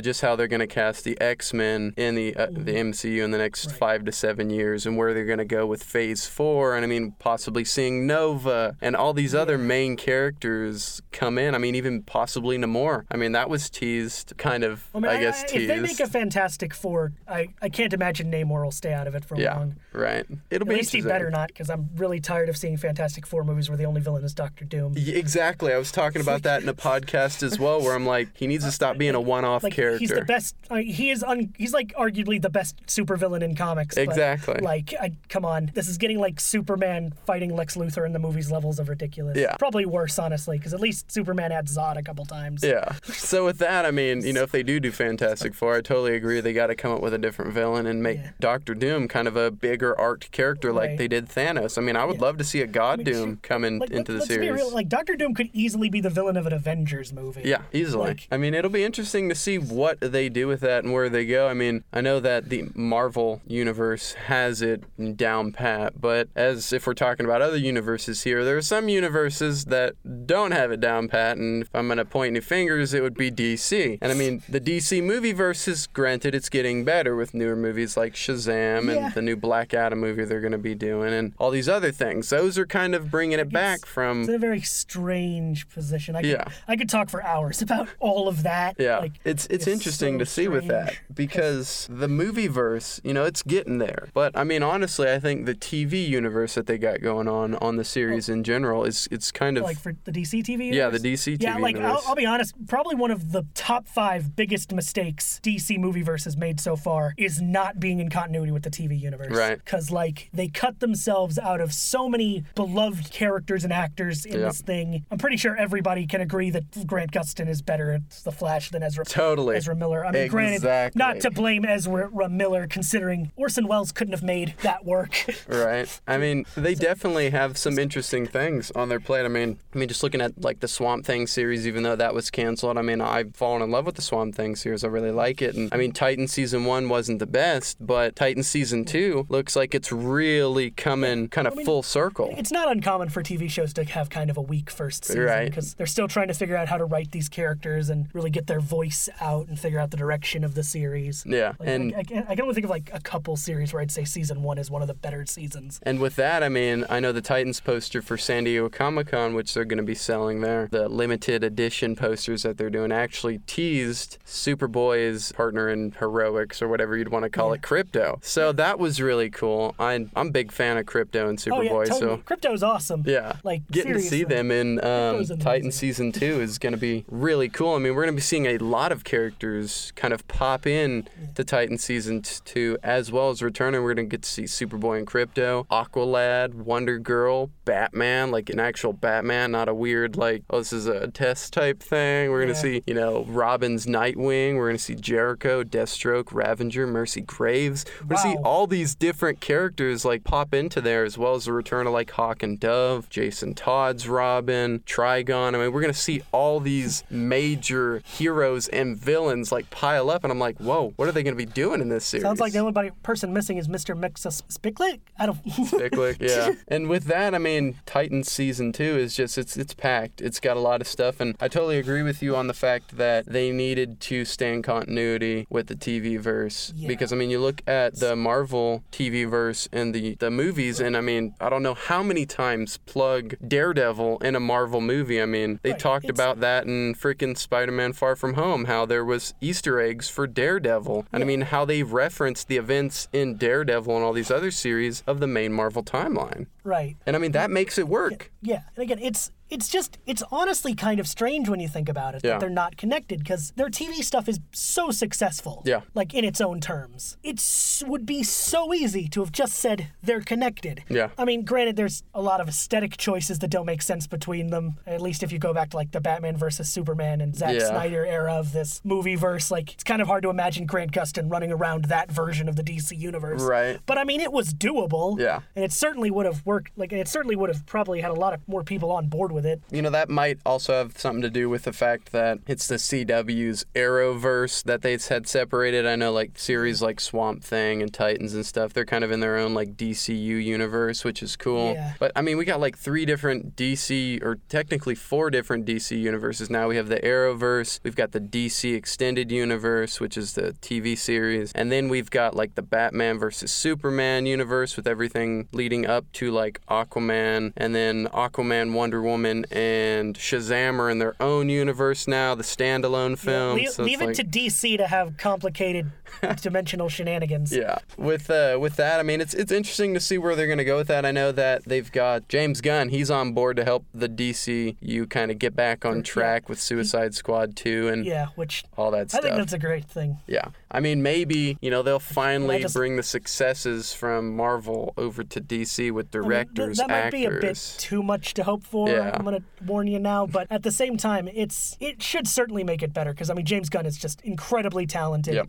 just 0.00 0.20
how 0.20 0.36
they're 0.36 0.48
going 0.48 0.60
to 0.60 0.66
cast 0.66 1.04
the 1.04 1.20
X 1.20 1.52
Men 1.52 1.92
in 1.96 2.14
the 2.14 2.34
uh, 2.36 2.46
the 2.50 2.74
MCU 2.74 3.22
in 3.24 3.30
the 3.30 3.38
next 3.38 3.60
Mm-hmm. 3.60 3.70
Right. 3.72 3.78
five 3.78 4.04
to 4.06 4.12
seven 4.12 4.48
years, 4.50 4.86
and 4.86 4.96
where 4.96 5.12
they're 5.14 5.24
going 5.26 5.38
to 5.38 5.44
go 5.44 5.66
with 5.66 5.82
Phase 5.82 6.26
Four. 6.26 6.76
And 6.76 6.84
I 6.84 6.88
mean, 6.88 7.12
possibly 7.18 7.64
seeing 7.64 8.06
Nova 8.06 8.76
and 8.80 8.94
all 8.96 9.12
these 9.12 9.34
other 9.34 9.58
main 9.58 9.96
characters 10.34 11.02
come 11.12 11.38
in. 11.38 11.54
I 11.54 11.58
mean, 11.58 11.74
even 11.74 12.02
possibly 12.02 12.56
Namor. 12.58 13.04
I 13.10 13.16
mean, 13.16 13.32
that 13.32 13.50
was 13.50 13.68
teased, 13.70 14.32
kind 14.38 14.64
of. 14.64 14.84
I, 14.94 15.00
mean, 15.00 15.10
I 15.10 15.20
guess 15.20 15.42
if 15.44 15.48
teased. 15.50 15.62
If 15.62 15.76
they 15.76 15.80
make 15.80 16.00
a 16.00 16.06
Fantastic 16.06 16.72
Four, 16.74 17.12
I, 17.28 17.48
I 17.60 17.68
can't 17.68 17.92
imagine 17.92 18.30
Namor 18.30 18.64
will 18.64 18.70
stay 18.70 18.92
out 18.92 18.99
of 19.06 19.14
it 19.14 19.24
for 19.24 19.38
yeah, 19.38 19.56
long. 19.56 19.76
right. 19.92 20.26
It'll 20.50 20.66
At 20.66 20.70
be 20.70 20.76
least 20.76 20.92
he 20.92 21.00
better 21.02 21.30
not, 21.30 21.48
because 21.48 21.70
I'm 21.70 21.88
really 21.96 22.20
tired 22.20 22.48
of 22.48 22.56
seeing 22.56 22.76
Fantastic 22.76 23.26
Four 23.26 23.44
movies 23.44 23.68
where 23.68 23.76
the 23.78 23.84
only 23.84 24.00
villain 24.00 24.24
is 24.24 24.34
Doctor 24.34 24.64
Doom. 24.64 24.94
Y- 24.94 25.02
Exactly. 25.20 25.72
I 25.72 25.78
was 25.78 25.92
talking 25.92 26.20
about 26.22 26.42
that 26.42 26.62
in 26.62 26.68
a 26.68 26.74
podcast 26.74 27.42
as 27.42 27.58
well, 27.58 27.80
where 27.80 27.94
I'm 27.94 28.06
like, 28.06 28.28
he 28.36 28.46
needs 28.46 28.64
to 28.64 28.72
stop 28.72 28.98
being 28.98 29.14
a 29.14 29.20
one-off 29.20 29.62
Like 29.62 29.72
character. 29.74 29.98
he's 29.98 30.10
the 30.10 30.24
best. 30.24 30.54
I 30.70 30.76
mean, 30.78 30.86
he 30.86 31.10
is. 31.10 31.22
Un, 31.22 31.52
he's 31.56 31.72
like 31.72 31.92
arguably 31.98 32.40
the 32.40 32.50
best 32.50 32.76
supervillain 32.86 33.42
in 33.42 33.54
comics. 33.54 33.94
but, 33.94 34.02
Exactly. 34.02 34.60
like, 34.62 34.94
I, 35.00 35.12
come 35.28 35.44
on, 35.44 35.70
this 35.74 35.88
is 35.88 35.98
getting 35.98 36.18
like 36.18 36.40
Superman 36.40 37.12
fighting 37.26 37.54
Lex 37.54 37.76
Luthor 37.76 38.04
in 38.06 38.12
the 38.12 38.18
movies 38.18 38.50
levels 38.50 38.78
of 38.78 38.88
ridiculous. 38.88 39.36
Yeah. 39.38 39.56
Probably 39.56 39.86
worse, 39.86 40.18
honestly, 40.18 40.58
because 40.58 40.74
at 40.74 40.80
least 40.80 41.10
Superman 41.12 41.50
had 41.50 41.66
Zod 41.66 41.96
a 41.96 42.02
couple 42.02 42.24
times. 42.24 42.62
Yeah. 42.64 42.92
So 43.04 43.44
with 43.44 43.58
that, 43.58 43.84
I 43.86 43.90
mean, 43.90 44.22
you 44.22 44.32
know, 44.32 44.42
if 44.42 44.50
they 44.52 44.62
do 44.62 44.80
do 44.80 44.90
Fantastic 45.00 45.54
Four, 45.54 45.76
I 45.76 45.80
totally 45.80 46.14
agree. 46.14 46.40
They 46.40 46.52
got 46.52 46.68
to 46.68 46.74
come 46.74 46.92
up 46.92 47.00
with 47.00 47.14
a 47.14 47.18
different 47.18 47.52
villain 47.52 47.86
and 47.86 48.02
make 48.02 48.18
Yeah. 48.18 48.30
Doctor 48.40 48.74
Doom 48.74 48.89
kind 49.08 49.28
of 49.28 49.36
a 49.36 49.50
bigger 49.50 49.98
arced 49.98 50.30
character 50.32 50.72
like 50.72 50.90
Right. 50.90 50.98
they 50.98 51.08
did 51.08 51.28
Thanos. 51.28 51.76
I 51.78 51.80
mean, 51.80 51.96
I 51.96 52.04
would 52.04 52.20
love 52.20 52.36
to 52.38 52.44
see 52.44 52.60
a 52.60 52.66
God 52.66 53.04
Doom 53.04 53.38
come 53.42 53.64
in, 53.64 53.78
Like, 53.78 53.90
into 53.90 54.12
the 54.12 54.18
let's 54.18 54.28
series. 54.28 54.48
be 54.48 54.54
real. 54.54 54.72
Like 54.72 54.88
Doctor 54.88 55.16
Doom 55.16 55.34
could 55.34 55.48
easily 55.52 55.88
be 55.90 56.00
the 56.00 56.10
villain 56.10 56.36
of 56.36 56.46
an 56.46 56.52
Avengers 56.52 57.12
movie. 57.12 57.42
Yeah, 57.44 57.62
easily. 57.72 58.08
Like- 58.08 58.28
I 58.32 58.36
mean, 58.36 58.54
it'll 58.54 58.70
be 58.70 58.84
interesting 58.84 59.28
to 59.28 59.34
see 59.34 59.58
what 59.58 59.98
they 60.00 60.28
do 60.28 60.46
with 60.48 60.60
that 60.60 60.84
and 60.84 60.92
where 60.92 61.08
they 61.08 61.24
go. 61.26 61.48
I 61.48 61.54
mean, 61.54 61.84
I 61.92 62.00
know 62.00 62.20
that 62.20 62.48
the 62.48 62.64
Marvel 62.74 63.40
universe 63.46 64.12
has 64.26 64.62
it 64.62 64.82
down 65.16 65.52
pat, 65.52 66.00
but 66.00 66.28
as 66.34 66.72
if 66.72 66.86
we're 66.86 66.94
talking 66.94 67.26
about 67.26 67.42
other 67.42 67.56
universes 67.56 68.22
here, 68.22 68.44
there 68.44 68.56
are 68.56 68.62
some 68.62 68.88
universes 68.88 69.66
that 69.66 69.94
don't 70.26 70.52
have 70.52 70.70
it 70.72 70.80
down 70.80 71.08
pat, 71.08 71.36
and 71.36 71.62
if 71.62 71.68
I'm 71.74 71.86
going 71.88 71.98
to 71.98 72.04
point 72.04 72.30
any 72.32 72.40
fingers, 72.40 72.94
it 72.94 73.02
would 73.02 73.14
be 73.16 73.30
DC. 73.30 73.98
And 74.00 74.10
I 74.10 74.14
mean, 74.14 74.42
the 74.48 74.60
DC 74.60 75.02
movie 75.02 75.32
verse 75.32 75.66
is 75.68 75.86
granted 75.86 76.34
it's 76.34 76.48
getting 76.48 76.84
better 76.84 77.14
with 77.16 77.34
newer 77.34 77.56
movies 77.56 77.96
like 77.96 78.14
Shazam 78.14 78.69
Yeah. 78.78 79.06
and 79.06 79.14
the 79.14 79.22
new 79.22 79.36
Black 79.36 79.74
Adam 79.74 80.00
movie 80.00 80.24
they're 80.24 80.40
going 80.40 80.52
to 80.52 80.58
be 80.58 80.74
doing 80.74 81.12
and 81.12 81.34
all 81.38 81.50
these 81.50 81.68
other 81.68 81.90
things. 81.90 82.30
Those 82.30 82.58
are 82.58 82.66
kind 82.66 82.94
of 82.94 83.10
bringing 83.10 83.38
it 83.38 83.50
back 83.50 83.84
from 83.84 84.20
It's 84.20 84.28
in 84.28 84.34
a 84.34 84.38
very 84.38 84.60
strange 84.60 85.68
position. 85.68 86.16
I 86.16 86.22
could, 86.22 86.30
Yeah. 86.30 86.44
I 86.68 86.76
could 86.76 86.88
talk 86.88 87.10
for 87.10 87.22
hours 87.22 87.62
about 87.70 87.88
all 87.98 88.28
of 88.28 88.42
that. 88.44 88.76
Yeah, 88.78 88.98
Like, 88.98 89.12
it's 89.24 89.40
it's, 89.46 89.66
it's 89.66 89.66
interesting 89.66 90.14
so 90.14 90.18
to 90.18 90.26
see 90.26 90.48
with 90.48 90.68
that 90.68 90.96
because 91.12 91.88
the 91.90 92.08
movie 92.08 92.46
verse, 92.46 93.00
you 93.04 93.12
know, 93.14 93.24
it's 93.24 93.42
getting 93.42 93.78
there. 93.78 94.08
But 94.12 94.36
I 94.36 94.44
mean, 94.44 94.62
honestly, 94.62 95.10
I 95.10 95.18
think 95.18 95.46
the 95.46 95.54
TV 95.54 96.06
universe 96.06 96.54
that 96.54 96.66
they 96.66 96.78
got 96.78 97.00
going 97.00 97.28
on 97.28 97.54
on 97.56 97.76
the 97.76 97.84
series 97.84 98.28
oh. 98.28 98.34
in 98.34 98.44
general 98.44 98.84
is 98.84 99.08
it's 99.10 99.32
kind 99.32 99.56
of 99.56 99.64
like 99.64 99.78
for 99.78 99.94
the 100.04 100.12
DC 100.12 100.44
TV. 100.44 100.72
yeah, 100.72 100.88
the? 100.88 100.98
DC 100.98 101.38
TV 101.38 101.42
Yeah, 101.42 101.56
like 101.56 101.76
I'll. 101.76 102.02
I'll 102.06 102.14
be 102.14 102.26
honest. 102.26 102.54
Probably 102.66 102.94
one 102.94 103.10
of 103.10 103.32
the 103.32 103.44
top 103.54 103.88
five 103.88 104.36
biggest 104.36 104.72
mistakes 104.72 105.40
DC 105.42 105.78
movie 105.78 106.02
verse 106.02 106.24
has 106.24 106.36
made 106.36 106.60
so 106.60 106.76
far 106.76 107.14
is 107.16 107.40
not 107.40 107.80
being 107.80 108.00
in 108.00 108.10
continuity 108.10 108.52
with 108.52 108.59
with 108.62 108.72
the 108.72 108.88
TV 108.88 108.98
universe. 109.00 109.36
Right. 109.36 109.58
Because, 109.62 109.90
like, 109.90 110.28
they 110.32 110.48
cut 110.48 110.80
themselves 110.80 111.38
out 111.38 111.60
of 111.60 111.72
so 111.72 112.08
many 112.08 112.44
beloved 112.54 113.10
characters 113.10 113.64
and 113.64 113.72
actors 113.72 114.24
in 114.24 114.40
Yeah. 114.40 114.46
this 114.48 114.60
thing. 114.60 115.04
I'm 115.10 115.18
pretty 115.18 115.36
sure 115.36 115.56
everybody 115.56 116.06
can 116.06 116.20
agree 116.20 116.50
that 116.50 116.86
Grant 116.86 117.12
Gustin 117.12 117.48
is 117.48 117.62
better 117.62 117.92
at 117.92 118.10
The 118.10 118.32
Flash 118.32 118.70
than 118.70 118.82
Ezra. 118.82 119.00
Miller. 119.04 119.14
Totally. 119.14 119.56
Ezra 119.56 119.74
Miller. 119.76 120.04
I 120.04 120.12
mean, 120.12 120.28
granted, 120.28 120.56
Exactly. 120.56 120.98
not 120.98 121.20
to 121.20 121.30
blame 121.30 121.64
Ezra 121.64 122.28
Miller, 122.28 122.66
considering 122.66 123.32
Orson 123.36 123.66
Welles 123.66 123.92
couldn't 123.92 124.12
have 124.12 124.22
made 124.22 124.54
that 124.62 124.84
work. 124.84 125.14
Right. 125.48 125.88
I 126.06 126.16
mean, 126.18 126.44
they 126.56 126.74
definitely 126.74 127.30
have 127.30 127.56
some 127.58 127.78
interesting 127.78 128.26
things 128.26 128.70
on 128.72 128.88
their 128.88 129.00
plate. 129.00 129.24
I 129.24 129.28
mean, 129.28 129.58
I 129.74 129.78
mean, 129.78 129.88
just 129.88 130.02
looking 130.02 130.20
at 130.20 130.42
like 130.42 130.60
the 130.60 130.68
Swamp 130.68 131.04
Thing 131.04 131.26
series, 131.26 131.66
even 131.66 131.82
though 131.82 131.96
that 131.96 132.14
was 132.14 132.30
canceled. 132.30 132.78
I 132.78 132.82
mean, 132.82 133.00
I've 133.00 133.34
fallen 133.34 133.62
in 133.62 133.70
love 133.70 133.86
with 133.86 133.96
the 133.96 134.02
Swamp 134.02 134.34
Thing 134.34 134.54
series. 134.56 134.84
I 134.84 134.88
really 134.88 135.10
like 135.10 135.42
it. 135.42 135.54
And 135.56 135.72
I 135.72 135.76
mean, 135.76 135.92
Titan 135.92 136.28
season 136.28 136.64
one 136.64 136.88
wasn't 136.88 137.18
the 137.18 137.26
best, 137.26 137.78
but 137.84 138.14
Titan 138.16 138.42
season 138.50 138.84
two 138.84 139.26
looks 139.28 139.54
like 139.56 139.74
it's 139.74 139.92
really 139.92 140.70
coming 140.72 141.28
kind 141.28 141.46
of 141.46 141.54
full 141.64 141.82
circle. 141.82 142.34
It's 142.36 142.52
not 142.52 142.70
uncommon 142.70 143.08
for 143.08 143.22
TV 143.22 143.48
shows 143.50 143.72
to 143.74 143.84
have 143.84 144.10
kind 144.10 144.28
of 144.30 144.36
a 144.36 144.40
weak 144.42 144.70
first 144.70 145.04
season 145.04 145.22
Right. 145.22 145.48
because 145.48 145.74
they're 145.74 145.86
still 145.86 146.08
trying 146.08 146.28
to 146.28 146.34
figure 146.34 146.56
out 146.56 146.68
how 146.68 146.76
to 146.78 146.84
write 146.84 147.12
these 147.12 147.28
characters 147.28 147.88
and 147.90 148.08
really 148.12 148.30
get 148.30 148.46
their 148.46 148.60
voice 148.60 149.08
out 149.20 149.48
and 149.48 149.58
figure 149.58 149.78
out 149.78 149.90
the 149.90 149.96
direction 149.96 150.44
of 150.44 150.54
the 150.54 150.62
series. 150.62 151.24
Yeah. 151.26 151.52
Like, 151.58 151.68
And 151.68 151.94
I, 151.94 151.98
I, 152.00 152.02
can- 152.02 152.24
I 152.28 152.34
can 152.34 152.42
only 152.42 152.54
think 152.54 152.64
of 152.64 152.70
like 152.70 152.90
a 152.92 153.00
couple 153.00 153.36
series 153.36 153.72
where 153.72 153.80
I'd 153.82 153.90
say 153.92 154.04
season 154.04 154.42
one 154.42 154.58
is 154.58 154.70
one 154.70 154.82
of 154.82 154.88
the 154.88 154.94
better 154.94 155.24
seasons. 155.26 155.78
And 155.84 156.00
with 156.00 156.16
that, 156.16 156.42
I 156.42 156.48
mean, 156.48 156.84
I 156.90 156.98
know 157.00 157.12
the 157.12 157.20
Titans 157.22 157.60
poster 157.60 158.02
for 158.02 158.16
San 158.18 158.44
Diego 158.44 158.68
Comic 158.68 159.08
Con, 159.08 159.34
which 159.34 159.54
they're 159.54 159.64
going 159.64 159.76
to 159.78 159.82
be 159.84 159.94
selling 159.94 160.40
there, 160.40 160.68
the 160.70 160.88
limited 160.88 161.44
edition 161.44 161.94
posters 161.94 162.42
that 162.42 162.58
they're 162.58 162.70
doing 162.70 162.90
actually 162.92 163.38
teased 163.46 164.18
Superboy's 164.26 165.32
partner 165.32 165.68
in 165.68 165.92
heroics 165.98 166.60
or 166.60 166.68
whatever 166.68 166.96
you'd 166.96 167.08
want 167.10 167.22
to 167.24 167.30
call 167.30 167.52
it, 167.52 167.62
Krypto. 167.62 168.18
So 168.24 168.39
that 168.52 168.78
was 168.78 169.00
really 169.00 169.30
cool. 169.30 169.74
I, 169.78 169.94
I'm 170.16 170.28
a 170.28 170.30
big 170.30 170.50
fan 170.52 170.76
of 170.78 170.86
Krypto 170.86 171.28
and 171.28 171.38
Superboy. 171.38 171.52
Oh 171.58 171.62
yeah, 171.62 171.84
totally. 171.84 171.98
So 172.00 172.16
Krypto's 172.18 172.62
awesome. 172.62 173.02
yeah, 173.06 173.36
Like 173.44 173.62
getting 173.70 173.92
to 173.94 174.00
see 174.00 174.24
them 174.24 174.50
in 174.50 174.82
um, 174.84 175.24
Titan 175.38 175.70
season 175.72 176.12
two 176.12 176.40
is 176.40 176.58
going 176.58 176.72
to 176.72 176.78
be 176.78 177.04
really 177.10 177.48
cool. 177.48 177.74
I 177.74 177.78
mean, 177.78 177.94
we're 177.94 178.02
going 178.04 178.14
to 178.14 178.18
be 178.18 178.22
seeing 178.22 178.46
a 178.46 178.58
lot 178.58 178.92
of 178.92 179.04
characters 179.04 179.92
kind 179.96 180.12
of 180.14 180.26
pop 180.28 180.66
in 180.66 181.08
to 181.34 181.44
Titan 181.44 181.78
season 181.78 182.22
two 182.22 182.76
as 182.82 183.12
well 183.12 183.30
as 183.30 183.42
returning. 183.42 183.82
We're 183.82 183.94
going 183.94 184.08
to 184.08 184.10
get 184.16 184.22
to 184.22 184.28
see 184.28 184.44
Superboy 184.44 184.98
and 184.98 185.06
Krypto, 185.06 185.66
Aqualad, 185.68 186.54
Wonder 186.54 186.98
Girl, 186.98 187.50
Batman, 187.64 188.30
like 188.30 188.50
an 188.50 188.58
actual 188.60 188.92
Batman, 188.92 189.50
not 189.52 189.68
a 189.68 189.74
weird 189.74 190.16
like 190.16 190.42
oh 190.50 190.58
this 190.58 190.72
is 190.72 190.86
a 190.86 191.08
test 191.08 191.52
type 191.52 191.80
thing. 191.82 192.30
We're 192.30 192.44
going 192.44 192.54
to 192.54 192.54
Yeah. 192.54 192.60
see 192.78 192.82
you 192.86 192.94
know 192.94 193.24
Robin's 193.28 193.86
Nightwing. 193.86 194.56
We're 194.56 194.66
going 194.68 194.76
to 194.76 194.82
see 194.82 194.94
Jericho, 194.94 195.62
Deathstroke, 195.64 196.32
Ravager, 196.32 196.86
Mercy 196.86 197.20
Graves. 197.20 197.84
We're 198.02 198.16
going 198.16 198.16
to 198.16 198.22
see 198.22 198.29
All 198.38 198.66
these 198.66 198.94
different 198.94 199.40
characters 199.40 200.04
like 200.04 200.24
pop 200.24 200.54
into 200.54 200.80
there 200.80 201.04
as 201.04 201.16
well 201.18 201.34
as 201.34 201.44
the 201.46 201.52
return 201.52 201.86
of 201.86 201.92
like 201.92 202.10
Hawk 202.10 202.42
and 202.42 202.58
Dove, 202.58 203.08
Jason 203.08 203.54
Todd's 203.54 204.08
Robin, 204.08 204.80
Trigon. 204.80 205.54
I 205.54 205.58
mean, 205.58 205.72
we're 205.72 205.80
gonna 205.80 205.92
see 205.94 206.22
all 206.32 206.60
these 206.60 207.04
major 207.10 208.02
heroes 208.04 208.68
and 208.68 208.96
villains 208.96 209.50
like 209.52 209.70
pile 209.70 210.10
up, 210.10 210.24
and 210.24 210.32
I'm 210.32 210.38
like, 210.38 210.58
whoa, 210.58 210.92
what 210.96 211.08
are 211.08 211.12
they 211.12 211.22
gonna 211.22 211.36
be 211.36 211.46
doing 211.46 211.80
in 211.80 211.88
this 211.88 212.04
series? 212.04 212.22
Sounds 212.22 212.40
like 212.40 212.52
the 212.52 212.58
only 212.58 212.90
person 213.02 213.32
missing 213.32 213.58
is 213.58 213.68
Mr. 213.68 213.98
Mixus 213.98 214.42
uh, 214.42 214.46
Spicklet. 214.48 215.00
I 215.18 215.26
don't. 215.26 215.44
Picklick, 215.44 216.20
yeah. 216.20 216.52
and 216.68 216.88
with 216.88 217.04
that, 217.04 217.34
I 217.34 217.38
mean, 217.38 217.76
Titans 217.86 218.30
season 218.30 218.72
two 218.72 218.82
is 218.98 219.14
just 219.16 219.38
it's 219.38 219.56
it's 219.56 219.74
packed. 219.74 220.20
It's 220.20 220.40
got 220.40 220.56
a 220.56 220.60
lot 220.60 220.80
of 220.80 220.86
stuff, 220.86 221.20
and 221.20 221.36
I 221.40 221.48
totally 221.48 221.78
agree 221.78 222.02
with 222.02 222.22
you 222.22 222.36
on 222.36 222.46
the 222.46 222.54
fact 222.54 222.96
that 222.96 223.26
they 223.26 223.50
needed 223.52 224.00
to 224.00 224.24
stay 224.24 224.52
in 224.52 224.62
continuity 224.62 225.46
with 225.50 225.66
the 225.68 225.74
TV 225.74 226.18
verse 226.18 226.72
Yeah. 226.76 226.88
because 226.88 227.12
I 227.12 227.16
mean, 227.16 227.30
you 227.30 227.40
look 227.40 227.62
at 227.66 227.96
the 227.96 228.16
Marvel 228.20 228.84
TV 228.92 229.28
verse 229.28 229.68
and 229.72 229.94
the 229.94 230.14
the 230.16 230.30
movies, 230.30 230.78
and 230.80 230.96
I 230.96 231.00
mean, 231.00 231.34
I 231.40 231.48
don't 231.48 231.62
know 231.62 231.74
how 231.74 232.02
many 232.02 232.26
times 232.26 232.78
plug 232.86 233.34
Daredevil 233.46 234.18
in 234.18 234.34
a 234.36 234.40
Marvel 234.40 234.80
movie. 234.80 235.20
I 235.20 235.26
mean, 235.26 235.58
they 235.62 235.70
Right, 235.72 235.78
talked 235.80 236.04
it's- 236.04 236.16
about 236.18 236.40
that 236.40 236.66
in 236.66 236.94
freaking 236.94 237.36
Spider-Man: 237.36 237.92
Far 237.94 238.14
From 238.16 238.34
Home, 238.34 238.66
how 238.66 238.86
there 238.86 239.04
was 239.04 239.34
Easter 239.40 239.80
eggs 239.80 240.08
for 240.08 240.26
Daredevil, 240.26 241.06
and 241.12 241.22
I 241.22 241.26
mean, 241.26 241.40
how 241.42 241.64
they 241.64 241.82
referenced 241.82 242.48
the 242.48 242.56
events 242.58 243.08
in 243.12 243.36
Daredevil 243.36 243.94
and 243.96 244.04
all 244.04 244.12
these 244.12 244.30
other 244.30 244.50
series 244.50 245.02
of 245.06 245.20
the 245.20 245.26
main 245.26 245.52
Marvel 245.52 245.82
timeline. 245.82 246.46
Right. 246.64 246.96
And 247.06 247.16
I 247.16 247.18
mean, 247.18 247.32
that 247.32 247.50
makes 247.50 247.78
it 247.78 247.88
work. 247.88 248.30
Yeah, 248.42 248.62
and 248.76 248.82
again, 248.82 248.98
it's 249.00 249.30
it's 249.50 249.68
just 249.68 249.98
it's 250.06 250.22
honestly 250.30 250.74
kind 250.76 251.00
of 251.00 251.08
strange 251.08 251.48
when 251.48 251.58
you 251.58 251.66
think 251.66 251.88
about 251.88 252.14
it 252.14 252.20
Yeah. 252.22 252.30
that 252.34 252.40
they're 252.40 252.48
not 252.48 252.76
connected 252.76 253.18
because 253.18 253.50
their 253.56 253.68
TV 253.68 253.94
stuff 254.04 254.28
is 254.28 254.38
so 254.52 254.92
successful. 254.92 255.62
Yeah. 255.66 255.80
like 255.92 256.14
in 256.14 256.24
its 256.24 256.40
own 256.40 256.60
terms, 256.60 257.16
it 257.24 257.42
would 257.86 258.06
be 258.06 258.22
so 258.22 258.72
easy 258.72 259.08
to 259.08 259.20
have 259.20 259.32
just 259.32 259.54
said 259.54 259.88
they're 260.02 260.20
connected. 260.20 260.84
Yeah. 260.88 261.08
I 261.18 261.24
mean, 261.24 261.44
granted, 261.44 261.74
there's 261.74 262.04
a 262.14 262.22
lot 262.22 262.40
of 262.40 262.48
aesthetic 262.48 262.96
choices 262.96 263.40
that 263.40 263.48
don't 263.50 263.66
make 263.66 263.82
sense 263.82 264.06
between 264.06 264.50
them. 264.50 264.76
At 264.86 265.00
least 265.02 265.22
if 265.24 265.32
you 265.32 265.40
go 265.40 265.52
back 265.52 265.70
to 265.70 265.76
like 265.76 265.90
the 265.90 266.00
Batman 266.00 266.36
versus 266.36 266.68
Superman 266.68 267.20
and 267.20 267.34
Zack 267.34 267.54
Yeah. 267.54 267.66
Snyder 267.70 268.06
era 268.06 268.34
of 268.34 268.52
this 268.52 268.80
movie 268.84 269.16
verse, 269.16 269.50
like 269.50 269.72
it's 269.74 269.82
kind 269.84 270.00
of 270.00 270.06
hard 270.06 270.22
to 270.22 270.30
imagine 270.30 270.64
Grant 270.64 270.92
Gustin 270.92 271.28
running 271.30 271.50
around 271.50 271.86
that 271.86 272.12
version 272.12 272.48
of 272.48 272.54
the 272.54 272.62
DC 272.62 272.96
universe. 272.96 273.42
Right. 273.42 273.80
But 273.84 273.98
I 273.98 274.04
mean, 274.04 274.20
it 274.20 274.32
was 274.32 274.54
doable. 274.54 275.18
Yeah. 275.18 275.40
And 275.56 275.64
it 275.64 275.72
certainly 275.72 276.10
would 276.12 276.26
have 276.26 276.46
worked. 276.50 276.76
Like, 276.76 276.92
it 276.92 277.06
certainly 277.06 277.36
would 277.36 277.48
have 277.48 277.64
probably 277.64 278.00
had 278.00 278.10
a 278.10 278.14
lot 278.14 278.34
of 278.34 278.40
more 278.48 278.64
people 278.64 278.90
on 278.90 279.06
board 279.06 279.30
with 279.30 279.46
it. 279.46 279.62
You 279.70 279.82
know, 279.82 279.90
that 279.90 280.08
might 280.08 280.38
also 280.44 280.74
have 280.74 280.98
something 280.98 281.22
to 281.22 281.30
do 281.30 281.48
with 281.48 281.62
the 281.62 281.72
fact 281.72 282.10
that 282.10 282.40
it's 282.48 282.66
the 282.66 282.74
CW's 282.74 283.64
Arrowverse 283.76 284.64
that 284.64 284.82
they 284.82 284.98
had 284.98 285.28
separated. 285.28 285.86
I 285.86 285.94
know, 285.94 286.12
like, 286.12 286.36
series 286.36 286.82
like 286.82 286.98
Swamp 286.98 287.44
Thing 287.44 287.82
and 287.82 287.94
Titans 287.94 288.34
and 288.34 288.44
stuff, 288.44 288.72
they're 288.72 288.84
kind 288.84 289.04
of 289.04 289.12
in 289.12 289.20
their 289.20 289.36
own, 289.36 289.54
like, 289.54 289.76
DCU 289.76 290.44
universe, 290.44 291.04
which 291.04 291.22
is 291.22 291.36
cool. 291.36 291.74
Yeah. 291.74 291.94
But, 292.00 292.10
I 292.16 292.22
mean, 292.22 292.36
we 292.36 292.44
got, 292.44 292.58
like, 292.58 292.76
three 292.76 293.04
different 293.04 293.54
DC, 293.54 294.20
or 294.24 294.38
technically 294.48 294.96
four 294.96 295.30
different 295.30 295.66
DC 295.66 295.96
universes 295.96 296.50
now. 296.50 296.66
We 296.66 296.76
have 296.76 296.88
the 296.88 296.98
Arrowverse, 296.98 297.78
we've 297.84 297.94
got 297.94 298.10
the 298.10 298.20
DC 298.20 298.74
Extended 298.74 299.30
Universe, 299.30 300.00
which 300.00 300.16
is 300.16 300.32
the 300.32 300.56
TV 300.60 300.98
series, 300.98 301.52
and 301.52 301.70
then 301.70 301.88
we've 301.88 302.10
got, 302.10 302.34
like, 302.34 302.56
the 302.56 302.62
Batman 302.62 303.20
versus 303.20 303.52
Superman 303.52 304.26
universe 304.26 304.76
with 304.76 304.88
everything 304.88 305.46
leading 305.52 305.86
up 305.86 306.10
to, 306.14 306.32
like, 306.32 306.39
Aquaman, 306.68 307.52
and 307.56 307.74
then 307.74 308.06
Aquaman, 308.08 308.72
Wonder 308.72 309.02
Woman, 309.02 309.44
and 309.50 310.16
Shazam 310.16 310.78
are 310.78 310.90
in 310.90 310.98
their 310.98 311.14
own 311.20 311.48
universe 311.48 312.08
now, 312.08 312.34
the 312.34 312.42
standalone 312.42 313.18
film. 313.18 313.56
leave 313.56 313.70
so 313.70 313.82
leave 313.82 314.00
it 314.00 314.06
like- 314.06 314.16
to 314.16 314.24
DC 314.24 314.76
to 314.76 314.86
have 314.86 315.16
complicated 315.16 315.90
dimensional 316.42 316.88
shenanigans. 316.88 317.54
yeah. 317.54 317.78
With 317.96 318.30
uh, 318.30 318.58
with 318.60 318.76
that, 318.76 319.00
I 319.00 319.02
mean, 319.02 319.20
it's 319.20 319.34
it's 319.34 319.52
interesting 319.52 319.94
to 319.94 320.00
see 320.00 320.18
where 320.18 320.34
they're 320.36 320.46
gonna 320.48 320.64
go 320.64 320.76
with 320.76 320.88
that. 320.88 321.04
I 321.06 321.10
know 321.12 321.32
that 321.32 321.64
they've 321.64 321.90
got 321.90 322.28
James 322.28 322.60
Gunn. 322.60 322.88
He's 322.90 323.10
on 323.10 323.32
board 323.32 323.56
to 323.56 323.64
help 323.64 323.84
the 323.94 324.08
DCU 324.08 325.08
kind 325.10 325.30
of 325.30 325.38
get 325.38 325.54
back 325.54 325.84
on 325.84 326.02
track 326.02 326.48
with 326.48 326.60
Suicide 326.60 327.14
Squad 327.14 327.56
2 327.56 327.88
and 327.88 328.04
Yeah, 328.04 328.26
which 328.36 328.64
all 328.76 328.90
that 328.92 329.10
stuff. 329.10 329.20
I 329.20 329.22
think 329.24 329.36
that's 329.36 329.52
a 329.52 329.58
great 329.58 329.84
thing. 329.84 330.18
Yeah. 330.26 330.48
I 330.70 330.78
mean, 330.80 331.02
maybe, 331.02 331.58
you 331.60 331.70
know, 331.70 331.82
they'll 331.82 331.98
finally 331.98 332.60
just- 332.60 332.74
bring 332.74 332.96
the 332.96 333.02
successes 333.02 333.92
from 333.92 334.36
Marvel 334.36 334.94
over 334.96 335.24
to 335.24 335.40
DC 335.40 335.90
with 335.90 336.14
I 336.14 336.18
mean, 336.18 336.30
th- 336.30 336.30
directors, 336.54 336.76
that 336.78 336.88
might 336.88 336.94
actors. 336.96 337.20
be 337.20 337.24
a 337.26 337.30
bit 337.30 337.74
too 337.78 338.02
much 338.02 338.34
to 338.34 338.44
hope 338.44 338.62
for. 338.62 338.88
Yeah. 338.88 339.10
I'm 339.14 339.24
gonna 339.24 339.42
warn 339.66 339.86
you 339.88 339.98
now, 339.98 340.26
but 340.26 340.46
at 340.50 340.62
the 340.62 340.70
same 340.72 340.96
time, 340.96 341.28
it's 341.28 341.76
it 341.80 342.02
should 342.02 342.28
certainly 342.28 342.62
make 342.64 342.82
it 342.82 342.92
better 342.92 343.12
because 343.12 343.30
I 343.30 343.34
mean 343.34 343.46
James 343.46 343.68
Gunn 343.68 343.86
is 343.86 343.96
just 343.96 344.20
incredibly 344.22 344.86
talented. 344.86 345.34
Yep. 345.34 345.46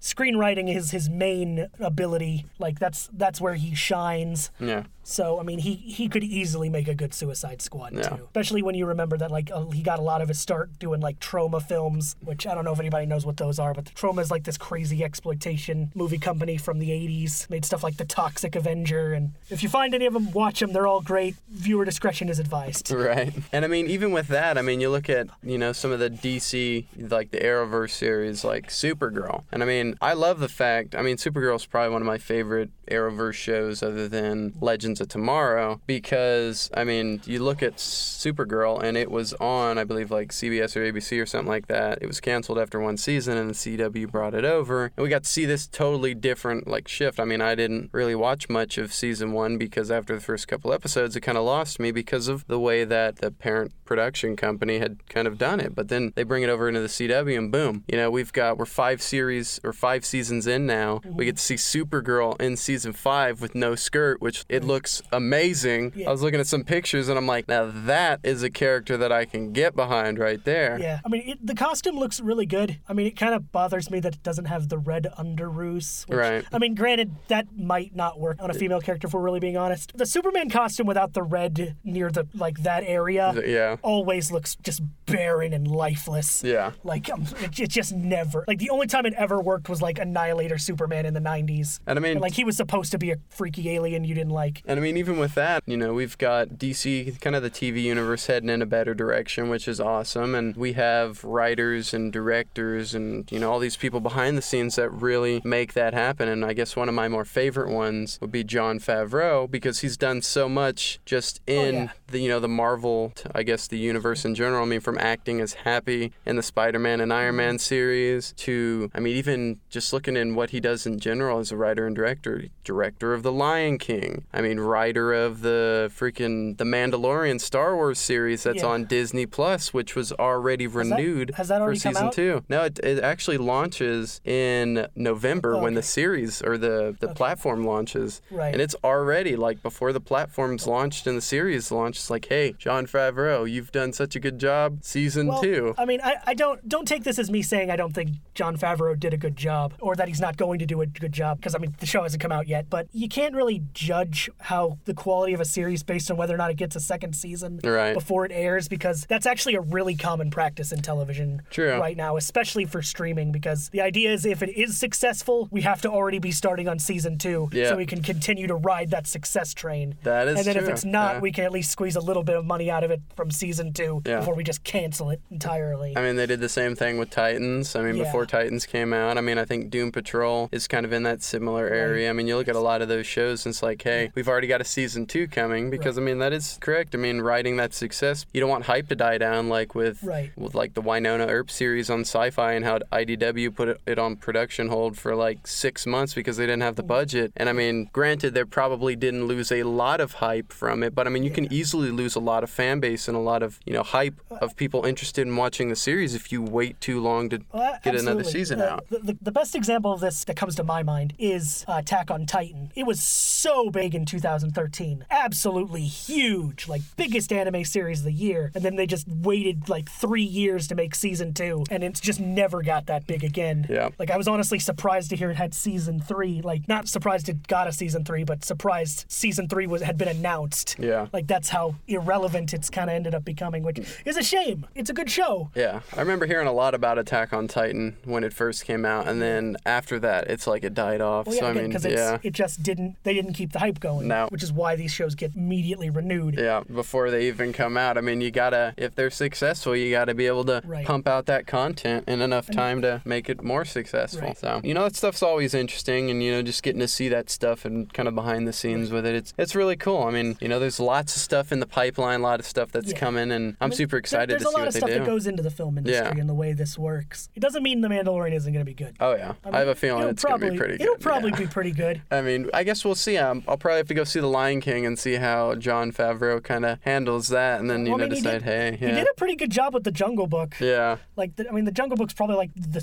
Screenwriting 0.52 0.76
is 0.76 0.92
his 0.92 1.10
main 1.10 1.68
ability. 1.80 2.46
Like 2.60 2.80
that's 2.80 3.10
that's 3.14 3.40
where 3.42 3.56
he 3.56 3.76
shines. 3.76 4.52
yeah. 4.60 4.84
So 5.04 5.40
I 5.40 5.44
mean, 5.44 5.60
he 5.60 5.76
he 5.76 6.08
could 6.08 6.24
easily 6.24 6.70
make 6.70 6.88
a 6.88 6.94
good 6.96 7.14
Suicide 7.14 7.62
Squad 7.62 7.94
Yeah. 7.94 8.02
too. 8.10 8.24
Especially 8.26 8.62
when 8.62 8.76
you 8.76 8.86
remember 8.86 9.18
that 9.18 9.32
like 9.32 9.50
uh, 9.52 9.66
he 9.70 9.82
got 9.82 10.00
a 10.00 10.04
lot 10.04 10.22
of 10.22 10.28
his 10.28 10.40
start 10.40 10.78
doing 10.80 11.02
like 11.02 11.20
Troma 11.20 11.62
films, 11.62 12.16
which 12.24 12.46
I 12.48 12.54
don't 12.56 12.66
know 12.66 12.74
if 12.74 12.80
anybody 12.80 13.06
knows 13.06 13.26
what 13.26 13.38
those 13.38 13.60
are, 13.60 13.74
but 13.74 13.86
the 13.86 13.92
Troma 13.92 14.22
is 14.22 14.32
like 14.32 14.44
this 14.44 14.58
crazy 14.58 15.04
exploitation 15.04 15.92
movie 15.96 16.18
company 16.18 16.58
from 16.58 16.80
the 16.80 16.90
'80s. 16.90 17.50
Made 17.50 17.66
stuff 17.66 17.84
like 17.84 17.98
The 17.98 18.06
Toxic 18.06 18.56
Avenger, 18.56 19.14
and 19.14 19.34
if 19.50 19.64
you 19.64 19.70
find 19.70 19.94
any 19.96 20.06
of 20.06 20.14
them, 20.14 20.32
watch 20.32 20.60
them. 20.60 20.74
They're 20.74 20.88
all 20.88 21.02
great. 21.02 21.36
Viewer 21.50 21.86
discretion 21.86 22.30
is 22.30 22.40
advised. 22.40 22.92
Right. 23.02 23.34
And 23.52 23.66
I 23.66 23.68
mean, 23.68 23.88
even 23.88 24.12
with 24.12 24.28
that, 24.28 24.58
I 24.58 24.62
mean, 24.62 24.80
you 24.80 24.90
look 24.90 25.10
at, 25.10 25.28
you 25.44 25.58
know, 25.58 25.72
some 25.72 25.92
of 25.92 26.00
the 26.00 26.10
DC, 26.10 26.86
like 27.12 27.32
the 27.32 27.40
Arrowverse 27.40 27.90
series, 27.92 28.44
like 28.44 28.68
Supergirl. 28.70 29.44
And 29.52 29.64
I 29.64 29.66
mean, 29.66 29.96
I 30.02 30.14
love 30.14 30.40
the 30.40 30.48
fact, 30.48 30.94
I 30.96 31.02
mean, 31.02 31.18
Supergirl 31.18 31.56
is 31.56 31.66
probably 31.66 31.92
one 31.94 32.02
of 32.02 32.06
my 32.06 32.18
favorite 32.18 32.70
Arrowverse 32.90 33.34
shows 33.34 33.82
other 33.82 34.08
than 34.08 34.54
Legends 34.62 34.91
Legends 34.92 35.02
of 35.02 35.08
Tomorrow 35.08 35.80
because 35.88 36.70
I 36.74 36.84
mean, 36.84 37.22
you 37.26 37.42
look 37.42 37.64
at 37.64 37.78
Supergirl 37.78 38.82
and 38.84 38.98
it 38.98 39.10
was 39.10 39.34
on, 39.34 39.78
I 39.78 39.84
believe, 39.86 40.12
like 40.12 40.32
CBS 40.32 40.76
or 40.76 40.92
ABC 40.92 41.22
or 41.22 41.26
something 41.26 41.48
like 41.48 41.68
that. 41.68 42.00
It 42.02 42.08
was 42.08 42.20
canceled 42.20 42.60
after 42.60 42.80
one 42.80 42.98
season, 42.98 43.38
and 43.38 43.50
the 43.50 43.54
CW 43.54 44.12
brought 44.12 44.34
it 44.34 44.44
over, 44.44 44.92
and 44.98 45.04
we 45.04 45.10
got 45.10 45.24
to 45.24 45.30
see 45.30 45.46
this 45.46 45.68
totally 45.68 46.14
different 46.14 46.68
like 46.68 46.88
shift. 46.88 47.20
I 47.20 47.26
mean, 47.26 47.42
I 47.42 47.56
didn't 47.56 47.90
really 47.94 48.16
watch 48.16 48.50
much 48.50 48.78
of 48.78 48.94
season 48.94 49.32
one 49.32 49.58
because 49.58 49.90
after 49.90 50.14
the 50.14 50.22
first 50.22 50.48
couple 50.48 50.74
episodes, 50.74 51.16
it 51.16 51.22
kind 51.22 51.38
of 51.38 51.46
lost 51.46 51.80
me 51.80 51.92
because 51.92 52.28
of 52.28 52.46
the 52.48 52.60
way 52.60 52.84
that 52.84 53.18
the 53.18 53.32
parent 53.32 53.72
production 53.86 54.36
company 54.36 54.80
had 54.80 55.08
kind 55.10 55.28
of 55.28 55.38
done 55.38 55.60
it. 55.60 55.76
But 55.76 55.88
then 55.88 56.12
they 56.16 56.24
bring 56.24 56.44
it 56.44 56.50
over 56.50 56.68
into 56.68 56.82
the 56.82 56.88
CW, 56.88 57.38
and 57.38 57.52
boom, 57.52 57.84
you 57.88 57.98
know, 57.98 58.12
we've 58.12 58.34
got 58.34 58.58
we're 58.58 58.66
five 58.66 59.02
series 59.02 59.60
or 59.64 59.74
five 59.74 60.06
seasons 60.06 60.48
in 60.48 60.66
now. 60.66 60.98
Mm-hmm. 61.00 61.16
We 61.16 61.26
get 61.26 61.38
to 61.38 61.44
see 61.44 61.56
Supergirl 61.56 62.40
in 62.42 62.58
season 62.58 62.94
five 62.94 63.42
with 63.42 63.56
no 63.56 63.76
skirt, 63.76 64.22
which 64.22 64.46
it 64.50 64.64
looks 64.82 65.04
amazing. 65.12 65.94
Yeah. 65.96 66.10
I 66.10 66.12
was 66.12 66.24
looking 66.24 66.39
at 66.39 66.48
some 66.48 66.63
pictures, 66.63 67.08
and 67.08 67.15
I'm 67.15 67.28
like, 67.28 67.48
now 67.48 67.70
that 67.72 68.20
is 68.24 68.41
a 68.41 68.50
character 68.50 68.98
that 68.98 69.12
I 69.12 69.26
can 69.26 69.52
get 69.52 69.76
behind 69.76 70.17
right 70.17 70.44
there. 70.44 70.80
Yeah, 70.82 71.02
I 71.06 71.10
mean, 71.10 71.22
it, 71.24 71.46
the 71.46 71.54
costume 71.54 72.00
looks 72.00 72.20
really 72.20 72.48
good. 72.48 72.80
I 72.89 72.94
mean, 72.94 73.06
it 73.06 73.15
kind 73.15 73.36
of 73.36 73.52
bothers 73.52 73.91
me 73.91 74.00
that 74.00 74.15
it 74.15 74.24
doesn't 74.24 74.46
have 74.46 74.70
the 74.70 74.80
red 74.80 75.08
underoos. 75.20 76.10
Which, 76.10 76.17
right. 76.17 76.44
I 76.52 76.58
mean, 76.58 76.74
granted, 76.74 77.12
that 77.28 77.46
might 77.56 77.96
not 77.96 78.20
work 78.20 78.38
on 78.41 78.50
a 78.50 78.56
female 78.56 78.82
character 78.82 79.08
if 79.08 79.13
we're 79.13 79.22
really 79.22 79.39
being 79.39 79.56
honest. 79.56 79.91
The 79.96 80.08
Superman 80.08 80.50
costume 80.50 80.88
without 80.88 81.13
the 81.13 81.22
red 81.22 81.78
near 81.84 82.10
the 82.10 82.28
like 82.34 82.63
that 82.63 82.84
area, 82.84 83.36
yeah, 83.46 83.78
always 83.84 84.32
looks 84.32 84.56
just 84.63 84.82
barren 85.06 85.54
and 85.54 85.67
lifeless. 85.67 86.44
Yeah, 86.44 86.72
like 86.84 87.12
um, 87.12 87.28
it, 87.39 87.60
it, 87.60 87.70
just 87.70 87.94
never. 87.94 88.46
Like 88.48 88.58
the 88.58 88.72
only 88.72 88.88
time 88.88 89.06
it 89.06 89.13
ever 89.13 89.39
worked 89.39 89.70
was 89.70 89.80
like 89.80 90.00
Annihilator 90.00 90.58
Superman 90.58 91.06
in 91.06 91.13
the 91.13 91.20
'90s. 91.20 91.80
And 91.86 92.00
I 92.00 92.02
mean, 92.02 92.13
and, 92.13 92.22
like 92.22 92.34
he 92.34 92.44
was 92.44 92.58
supposed 92.58 92.91
to 92.94 92.98
be 92.98 93.12
a 93.12 93.17
freaky 93.30 93.70
alien 93.70 94.04
you 94.04 94.15
didn't 94.15 94.34
like. 94.34 94.63
And 94.72 94.80
I 94.80 94.84
mean, 94.84 94.96
even 94.96 95.18
with 95.18 95.36
that, 95.36 95.64
you 95.66 95.76
know, 95.76 95.94
we've 95.94 96.18
got 96.18 96.52
DC, 96.52 97.20
kind 97.20 97.36
of 97.36 97.44
the 97.44 97.50
TV 97.50 97.84
universe 97.84 98.28
heading 98.28 98.48
in 98.48 98.62
a 98.62 98.66
better 98.66 98.94
direction, 98.94 99.50
which 99.50 99.68
is 99.68 99.82
awesome. 99.82 100.34
And 100.34 100.56
we 100.56 100.72
have 100.74 101.22
writers 101.26 101.94
and 101.94 102.14
directors 102.14 102.96
and, 102.96 103.30
you 103.30 103.38
know, 103.38 103.52
all 103.52 103.60
these 103.60 103.76
people 103.76 104.00
behind 104.00 104.38
the 104.38 104.42
scenes 104.42 104.78
that 104.78 104.90
really 104.90 105.42
make 105.44 105.74
that 105.74 105.94
happen. 105.94 106.30
And 106.30 106.46
I 106.46 106.54
guess 106.54 106.78
one 106.78 106.88
of 106.88 106.96
my 106.96 107.10
more 107.10 107.26
favorite 107.26 107.70
ones 107.70 108.18
would 108.22 108.32
be 108.32 108.46
Jon 108.46 108.80
Favreau 108.80 109.52
because 109.52 109.82
he's 109.82 109.98
done 109.98 110.22
so 110.22 110.48
much 110.48 111.02
just 111.04 111.42
oh, 111.50 111.52
in 111.52 111.76
oh, 111.76 111.80
yeah. 111.80 111.90
the, 112.08 112.20
you 112.20 112.30
know, 112.30 112.40
the 112.40 112.48
Marvel, 112.48 113.12
I 113.36 113.44
guess 113.44 113.68
the 113.68 113.78
universe 113.78 114.24
in 114.24 114.36
general. 114.36 114.64
I 114.64 114.68
mean, 114.68 114.80
from 114.80 114.98
acting 115.00 115.42
as 115.42 115.52
Happy 115.52 116.14
in 116.26 116.38
the 116.38 116.44
Spider 116.44 116.80
Man 116.80 117.02
and 117.02 117.12
Iron 117.12 117.36
Man 117.36 117.56
mm-hmm. 117.56 117.60
series 117.60 118.32
to, 118.38 118.90
I 118.96 119.02
mean, 119.02 119.18
even 119.18 119.60
just 119.70 119.92
looking 119.92 120.16
in 120.16 120.34
what 120.34 120.52
he 120.52 120.62
does 120.62 120.86
in 120.86 120.98
general 120.98 121.40
as 121.40 121.52
a 121.52 121.58
writer 121.58 121.86
and 121.86 121.94
director, 121.94 122.46
director 122.64 123.14
of 123.14 123.24
The 123.24 123.34
Lion 123.34 123.78
King. 123.78 124.24
I 124.32 124.40
mean, 124.40 124.61
writer 124.62 125.13
of 125.13 125.41
the 125.41 125.91
freaking 125.95 126.58
The 126.58 126.63
Mandalorian 126.63 127.39
Star 127.39 127.76
Wars 127.76 128.00
series 128.00 128.43
that's 128.43 128.63
yeah. 128.63 128.69
on 128.69 128.86
Disney 128.86 129.26
Plus, 129.26 129.74
which 129.74 129.95
was 129.95 130.12
already 130.13 130.67
renewed 130.67 131.32
has 131.36 131.50
that, 131.50 131.62
has 131.62 131.84
that 131.84 131.91
for 131.91 131.93
season 131.93 132.12
two. 132.12 132.43
No, 132.50 132.63
it, 132.63 132.80
it 132.80 133.04
actually 133.04 133.38
launches 133.38 134.21
in 134.24 134.88
November 134.95 135.54
oh, 135.54 135.58
okay. 135.58 135.63
when 135.63 135.74
the 135.74 135.84
series 135.84 136.41
or 136.41 136.58
the, 136.58 136.95
the 137.00 137.08
okay. 137.08 137.15
platform 137.15 137.63
launches. 137.63 138.21
Right. 138.30 138.54
And 138.54 138.62
it's 138.62 138.76
already 138.84 139.36
like 139.36 139.62
before 139.62 139.93
the 139.93 140.02
platform's 140.02 140.67
launched 140.67 141.08
and 141.08 141.17
the 141.17 141.21
series 141.21 141.71
launched, 141.71 142.00
it's 142.00 142.10
like, 142.10 142.26
hey, 142.26 142.54
Jon 142.58 142.86
Favreau, 142.86 143.50
you've 143.50 143.71
done 143.71 143.93
such 143.93 144.15
a 144.15 144.19
good 144.19 144.39
job. 144.39 144.80
Season 144.82 145.28
well, 145.28 145.41
two. 145.41 145.74
I 145.78 145.86
mean, 145.86 146.02
I, 146.04 146.15
I 146.26 146.34
don't 146.34 146.67
don't 146.67 146.88
take 146.88 147.04
this 147.04 147.19
as 147.19 147.32
me 147.32 147.41
saying 147.41 147.71
I 147.71 147.76
don't 147.76 147.93
think 147.93 148.12
Jon 148.34 148.58
Favreau 148.58 149.00
did 149.00 149.13
a 149.13 149.17
good 149.17 149.36
job 149.36 149.74
or 149.80 149.95
that 149.95 150.08
he's 150.08 150.21
not 150.21 150.38
going 150.38 150.60
to 150.60 150.65
do 150.65 150.82
a 150.82 150.86
good 150.86 151.13
job 151.13 151.38
because 151.38 151.56
I 151.56 151.58
mean 151.58 151.76
the 151.80 151.86
show 151.86 152.04
hasn't 152.04 152.21
come 152.21 152.32
out 152.32 152.47
yet. 152.47 152.69
But 152.69 152.88
you 152.91 153.10
can't 153.10 153.36
really 153.36 153.63
judge 153.74 154.30
how 154.39 154.51
the 154.86 154.94
quality 154.94 155.34
of 155.34 155.42
a 155.42 155.46
series 155.46 155.84
based 155.84 156.12
on 156.12 156.18
whether 156.18 156.34
or 156.34 156.38
not 156.38 156.52
it 156.52 156.58
gets 156.58 156.76
a 156.76 156.80
second 156.80 157.16
season 157.16 157.60
right. 157.64 157.94
before 157.94 158.26
it 158.26 158.32
airs 158.34 158.68
because 158.68 159.06
that's 159.08 159.26
actually 159.26 159.56
a 159.56 159.62
really 159.62 159.96
common 159.96 160.30
practice 160.30 160.72
in 160.72 160.82
television 160.82 161.42
True. 161.50 161.78
right 161.80 161.98
now, 161.98 162.18
especially 162.18 162.66
for 162.66 162.82
streaming. 162.82 163.32
Because 163.32 163.70
the 163.70 163.82
idea 163.82 164.12
is 164.12 164.26
if 164.26 164.42
it 164.42 164.50
is 164.50 164.78
successful, 164.78 165.48
we 165.52 165.62
have 165.62 165.82
to 165.82 165.90
already 165.90 166.20
be 166.20 166.32
starting 166.32 166.68
on 166.68 166.80
season 166.80 167.18
two 167.18 167.50
yeah. 167.52 167.70
so 167.70 167.78
we 167.78 167.86
can 167.86 168.02
continue 168.02 168.48
to 168.48 168.56
ride 168.56 168.92
that 168.92 169.08
success 169.08 169.54
train. 169.54 169.96
That 170.04 170.28
is 170.28 170.38
And 170.38 170.48
then 170.48 170.56
true. 170.56 170.64
if 170.64 170.70
it's 170.70 170.86
not, 170.86 171.16
yeah. 171.16 171.20
we 171.22 171.32
can 171.32 171.46
at 171.46 171.52
least 171.52 171.72
squeeze 171.72 171.96
a 171.96 172.02
little 172.02 172.24
bit 172.24 172.36
of 172.36 172.46
money 172.46 172.70
out 172.70 172.84
of 172.84 172.92
it 172.92 173.02
from 173.16 173.32
season 173.32 173.74
two 173.74 174.02
yeah. 174.06 174.20
before 174.20 174.36
we 174.36 174.44
just 174.44 174.64
cancel 174.64 175.10
it 175.10 175.22
entirely. 175.30 175.96
I 175.98 176.02
mean, 176.02 176.16
they 176.16 176.26
did 176.26 176.40
the 176.40 176.50
same 176.50 176.76
thing 176.76 176.98
with 176.98 177.10
Titans. 177.10 177.76
I 177.76 177.82
mean, 177.82 177.98
before 177.98 178.26
Titans 178.26 178.66
came 178.66 178.94
out, 178.94 179.18
I 179.18 179.22
mean, 179.22 179.38
I 179.38 179.46
think 179.46 179.70
Doom 179.70 179.92
Patrol 179.92 180.50
is 180.52 180.68
kind 180.68 180.86
of 180.86 180.94
in 180.94 181.04
that 181.04 181.22
similar 181.22 181.68
area. 181.68 182.08
Right. 182.08 182.10
I 182.10 182.14
mean, 182.14 182.28
you 182.28 182.36
look 182.36 182.48
at 182.48 182.56
a 182.56 182.60
lot 182.60 182.82
of 182.82 182.88
those 182.88 183.06
shows, 183.06 183.46
and 183.46 183.54
it's 183.54 183.64
like, 183.64 183.82
hey, 183.82 184.12
we've 184.16 184.28
already 184.28 184.41
got 184.48 184.62
a 184.62 184.66
season 184.66 185.06
two 185.06 185.28
coming 185.28 185.70
because, 185.70 185.98
right. 185.98 186.04
I 186.04 186.06
mean, 186.06 186.20
that 186.20 186.34
is 186.34 186.58
correct. 186.62 186.96
I 186.96 186.98
mean, 186.98 187.22
writing 187.22 187.58
that 187.58 187.74
success, 187.74 188.26
you 188.34 188.42
don't 188.42 188.50
want 188.50 188.66
hype 188.66 188.88
to 188.90 188.96
die 188.96 189.18
down 189.18 189.50
like 189.50 189.76
with, 189.76 190.04
right. 190.04 190.32
with 190.36 190.56
like 190.56 190.74
the 190.74 190.82
Wynonna 190.82 191.28
Earp 191.28 191.52
series 191.52 191.90
on 191.90 192.02
Sci-Fi 192.02 192.54
and 192.54 192.66
how 192.66 192.80
IDW 192.92 193.56
put 193.56 193.80
it 193.86 194.00
on 194.00 194.16
production 194.16 194.68
hold 194.68 194.98
for 194.98 195.16
like 195.16 195.48
six 195.48 195.86
months 195.86 196.14
because 196.14 196.38
they 196.38 196.46
didn't 196.46 196.62
have 196.62 196.76
the 196.76 196.84
mm. 196.84 196.88
budget. 196.88 197.32
And 197.38 197.50
I 197.50 197.54
mean, 197.54 197.90
granted, 197.94 198.34
they 198.34 198.44
probably 198.44 198.96
didn't 198.96 199.26
lose 199.26 199.52
a 199.52 199.64
lot 199.64 200.02
of 200.02 200.14
hype 200.14 200.52
from 200.52 200.84
it, 200.84 200.96
but 200.96 201.08
I 201.08 201.10
mean, 201.10 201.24
you 201.24 201.30
yeah. 201.30 201.36
can 201.36 201.54
easily 201.54 201.92
lose 201.92 202.16
a 202.16 202.20
lot 202.20 202.44
of 202.44 202.50
fan 202.50 202.80
base 202.80 203.08
and 203.08 203.18
a 203.18 203.20
lot 203.20 203.44
of 203.44 203.60
you 203.66 203.74
know 203.74 203.84
hype 203.84 204.20
of 204.30 204.56
people 204.56 204.86
interested 204.86 205.28
in 205.28 205.36
watching 205.36 205.70
the 205.70 205.76
series 205.76 206.16
if 206.16 206.32
you 206.32 206.42
wait 206.42 206.80
too 206.82 207.00
long 207.00 207.30
to 207.30 207.42
well, 207.52 207.78
get 207.84 207.96
another 207.96 208.24
season 208.24 208.62
uh, 208.62 208.66
out. 208.66 208.90
The, 208.90 209.00
the, 209.00 209.18
the, 209.22 209.32
best 209.32 209.56
example 209.56 209.92
of 209.92 210.00
this 210.00 210.24
that 210.26 210.36
comes 210.36 210.56
to 210.56 210.64
my 210.64 210.84
mind 210.84 211.14
is 211.18 211.66
uh, 211.68 211.76
Attack 211.78 212.12
on 212.12 212.26
Titan. 212.26 212.72
It 212.76 212.86
was 212.86 213.02
so 213.02 213.70
big 213.70 213.96
in 213.96 214.06
2013, 214.39 215.06
absolutely 215.10 215.82
huge, 215.82 216.67
like 216.67 216.82
biggest 216.96 217.34
anime 217.34 217.63
series 217.65 218.00
of 218.00 218.06
the 218.06 218.12
year, 218.12 218.52
and 218.56 218.63
then 218.63 218.76
they 218.76 218.86
just 218.86 219.08
waited 219.08 219.67
like 219.70 219.89
three 219.89 220.24
years 220.24 220.67
to 220.67 220.76
make 220.76 220.96
season 220.96 221.34
two, 221.34 221.63
and 221.70 221.84
it's 221.84 222.00
just 222.00 222.20
never 222.20 222.62
got 222.62 222.86
that 222.88 223.06
big 223.08 223.24
again. 223.24 223.65
Yeah. 223.70 223.89
Like 224.00 224.10
I 224.10 224.17
was 224.17 224.28
honestly 224.28 224.60
surprised 224.60 225.10
to 225.10 225.15
hear 225.15 225.32
it 225.32 225.36
had 225.36 225.54
season 225.54 226.00
three. 226.00 226.41
Like 226.41 226.67
not 226.67 226.88
surprised 226.88 227.30
it 227.30 227.48
got 227.48 227.67
a 227.67 227.72
season 227.72 228.06
three, 228.06 228.24
but 228.24 228.46
surprised 228.46 229.06
season 229.10 229.48
three 229.48 229.67
was 229.67 229.82
had 229.82 229.98
been 229.98 230.08
announced. 230.08 230.78
Yeah. 230.80 231.08
Like 231.12 231.28
that's 231.28 231.50
how 231.50 231.76
irrelevant 231.88 232.54
it's 232.54 232.70
kind 232.70 232.89
of 232.89 232.96
ended 232.96 233.13
up 233.15 233.26
becoming, 233.26 233.63
which 233.63 233.80
is 234.06 234.17
a 234.17 234.24
shame. 234.24 234.65
It's 234.76 234.89
a 234.89 234.94
good 234.94 235.10
show. 235.10 235.50
Yeah, 235.56 235.82
I 235.96 236.00
remember 236.00 236.26
hearing 236.26 236.48
a 236.48 236.54
lot 236.54 236.74
about 236.74 236.98
Attack 236.98 237.34
on 237.34 237.48
Titan 237.48 237.98
when 238.06 238.24
it 238.24 238.34
first 238.34 238.65
came 238.65 238.86
out, 238.86 239.08
and 239.08 239.22
then 239.22 239.58
after 239.65 240.00
that, 240.00 240.30
it's 240.30 240.48
like 240.48 240.63
it 240.63 240.74
died 240.74 241.02
off. 241.02 241.26
Well, 241.26 241.36
yeah, 241.36 241.41
so 241.41 241.48
I 241.48 241.54
mean, 241.54 241.72
yeah, 241.82 242.17
it 242.24 242.34
just 242.34 242.63
didn't. 242.63 242.96
They 243.04 243.13
didn't 243.13 243.34
keep 243.34 243.52
the 243.52 243.60
hype 243.60 243.80
going. 243.80 244.08
No. 244.08 244.21
Which 244.30 244.44
is 244.44 244.52
why 244.52 244.76
these 244.76 244.92
shows 244.92 245.16
get 245.16 245.36
immediately 245.36 245.90
renewed. 245.90 246.38
Yeah, 246.38 246.64
before 246.74 247.12
they 247.12 247.28
even 247.28 247.54
come 247.54 247.78
out. 247.78 247.98
I 247.98 248.02
mean, 248.02 248.22
you 248.22 248.32
gotta 248.32 248.74
if 248.78 248.96
they're 248.96 249.10
successful, 249.10 249.76
you 249.76 249.92
gotta 249.92 250.14
be 250.14 250.28
able 250.28 250.46
to 250.46 250.62
right. 250.66 250.86
pump 250.86 251.08
out 251.08 251.26
that 251.28 251.48
content 251.48 252.08
in 252.08 252.22
enough 252.22 252.50
time 252.50 252.82
to 252.82 253.02
make 253.06 253.30
it 253.30 253.44
more 253.44 253.66
successful. 253.66 254.22
Right. 254.22 254.38
So 254.38 254.62
you 254.64 254.74
know 254.74 254.84
that 254.84 254.96
stuff's 254.96 255.24
always 255.24 255.54
interesting, 255.54 256.10
and 256.10 256.24
you 256.24 256.32
know 256.32 256.42
just 256.42 256.64
getting 256.64 256.80
to 256.82 256.88
see 256.88 257.10
that 257.10 257.30
stuff 257.30 257.66
and 257.66 257.92
kind 257.94 258.08
of 258.08 258.16
behind 258.16 258.48
the 258.48 258.54
scenes 258.54 258.92
with 258.92 259.06
it, 259.06 259.16
it's 259.16 259.34
it's 259.38 259.56
really 259.56 259.76
cool. 259.76 260.04
I 260.04 260.12
mean, 260.12 260.38
you 260.42 260.48
know, 260.48 260.60
there's 260.60 260.80
lots 260.80 261.16
of 261.16 261.22
stuff 261.22 261.52
in 261.52 261.60
the 261.60 261.66
pipeline, 261.66 262.22
a 262.22 262.24
lot 262.24 262.40
of 262.40 262.46
stuff 262.46 262.72
that's 262.72 262.92
yeah. 262.92 262.98
coming, 262.98 263.32
and 263.32 263.58
I'm 263.60 263.68
I 263.68 263.68
mean, 263.68 263.78
super 263.78 263.98
excited 263.98 264.40
to 264.40 264.40
see 264.40 264.46
what 264.46 264.52
they 264.52 264.52
do. 264.52 264.54
There's 264.54 264.56
a 264.56 264.58
lot 264.58 264.68
of 264.68 264.74
stuff 264.74 264.90
that 264.90 265.06
goes 265.06 265.28
into 265.28 265.44
the 265.44 265.52
film 265.52 265.78
industry 265.78 266.06
yeah. 266.06 266.20
and 266.20 266.30
the 266.30 266.34
way 266.34 266.54
this 266.54 266.78
works. 266.78 267.30
It 267.36 267.40
doesn't 267.40 267.64
mean 267.64 267.82
The 267.82 267.88
Mandalorian 267.88 268.34
isn't 268.34 268.52
going 268.52 268.66
to 268.66 268.70
be 268.70 268.74
good. 268.74 268.96
Oh 269.00 269.16
yeah, 269.16 269.34
I, 269.44 269.48
mean, 269.48 269.56
I 269.56 269.60
have 269.60 269.68
a 269.68 269.76
feeling 269.76 270.08
it's 270.08 270.24
going 270.24 270.40
to 270.40 270.52
be 270.52 270.58
pretty 270.58 270.78
good. 270.78 270.84
It'll 270.84 270.98
probably 270.98 271.32
yeah. 271.32 271.40
be 271.40 271.48
pretty 271.48 271.72
good. 271.72 272.02
I 272.12 272.22
mean, 272.22 272.50
I 272.54 272.64
guess 272.64 272.86
we'll 272.86 272.96
see. 272.96 273.18
Um, 273.18 273.44
I'll 273.48 273.58
probably 273.58 273.78
have 273.78 273.88
to 273.88 273.94
go 273.94 274.01
see 274.04 274.20
The 274.20 274.28
Lion 274.28 274.62
King 274.62 274.86
and 274.86 274.98
see 274.98 275.16
how 275.16 275.56
Jon 275.56 275.92
Favreau 275.92 276.44
kind 276.44 276.66
of 276.66 276.80
handles 276.82 277.28
that, 277.30 277.60
and 277.60 277.70
then 277.70 277.86
you 277.86 277.92
well, 277.92 278.00
know 278.00 278.06
I 278.06 278.10
mean, 278.10 278.24
decide, 278.24 278.32
did, 278.32 278.44
hey, 278.44 278.78
yeah. 278.82 278.90
he 278.90 278.96
did 278.96 279.08
a 279.10 279.16
pretty 279.16 279.36
good 279.36 279.52
job 279.52 279.74
with 279.74 279.84
the 279.84 279.92
Jungle 279.92 280.28
Book. 280.28 280.56
Yeah. 280.60 280.98
Like, 281.16 281.36
the, 281.36 281.48
I 281.50 281.52
mean, 281.52 281.66
the 281.66 281.72
Jungle 281.72 281.98
Book's 281.98 282.14
probably 282.14 282.36
like 282.36 282.52
the 282.56 282.82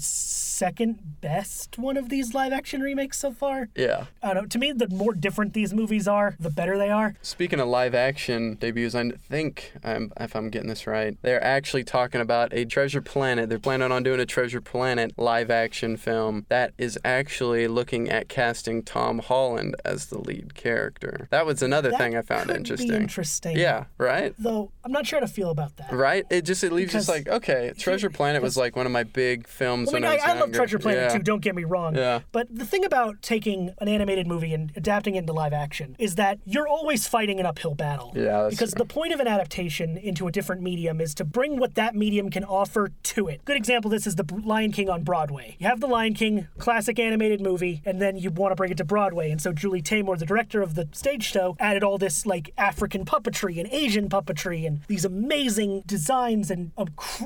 second 0.58 1.20
best 1.20 1.78
one 1.78 1.96
of 1.96 2.08
these 2.08 2.34
live 2.34 2.52
action 2.52 2.80
remakes 2.80 3.18
so 3.18 3.32
far. 3.32 3.68
Yeah. 3.76 4.06
I 4.22 4.34
don't 4.34 4.44
know. 4.44 4.48
To 4.48 4.58
me, 4.58 4.72
the 4.72 4.88
more 4.88 5.14
different 5.14 5.54
these 5.54 5.72
movies 5.72 6.08
are, 6.08 6.36
the 6.40 6.50
better 6.50 6.76
they 6.76 6.90
are. 6.90 7.14
Speaking 7.22 7.60
of 7.60 7.68
live 7.68 7.94
action 7.94 8.56
debuts, 8.56 8.94
I 8.94 9.10
think, 9.10 9.72
um, 9.84 10.12
if 10.18 10.34
I'm 10.34 10.50
getting 10.50 10.68
this 10.68 10.86
right, 10.86 11.16
they're 11.22 11.42
actually 11.42 11.84
talking 11.84 12.20
about 12.20 12.52
a 12.52 12.64
Treasure 12.64 13.00
Planet. 13.00 13.48
They're 13.48 13.58
planning 13.58 13.92
on 13.92 14.02
doing 14.02 14.18
a 14.20 14.26
Treasure 14.26 14.60
Planet 14.60 15.12
live 15.16 15.50
action 15.50 15.96
film 15.96 16.46
that 16.48 16.72
is 16.76 16.98
actually 17.04 17.68
looking 17.68 18.08
at 18.08 18.28
casting 18.28 18.82
Tom 18.82 19.20
Holland 19.20 19.76
as 19.84 20.06
the 20.06 20.18
lead 20.18 20.54
character. 20.54 21.28
That 21.30 21.46
was 21.46 21.62
another 21.62 21.90
that 21.90 21.98
thing 21.98 22.16
I 22.16 22.22
found 22.22 22.50
interesting. 22.50 22.92
Interesting. 22.92 23.56
Yeah, 23.56 23.84
right? 23.96 24.34
Though 24.38 24.72
I'm 24.84 24.92
not 24.92 25.06
sure 25.06 25.20
how 25.20 25.26
to 25.26 25.32
feel 25.32 25.50
about 25.50 25.76
that. 25.76 25.92
Right? 25.92 26.24
It 26.30 26.42
just 26.42 26.64
it 26.64 26.72
leaves 26.72 26.92
Because 26.92 27.06
just 27.06 27.16
like, 27.16 27.28
okay, 27.28 27.72
Treasure 27.78 28.10
Planet 28.10 28.42
was 28.42 28.56
like 28.56 28.74
one 28.74 28.86
of 28.86 28.92
my 28.92 29.04
big 29.04 29.46
films 29.46 29.90
I 29.90 29.92
mean, 29.92 30.02
when 30.02 30.10
I 30.10 30.14
was 30.14 30.24
I, 30.24 30.32
I 30.32 30.47
love. 30.48 30.56
Treasure 30.56 30.78
Planet 30.78 31.12
yeah. 31.12 31.18
2, 31.18 31.22
don't 31.22 31.40
get 31.42 31.54
me 31.54 31.64
wrong. 31.64 31.94
Yeah. 31.94 32.20
But 32.32 32.48
the 32.54 32.64
thing 32.64 32.84
about 32.84 33.22
taking 33.22 33.74
an 33.78 33.88
animated 33.88 34.26
movie 34.26 34.54
and 34.54 34.72
adapting 34.76 35.14
it 35.14 35.18
into 35.20 35.32
live 35.32 35.52
action 35.52 35.96
is 35.98 36.14
that 36.16 36.38
you're 36.44 36.68
always 36.68 37.06
fighting 37.06 37.40
an 37.40 37.46
uphill 37.46 37.74
battle. 37.74 38.12
Yeah, 38.14 38.48
Because 38.50 38.72
true. 38.72 38.78
the 38.78 38.84
point 38.84 39.12
of 39.12 39.20
an 39.20 39.26
adaptation 39.26 39.96
into 39.96 40.26
a 40.26 40.32
different 40.32 40.62
medium 40.62 41.00
is 41.00 41.14
to 41.14 41.24
bring 41.24 41.58
what 41.58 41.74
that 41.74 41.94
medium 41.94 42.30
can 42.30 42.44
offer 42.44 42.90
to 43.02 43.28
it. 43.28 43.44
Good 43.44 43.56
example 43.56 43.90
this 43.90 44.06
is 44.06 44.16
the 44.16 44.24
Lion 44.44 44.72
King 44.72 44.88
on 44.88 45.02
Broadway. 45.02 45.56
You 45.58 45.66
have 45.66 45.80
the 45.80 45.86
Lion 45.86 46.14
King 46.14 46.48
classic 46.58 46.98
animated 46.98 47.40
movie 47.40 47.82
and 47.84 48.00
then 48.00 48.16
you 48.16 48.30
want 48.30 48.52
to 48.52 48.56
bring 48.56 48.70
it 48.70 48.76
to 48.78 48.84
Broadway. 48.84 49.30
And 49.30 49.40
so 49.40 49.52
Julie 49.52 49.82
Taymor, 49.82 50.18
the 50.18 50.26
director 50.26 50.62
of 50.62 50.74
the 50.74 50.88
stage 50.92 51.24
show, 51.24 51.56
added 51.60 51.82
all 51.82 51.98
this 51.98 52.26
like 52.26 52.52
African 52.58 53.04
puppetry 53.04 53.58
and 53.58 53.68
Asian 53.72 54.08
puppetry 54.08 54.66
and 54.66 54.80
these 54.88 55.04
amazing 55.04 55.82
designs 55.86 56.50
and 56.50 56.72